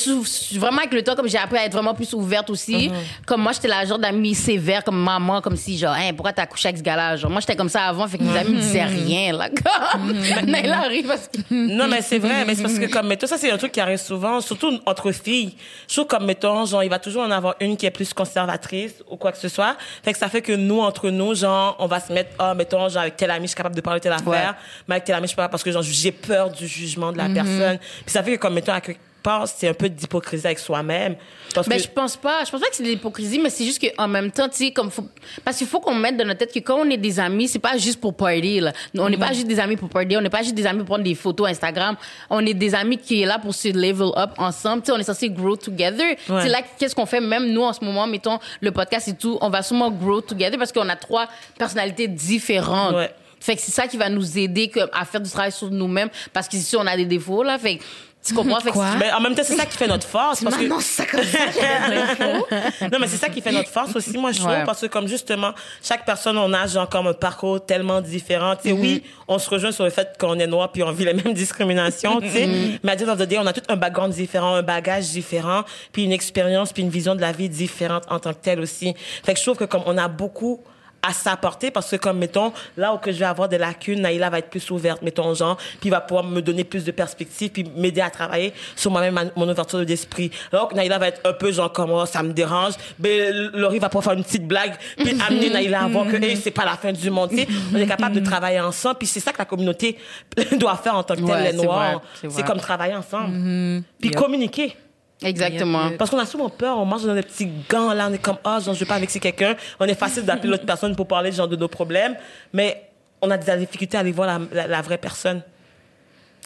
vraiment 0.55 0.79
avec 0.79 0.95
le 0.95 1.03
temps 1.05 1.15
comme 1.15 1.29
j'ai 1.29 1.37
appris 1.37 1.59
à 1.59 1.67
être 1.67 1.73
vraiment 1.75 1.93
plus 1.93 2.15
ouverte 2.15 2.49
aussi 2.49 2.91
comme 3.27 3.43
moi 3.43 3.53
j'étais 3.53 3.69
la 3.69 3.85
genre 3.85 3.99
d'amie 3.99 4.35
sévère 4.35 4.83
comme 4.83 4.97
maman 4.99 5.43
comme 5.43 5.55
si 5.57 5.77
genre 5.77 5.93
hein, 5.95 6.13
pourquoi 6.17 6.33
t'as 6.33 6.47
couché 6.47 6.69
avec 6.69 6.79
ce 6.79 6.83
gars-là 6.83 7.17
genre? 7.17 7.31
Moi 7.31 7.41
j'étais 7.41 7.55
comme 7.55 7.69
ça 7.69 7.83
avant 7.83 8.09
fait 8.09 8.17
que 8.17 8.23
mes 8.23 8.39
amis 8.39 8.55
me 8.55 8.61
disaient 8.61 8.85
rien 8.85 9.37
là 9.37 9.51
comme 9.93 10.13
Naila 10.47 10.79
arrive 10.85 11.07
parce 11.09 11.29
que 11.29 11.41
Non, 11.51 11.89
mais 11.89 12.01
c'est 12.01 12.19
vrai, 12.19 12.47
mais 12.47 12.55
c'est 12.55 12.63
parce 12.63 12.79
que, 12.79 12.87
comme, 12.87 13.07
mettons, 13.07 13.27
ça, 13.27 13.37
c'est 13.37 13.51
un 13.51 13.57
truc 13.59 13.73
qui 13.73 13.81
arrive 13.81 13.99
souvent, 13.99 14.41
surtout 14.41 14.79
entre 14.87 15.13
filles. 15.13 15.55
Je 15.89 15.95
trouve, 15.95 16.07
comme, 16.07 16.25
mettons, 16.25 16.65
genre, 16.65 16.83
il 16.83 16.89
va 16.91 16.99
toujours 16.99 17.23
en 17.25 17.31
avoir 17.31 17.55
une 17.61 17.77
qui 17.77 17.87
est 17.87 17.91
plus 17.91 18.13
conservatrice 18.13 18.95
ou 19.11 19.17
quoi 19.17 19.33
que 19.33 19.39
ce 19.39 19.49
soit. 19.49 19.77
Fait 20.03 20.13
que 20.13 20.19
ça 20.19 20.29
fait 20.29 20.43
que 20.43 20.53
nous, 20.53 20.81
entre 20.81 21.11
nous, 21.11 21.35
genre, 21.35 21.77
on 21.79 21.87
va 21.87 22.01
se 22.01 22.13
mettre, 22.13 22.31
ah, 22.39 22.55
mettons, 22.55 22.89
genre, 22.89 23.03
avec 23.03 23.17
tel 23.17 23.31
ami, 23.31 23.45
je 23.45 23.49
suis 23.49 23.57
capable 23.57 23.77
de 23.77 23.81
parler 23.81 24.01
de 24.01 24.05
telle 24.05 24.13
affaire, 24.13 24.27
Ouais. 24.27 24.57
mais 24.89 24.95
avec 24.97 25.05
tel 25.05 25.15
ami, 25.15 25.29
je 25.29 25.33
peux 25.35 25.43
pas 25.43 25.49
parce 25.49 25.63
que, 25.63 25.71
genre, 25.71 25.83
j'ai 25.83 26.13
peur 26.13 26.51
du 26.51 26.67
jugement 26.67 27.13
de 27.13 27.19
la 27.19 27.29
Mm-hmm. 27.29 27.35
personne. 27.35 27.79
Puis 27.79 28.13
ça 28.13 28.23
fait 28.23 28.33
que, 28.37 28.41
comme, 28.41 28.55
mettons, 28.55 28.73
quelque 28.81 28.99
part, 29.25 29.49
c'est 29.49 29.67
un 29.67 29.75
peu 29.75 29.89
d'hypocrisie 29.89 30.47
avec 30.47 30.59
soi-même. 30.61 31.17
Parce 31.55 31.69
Ben, 31.69 31.77
que, 31.77 31.83
je 31.83 31.89
pense 31.89 32.17
pas. 32.17 32.45
Je 32.45 32.51
pense 32.51 32.61
pas 32.61 32.69
que 32.69 32.77
c'est 32.77 32.83
de 32.83 32.89
l'hypocrisie, 32.89 33.41
mais 33.41 33.51
c'est 33.51 33.65
juste 33.65 33.83
qu'en 33.83 34.07
même 34.07 34.31
temps, 34.31 34.49
tu 34.49 34.57
sais, 34.57 34.71
comme 34.71 34.91
faut, 34.91 35.07
parce 35.45 35.57
qu'il 35.57 35.67
faut 35.67 35.81
qu'on 35.81 35.95
mette 35.95 36.17
dans 36.17 36.25
notre 36.25 36.39
tête 36.41 36.53
que 36.53 36.61
quand 36.61 36.77
on 36.77 36.91
est 36.91 36.97
des 36.99 37.19
amis, 37.19 37.49
c'est 37.49 37.59
pas 37.59 37.77
juste 37.77 38.01
pour 38.01 38.15
party, 38.15 38.61
là. 38.61 38.73
On 38.97 39.09
n'est 39.09 39.17
pas 39.17 39.33
juste 39.33 39.49
des 39.49 39.59
amis 39.59 39.77
pour 39.77 39.89
party, 39.89 40.17
on 40.17 40.21
n'est 40.21 40.31
pas 40.31 40.43
juste 40.43 40.55
des 40.55 40.67
amis 40.67 40.81
pour 40.81 40.89
prendre 40.89 41.05
des 41.05 41.15
photos 41.15 41.49
Instagram. 41.49 41.97
On 42.31 42.45
est 42.47 42.55
des 42.55 42.75
amis 42.75 42.99
qui 42.99 43.23
est 43.23 43.27
là 43.27 43.39
pour 43.39 43.55
se 43.55 43.69
level 43.69 44.11
up 44.17 44.31
ensemble. 44.37 44.83
Tu 44.83 44.87
sais, 44.87 44.93
on 44.93 44.99
est 44.99 45.05
censé 45.05 45.31
grow 45.31 45.57
together. 45.57 46.17
C'est 46.27 46.49
là, 46.49 46.61
qu'est-ce 46.79 46.95
qu'on 46.95 47.07
fait, 47.07 47.21
même 47.21 47.51
nous, 47.51 47.63
en 47.63 47.73
ce 47.73 47.85
moment, 47.85 48.07
mettons, 48.07 48.39
le 48.61 48.71
podcast 48.71 49.09
et 49.09 49.15
tout, 49.15 49.39
on 49.41 49.49
va 49.49 49.63
sûrement 49.63 49.91
grow 49.91 50.21
together 50.21 50.59
parce 50.59 50.71
qu'on 50.73 50.89
a 50.89 50.97
trois 50.97 51.27
personnalités 51.59 52.07
différentes. 52.09 52.95
Ouais. 52.95 53.11
Fait 53.41 53.57
que 53.57 53.61
c'est 53.61 53.73
ça 53.73 53.87
qui 53.87 53.97
va 53.97 54.09
nous 54.09 54.39
aider 54.39 54.69
comme, 54.69 54.89
à 54.93 55.05
faire 55.05 55.21
du 55.21 55.31
travail 55.31 55.53
sur 55.53 55.71
nous-mêmes 55.71 56.09
parce 56.33 56.49
qu'ici, 56.49 56.77
on 56.77 56.87
a 56.87 56.97
des 56.97 57.05
défauts, 57.05 57.43
là. 57.43 57.59
Fait 57.59 57.77
que, 57.77 57.83
tu 58.25 58.35
comprends? 58.35 58.61
Fait 58.61 58.71
que 58.71 58.99
mais 58.99 59.13
en 59.13 59.21
même 59.21 59.35
temps, 59.35 59.43
c'est 59.45 59.57
ça 59.57 59.67
qui 59.67 59.77
fait 59.77 59.87
notre 59.87 60.07
force. 60.07 60.43
Parce 60.43 60.57
que, 60.57 60.63
Maman, 60.63 60.81
c'est 60.81 61.03
ça 61.03 61.07
comme 61.07 61.23
ça. 61.25 61.39
non, 62.93 62.99
mais 63.01 63.07
c'est 63.09 63.17
ça 63.19 63.29
qui 63.29 63.41
fait 63.41 63.53
notre 63.53 63.69
force 63.71 63.95
aussi, 63.97 64.17
moi, 64.17 64.33
je 64.33 64.39
trouve, 64.39 64.51
Ouais. 64.51 64.65
parce 64.65 64.81
que 64.81 64.87
comme 64.87 65.07
justement, 65.09 65.53
chaque 65.83 66.05
personne, 66.05 66.39
on 66.39 66.53
a 66.53 66.67
genre 66.67 66.89
comme 66.89 67.07
un 67.07 67.13
parcours 67.13 67.65
tellement 67.65 68.01
différent. 68.01 68.57
Tu 68.57 68.69
sais, 68.69 68.73
oui, 68.73 69.03
on 69.29 69.39
se 69.39 69.49
rejoint 69.51 69.73
sur 69.73 69.85
le 69.85 69.91
fait 69.91 70.17
qu'on 70.19 70.39
est 70.39 70.47
noir 70.47 70.73
puis 70.73 70.83
on 70.83 70.93
vit 70.93 71.05
les 71.05 71.15
mêmes 71.15 71.35
discriminations, 71.45 72.21
tu 72.21 72.31
sais. 72.31 72.49
Mais 72.83 72.93
à 72.93 72.97
dire 72.97 73.07
dans 73.07 73.17
the 73.17 73.29
day, 73.29 73.39
on 73.39 73.47
a 73.47 73.53
tout 73.53 73.63
un 73.69 73.77
background 73.77 74.13
différent, 74.13 74.55
un 74.55 74.63
bagage 74.63 75.09
différent, 75.11 75.63
puis 75.93 76.05
une 76.05 76.13
expérience, 76.13 76.73
puis 76.73 76.83
une 76.83 76.91
vision 76.91 77.15
de 77.15 77.21
la 77.21 77.33
vie 77.33 77.49
différente 77.49 78.05
en 78.09 78.19
tant 78.19 78.33
que 78.33 78.41
telle 78.41 78.61
aussi. 78.61 78.95
Fait 79.25 79.35
que 79.35 79.39
je 79.39 79.45
trouve 79.45 79.57
que 79.57 79.65
comme 79.65 79.83
on 79.87 79.99
a 79.99 80.09
beaucoup 80.09 80.63
à 81.07 81.13
s'apporter 81.13 81.71
parce 81.71 81.91
que 81.91 81.97
comme 81.97 82.19
mettons 82.19 82.53
là 82.77 82.95
où 82.95 82.99
que 82.99 83.13
je 83.13 83.19
vais 83.19 83.25
avoir 83.25 83.49
des 83.49 83.59
lacunes 83.59 84.01
Naïla 84.01 84.31
va 84.31 84.39
être 84.39 84.49
plus 84.51 84.71
ouverte 84.71 85.03
mettons 85.03 85.35
genre 85.35 85.57
puis 85.81 85.91
va 85.91 86.01
pouvoir 86.01 86.25
me 86.25 86.41
donner 86.41 86.65
plus 86.65 86.85
de 86.85 86.91
perspectives 86.91 87.51
puis 87.51 87.65
m'aider 87.77 88.01
à 88.01 88.11
travailler 88.11 88.53
sur 88.77 88.91
moi-même 88.91 89.31
mon 89.37 89.49
ouverture 89.49 89.85
d'esprit. 89.85 90.31
Alors 90.53 90.69
que 90.69 90.75
Naïla 90.75 90.99
va 90.99 91.09
être 91.09 91.21
un 91.25 91.33
peu 91.33 91.53
genre 91.53 91.73
comme 91.73 91.91
oh, 91.91 92.07
ça 92.07 92.23
me 92.23 92.33
dérange 92.33 92.75
ben 92.99 93.51
Laurie 93.55 93.79
va 93.79 93.89
pouvoir 93.89 94.05
faire 94.05 94.13
une 94.15 94.25
petite 94.25 94.47
blague 94.47 94.75
puis 94.97 95.17
amener 95.29 95.51
Naïla 95.51 95.83
à 95.85 95.89
voir 95.89 96.07
que 96.07 96.17
hey, 96.17 96.37
c'est 96.37 96.51
pas 96.51 96.65
la 96.65 96.77
fin 96.77 96.93
du 96.93 97.11
monde 97.11 97.31
on 97.75 97.77
est 97.79 97.87
capable 97.87 98.15
de 98.15 98.21
travailler 98.25 98.61
ensemble 98.61 98.97
puis 98.99 99.07
c'est 99.07 99.21
ça 99.21 99.33
que 99.33 99.39
la 99.39 99.45
communauté 99.45 99.99
doit 100.59 100.77
faire 100.77 100.97
en 100.97 101.03
tant 101.03 101.15
que 101.15 101.21
telle 101.21 101.27
Ouais, 101.35 101.53
les 101.53 101.57
noirs. 101.59 102.01
c'est 102.29 102.45
comme 102.47 102.59
travailler 102.61 102.95
ensemble. 102.95 103.83
Puis 104.01 104.11
Yep. 104.11 104.17
communiquer 104.17 104.77
Exactement. 105.23 105.91
parce 105.99 106.11
qu'on 106.11 106.19
a 106.19 106.27
souvent 106.27 106.49
peur, 106.49 106.79
on 106.79 106.85
marche 106.85 107.05
dans 107.05 107.15
des 107.15 107.23
petits 107.23 107.49
gants, 107.69 107.93
là, 107.93 108.09
on 108.11 108.13
est 108.13 108.19
comme, 108.19 108.39
ah, 108.45 108.59
genre, 108.61 108.75
je 108.75 108.81
veux 108.81 108.87
pas 108.87 108.99
vexer 108.99 109.21
quelqu'un. 109.21 109.55
On 109.81 109.87
est 109.87 109.95
facile 109.95 110.25
d'appeler 110.25 110.51
l'autre 110.51 110.67
personne 110.67 110.95
pour 110.95 111.07
parler 111.07 111.33
genre 111.33 111.49
de 111.49 111.57
nos 111.57 111.69
problèmes, 111.69 112.17
mais 112.53 112.89
on 113.23 113.31
a 113.31 113.39
des 113.39 113.57
difficultés 113.59 113.97
à 113.97 114.01
aller 114.01 114.13
voir 114.13 114.27
la, 114.27 114.41
la, 114.53 114.67
la 114.67 114.83
vraie 114.83 114.99
personne. 114.99 115.43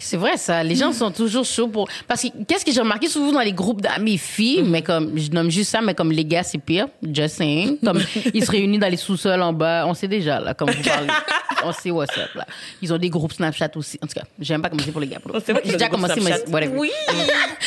C'est 0.00 0.16
vrai, 0.16 0.36
ça. 0.36 0.62
Les 0.62 0.74
gens 0.74 0.92
sont 0.92 1.10
toujours 1.10 1.44
chauds 1.44 1.68
pour. 1.68 1.88
Parce 2.06 2.22
que 2.22 2.28
qu'est-ce 2.46 2.64
que 2.64 2.72
j'ai 2.72 2.80
remarqué 2.80 3.08
souvent 3.08 3.32
dans 3.32 3.40
les 3.40 3.52
groupes 3.52 3.80
d'amis 3.80 4.18
filles, 4.18 4.62
mais 4.62 4.82
comme, 4.82 5.18
je 5.18 5.30
nomme 5.30 5.50
juste 5.50 5.70
ça, 5.70 5.80
mais 5.80 5.94
comme 5.94 6.12
les 6.12 6.24
gars, 6.24 6.42
c'est 6.42 6.58
pire. 6.58 6.86
Just 7.02 7.36
saying. 7.36 7.78
Comme, 7.84 8.00
ils 8.34 8.44
se 8.44 8.50
réunissent 8.50 8.80
dans 8.80 8.90
les 8.90 8.96
sous-sols 8.96 9.42
en 9.42 9.52
bas. 9.52 9.84
On 9.86 9.94
sait 9.94 10.08
déjà, 10.08 10.40
là, 10.40 10.54
comme 10.54 10.70
vous 10.70 10.82
parlez. 10.82 11.08
On 11.64 11.72
sait 11.72 11.90
what's 11.90 12.16
up, 12.16 12.30
là. 12.36 12.46
Ils 12.80 12.92
ont 12.92 12.98
des 12.98 13.10
groupes 13.10 13.32
Snapchat 13.32 13.70
aussi. 13.74 13.98
En 14.02 14.06
tout 14.06 14.14
cas, 14.14 14.24
j'aime 14.38 14.62
pas 14.62 14.68
commencer 14.68 14.92
pour 14.92 15.00
les 15.00 15.08
gars. 15.08 15.18
pour 15.18 15.34
C'est 15.44 15.52
vrai 15.52 15.62
J'ai 15.64 15.72
déjà 15.72 15.88
commencé, 15.88 16.20
mais 16.20 16.44
whatever. 16.48 16.76
Oui. 16.76 16.90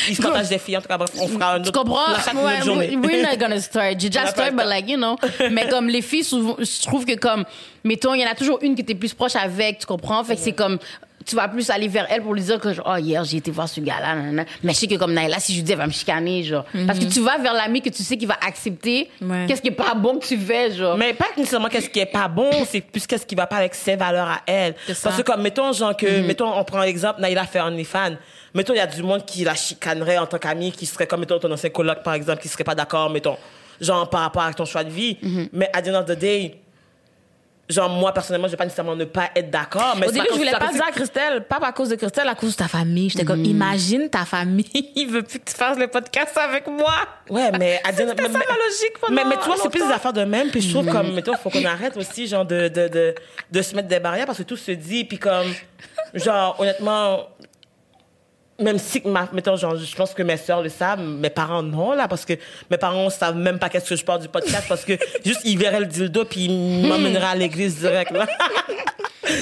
Ils 0.08 0.15
se 0.15 0.22
partagent 0.22 0.50
des 0.50 0.60
filles, 0.60 0.78
en 0.78 0.82
tout 0.82 0.88
cas, 0.88 0.98
bref, 0.98 1.12
on 1.20 1.28
fera 1.28 1.56
un 1.56 1.60
autre. 1.60 1.65
Tu 1.65 1.78
comprends? 1.78 2.12
Ouais, 2.46 2.62
journée. 2.63 2.96
We're 2.96 3.24
not 3.24 3.38
gonna 3.38 3.60
start. 3.60 4.00
J'ai 4.00 4.10
déjà 4.10 4.28
start, 4.28 4.54
but 4.54 4.65
like, 4.65 4.89
you 4.89 4.98
know. 4.98 5.17
Mais 5.52 5.67
comme 5.67 5.88
les 5.88 6.02
filles, 6.02 6.24
souvent, 6.24 6.56
je 6.60 6.82
trouve 6.84 7.06
que 7.06 7.15
comme, 7.15 7.44
mettons, 7.84 8.13
il 8.13 8.22
y 8.22 8.26
en 8.26 8.32
a 8.32 8.36
toujours 8.36 8.60
une 8.62 8.76
qui 8.76 8.82
était 8.82 8.96
plus 8.96 9.13
proche 9.13 9.36
avec, 9.36 9.80
tu 9.80 9.86
comprends? 9.86 10.24
Fait 10.24 10.36
que 10.36 10.41
c'est 10.41 10.54
comme, 10.54 10.78
tu 11.26 11.36
vas 11.36 11.48
plus 11.48 11.70
aller 11.70 11.88
vers 11.88 12.08
elle 12.10 12.22
pour 12.22 12.34
lui 12.34 12.42
dire 12.42 12.60
que, 12.60 12.74
genre, 12.74 12.94
oh, 12.94 12.98
hier, 12.98 13.24
j'ai 13.24 13.38
été 13.38 13.52
voir 13.52 13.68
ce 13.68 13.80
gars-là, 13.80 14.16
nanana. 14.16 14.46
Mais 14.64 14.74
je 14.74 14.80
sais 14.80 14.88
que 14.88 14.96
comme 14.96 15.14
Naila, 15.14 15.40
si 15.40 15.54
je 15.54 15.58
lui 15.58 15.64
dis, 15.64 15.72
elle 15.72 15.78
va 15.78 15.88
me 15.88 15.92
chicaner, 15.92 16.44
genre. 16.44 16.66
Parce 16.88 17.00
que 17.00 17.06
tu 17.06 17.22
vas 17.22 17.38
vers 17.38 17.54
l'ami 17.54 17.82
que 17.82 17.90
tu 17.90 18.04
sais 18.04 18.18
qu'il 18.18 18.28
va 18.28 18.38
accepter. 18.46 19.10
Ouais. 19.22 19.46
Qu'est-ce 19.48 19.62
qui 19.62 19.70
est 19.70 19.72
pas 19.72 19.94
bon 19.94 20.18
que 20.18 20.26
tu 20.26 20.38
fais, 20.38 20.72
genre. 20.72 20.98
Mais 20.98 21.14
pas 21.14 21.28
nécessairement 21.38 21.70
qu'est-ce 21.70 21.90
qui 21.90 22.00
est 22.00 22.06
pas 22.06 22.28
bon, 22.28 22.50
c'est 22.66 22.82
plus 22.82 23.06
qu'est-ce 23.08 23.26
qui 23.26 23.36
va 23.36 23.48
pas 23.48 23.58
avec 23.58 23.76
ses 23.76 23.96
valeurs 23.96 24.28
à 24.28 24.42
elle. 24.46 24.76
C'est 24.88 24.94
ça. 24.94 25.10
Parce 25.10 25.22
que 25.22 25.30
comme, 25.30 25.42
mettons, 25.42 25.72
genre 25.74 25.96
que, 25.96 26.22
mettons, 26.22 26.52
on 26.58 26.64
prend 26.64 26.82
l'exemple, 26.82 27.22
Naïla 27.22 27.46
fait 27.46 27.62
OnlyFans. 27.62 28.16
Mettons, 28.54 28.74
il 28.74 28.78
y 28.78 28.82
a 28.82 28.88
du 28.88 29.02
monde 29.02 29.26
qui 29.26 29.44
la 29.44 29.56
chicanerait 29.56 30.18
en 30.18 30.26
tant 30.26 30.38
qu'ami, 30.38 30.72
qui 30.72 30.86
serait 30.86 31.08
comme, 31.08 31.22
mettons, 31.22 31.40
ton 31.40 31.52
ancien 31.52 31.69
coloc, 31.69 32.04
par 32.04 32.13
exemple, 32.15 32.42
qui 32.42 32.48
serait 32.48 32.63
pas 32.63 32.76
d'accord, 32.76 33.10
mettons, 33.10 33.38
genre, 33.80 34.10
par 34.10 34.22
rapport 34.22 34.44
à 34.44 34.54
ton 34.54 34.65
choix 34.65 34.84
de 34.84 34.90
vie. 34.90 35.17
Mais 35.54 35.69
à 35.74 35.82
the 35.82 35.90
end 35.90 36.00
of 36.02 36.06
the 36.06 36.17
day, 36.17 36.61
genre, 37.72 37.90
moi, 37.90 38.13
personnellement, 38.13 38.48
je 38.48 38.52
vais 38.52 38.58
pas 38.58 38.63
nécessairement 38.65 38.96
ne 38.96 39.06
pas 39.06 39.30
être 39.36 39.50
d'accord. 39.50 39.96
Mais 40.00 40.08
Au 40.08 40.12
début, 40.12 40.26
je 40.32 40.38
voulais 40.38 40.52
pas 40.52 40.67
dire 40.72 40.84
à 40.86 40.92
Christelle, 40.92 41.44
pas 41.46 41.60
à 41.62 41.72
cause 41.72 41.90
de 41.90 41.96
Christelle, 41.96 42.28
à 42.28 42.36
cause 42.36 42.52
de 42.52 42.56
ta 42.58 42.67
famille. 42.67 43.10
J'étais 43.10 43.26
comme, 43.26 43.44
imagine 43.46 44.10
ta 44.10 44.26
famille, 44.26 44.65
il 44.96 45.08
veut 45.08 45.24
plus 45.24 45.40
que 45.40 45.46
tu 45.50 45.56
fasses 45.56 45.78
le 45.78 45.88
podcast 45.88 46.38
avec 46.38 46.67
moi. 46.67 46.94
Ouais, 47.30 47.52
mais 47.58 47.80
à 47.86 47.92
dire- 47.92 48.06
mais, 48.08 48.24
ça 48.24 48.30
mais- 48.30 48.34
ma 48.34 48.40
logique 48.40 48.94
mais, 49.10 49.24
mais 49.26 49.36
tu 49.42 49.46
vois, 49.46 49.56
c'est 49.62 49.69
plus 49.69 49.86
des 49.86 49.92
affaires 49.94 50.13
de 50.13 50.24
même. 50.24 50.50
Puis 50.50 50.62
je 50.62 50.69
trouve 50.74 50.88
comme, 50.92 51.13
mettons, 51.13 51.36
faut 51.38 51.50
qu'on 51.50 51.65
arrête 51.65 51.98
aussi, 51.98 52.28
genre, 52.28 52.46
de, 52.46 52.67
de, 52.67 52.88
de, 52.88 53.15
de 53.52 53.62
se 53.62 53.76
mettre 53.76 53.88
des 53.88 54.00
barrières 54.00 54.26
parce 54.26 54.38
que 54.38 54.44
tout 54.44 54.58
se 54.58 54.72
dit. 54.72 55.06
Puis 55.06 55.17
comme, 55.17 55.48
genre, 56.13 56.56
honnêtement, 56.60 57.28
même 58.62 58.78
si, 58.80 59.02
mettons, 59.34 59.56
genre, 59.58 59.76
je 59.76 59.96
pense 59.96 60.14
que 60.14 60.24
mes 60.24 60.38
sœurs 60.38 60.62
le 60.62 60.70
savent, 60.70 61.00
mes 61.02 61.30
parents 61.30 61.64
non, 61.64 61.94
là, 61.94 62.08
parce 62.08 62.26
que 62.26 62.34
mes 62.70 62.78
parents 62.78 63.10
savent 63.10 63.36
même 63.36 63.60
pas 63.60 63.70
qu'est-ce 63.70 63.90
que 63.90 63.96
je 63.96 64.06
parle 64.06 64.22
du 64.22 64.28
podcast 64.28 64.66
parce 64.70 64.86
que 64.86 64.94
juste, 65.26 65.42
ils 65.44 65.58
verraient 65.58 65.80
le 65.80 65.86
dildo 65.88 66.26
puis 66.26 66.46
ils 66.46 66.88
m'emmèneraient 66.88 67.26
à 67.32 67.36
l'église 67.36 67.80
direct, 67.80 68.12
là. 68.12 68.26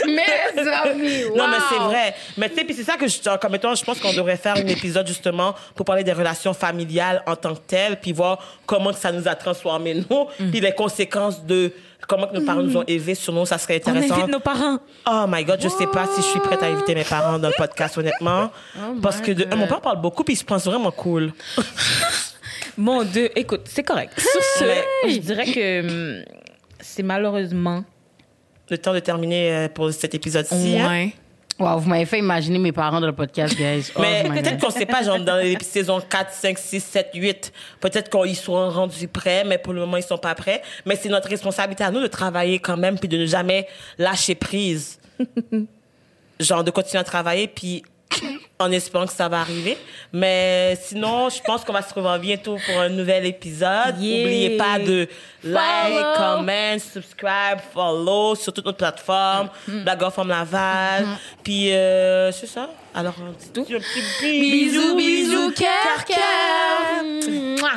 Mes 0.06 0.70
amis, 0.72 1.24
wow. 1.26 1.38
Non, 1.38 1.48
mais 1.48 1.58
c'est 1.70 1.80
vrai. 1.80 2.14
Mais 2.38 2.50
tu 2.50 2.56
sais, 2.56 2.64
puis 2.64 2.76
c'est 2.76 2.84
ça 2.84 2.96
que 2.96 3.08
je, 3.08 3.18
comme 3.40 3.56
étant, 3.56 3.74
je 3.74 3.84
pense 3.84 4.00
qu'on 4.00 4.14
devrait 4.14 4.38
faire 4.38 4.56
un 4.56 4.68
épisode 4.68 5.08
justement 5.08 5.56
pour 5.74 5.86
parler 5.86 6.04
des 6.04 6.14
relations 6.14 6.54
familiales 6.54 7.24
en 7.26 7.36
tant 7.36 7.56
que 7.56 7.62
telles, 7.66 8.00
puis 8.00 8.12
voir 8.12 8.40
comment 8.68 8.94
ça 8.94 9.12
nous 9.12 9.28
a 9.28 9.36
transformés 9.36 9.96
nous, 9.96 10.28
Mm. 10.40 10.52
puis 10.52 10.60
les 10.60 10.74
conséquences 10.74 11.44
de 11.44 11.72
comment 12.08 12.28
que 12.28 12.36
nos 12.38 12.46
parents 12.46 12.62
nous 12.64 12.78
ont 12.78 12.84
élevés 12.88 13.16
sur 13.16 13.34
nous, 13.34 13.46
ça 13.46 13.58
serait 13.58 13.82
On 13.86 13.90
intéressant. 13.90 14.16
invite 14.16 14.28
nos 14.30 14.40
parents. 14.40 14.80
Oh 15.10 15.26
my 15.28 15.44
God, 15.44 15.60
je 15.62 15.68
sais 15.70 15.88
pas 15.88 16.08
si 16.08 16.22
je 16.22 16.28
suis 16.28 16.40
prête 16.40 16.62
à 16.64 16.68
inviter 16.68 16.96
mes 16.96 17.04
parents 17.04 17.38
dans 17.40 17.50
le 17.50 17.54
podcast, 17.58 17.98
honnêtement. 17.98 18.52
parce 19.02 19.22
que 19.22 19.32
de, 19.32 19.56
mon 19.56 19.68
père 19.68 19.82
parle 19.82 20.02
beaucoup, 20.02 20.24
puis 20.24 20.34
il 20.34 20.38
se 20.38 20.44
pense 20.46 20.66
vraiment 20.66 20.92
cool. 20.92 21.32
Mon 22.78 23.04
Dieu, 23.04 23.30
écoute, 23.38 23.62
c'est 23.66 23.84
correct. 23.84 24.18
Sur 24.20 24.42
ce, 24.60 24.66
je 25.10 25.18
dirais 25.18 25.46
que 25.46 25.82
hum, 26.20 26.24
c'est 26.80 27.04
malheureusement. 27.04 27.84
Le 28.70 28.78
temps 28.78 28.94
de 28.94 29.00
terminer 29.00 29.52
euh, 29.52 29.68
pour 29.68 29.92
cet 29.92 30.14
épisode-ci. 30.16 30.78
hein? 30.78 31.10
Wow, 31.60 31.80
vous 31.80 31.90
m'avez 31.90 32.06
fait 32.06 32.20
imaginer 32.20 32.58
mes 32.58 32.72
parents 32.72 33.02
dans 33.02 33.08
le 33.08 33.14
podcast, 33.14 33.54
guys. 33.56 33.92
Oh 33.96 34.00
Mais 34.02 34.24
peut-être 34.24 34.64
qu'on 34.64 34.72
sait 34.72 34.86
pas, 34.86 35.04
genre, 35.04 35.20
dans 35.20 35.36
les 35.36 35.58
saisons 35.62 36.00
4, 36.00 36.32
5, 36.32 36.58
6, 36.58 36.80
7, 36.80 37.10
8, 37.14 37.54
peut-être 37.82 38.10
qu'ils 38.10 38.36
seront 38.38 38.70
rendus 38.70 39.10
prêts, 39.10 39.44
mais 39.44 39.58
pour 39.58 39.74
le 39.74 39.82
moment, 39.82 39.98
ils 39.98 40.04
sont 40.04 40.18
pas 40.18 40.36
prêts. 40.36 40.62
Mais 40.86 40.96
c'est 40.96 41.10
notre 41.10 41.28
responsabilité 41.28 41.84
à 41.84 41.92
nous 41.92 42.00
de 42.00 42.08
travailler 42.08 42.60
quand 42.60 42.78
même, 42.78 42.98
puis 42.98 43.10
de 43.10 43.18
ne 43.18 43.26
jamais 43.26 43.68
lâcher 43.98 44.36
prise. 44.36 45.00
genre, 46.40 46.64
de 46.64 46.72
continuer 46.72 47.02
à 47.02 47.04
travailler, 47.04 47.50
puis 47.50 47.84
en 48.60 48.72
espérant 48.72 49.06
que 49.06 49.14
ça 49.14 49.28
va 49.28 49.42
arriver. 49.42 49.78
Mais 50.12 50.78
sinon, 50.82 51.30
je 51.30 51.42
pense 51.42 51.64
qu'on 51.64 51.74
va 51.74 51.82
se 51.82 51.94
revoir 51.94 52.20
bientôt 52.20 52.58
pour 52.66 52.82
un 52.82 52.90
nouvel 52.90 53.26
épisode. 53.26 54.00
Yeah. 54.00 54.24
N'oubliez 54.24 54.58
pas 54.58 54.80
de 54.80 55.08
like, 55.44 55.94
Follow. 55.94 56.14
comment, 56.18 56.80
subscribe, 56.80 57.60
follow 57.74 58.36
sur 58.36 58.52
toutes 58.54 58.66
nos 58.66 58.74
plateformes. 58.74 59.50
Blague 59.68 60.04
Off 60.04 60.16
Femme 60.16 60.28
Laval. 60.30 61.06
Puis, 61.44 61.72
euh, 61.72 62.32
c'est 62.32 62.48
ça. 62.48 62.70
Alors, 62.94 63.16
un 63.22 63.34
petit, 63.34 63.74
un 63.74 63.80
petit 63.80 64.40
bisou, 64.40 64.96
Bisous, 64.96 64.96
bisous, 64.96 65.52
cœur, 65.52 66.06
cœur. 66.06 67.70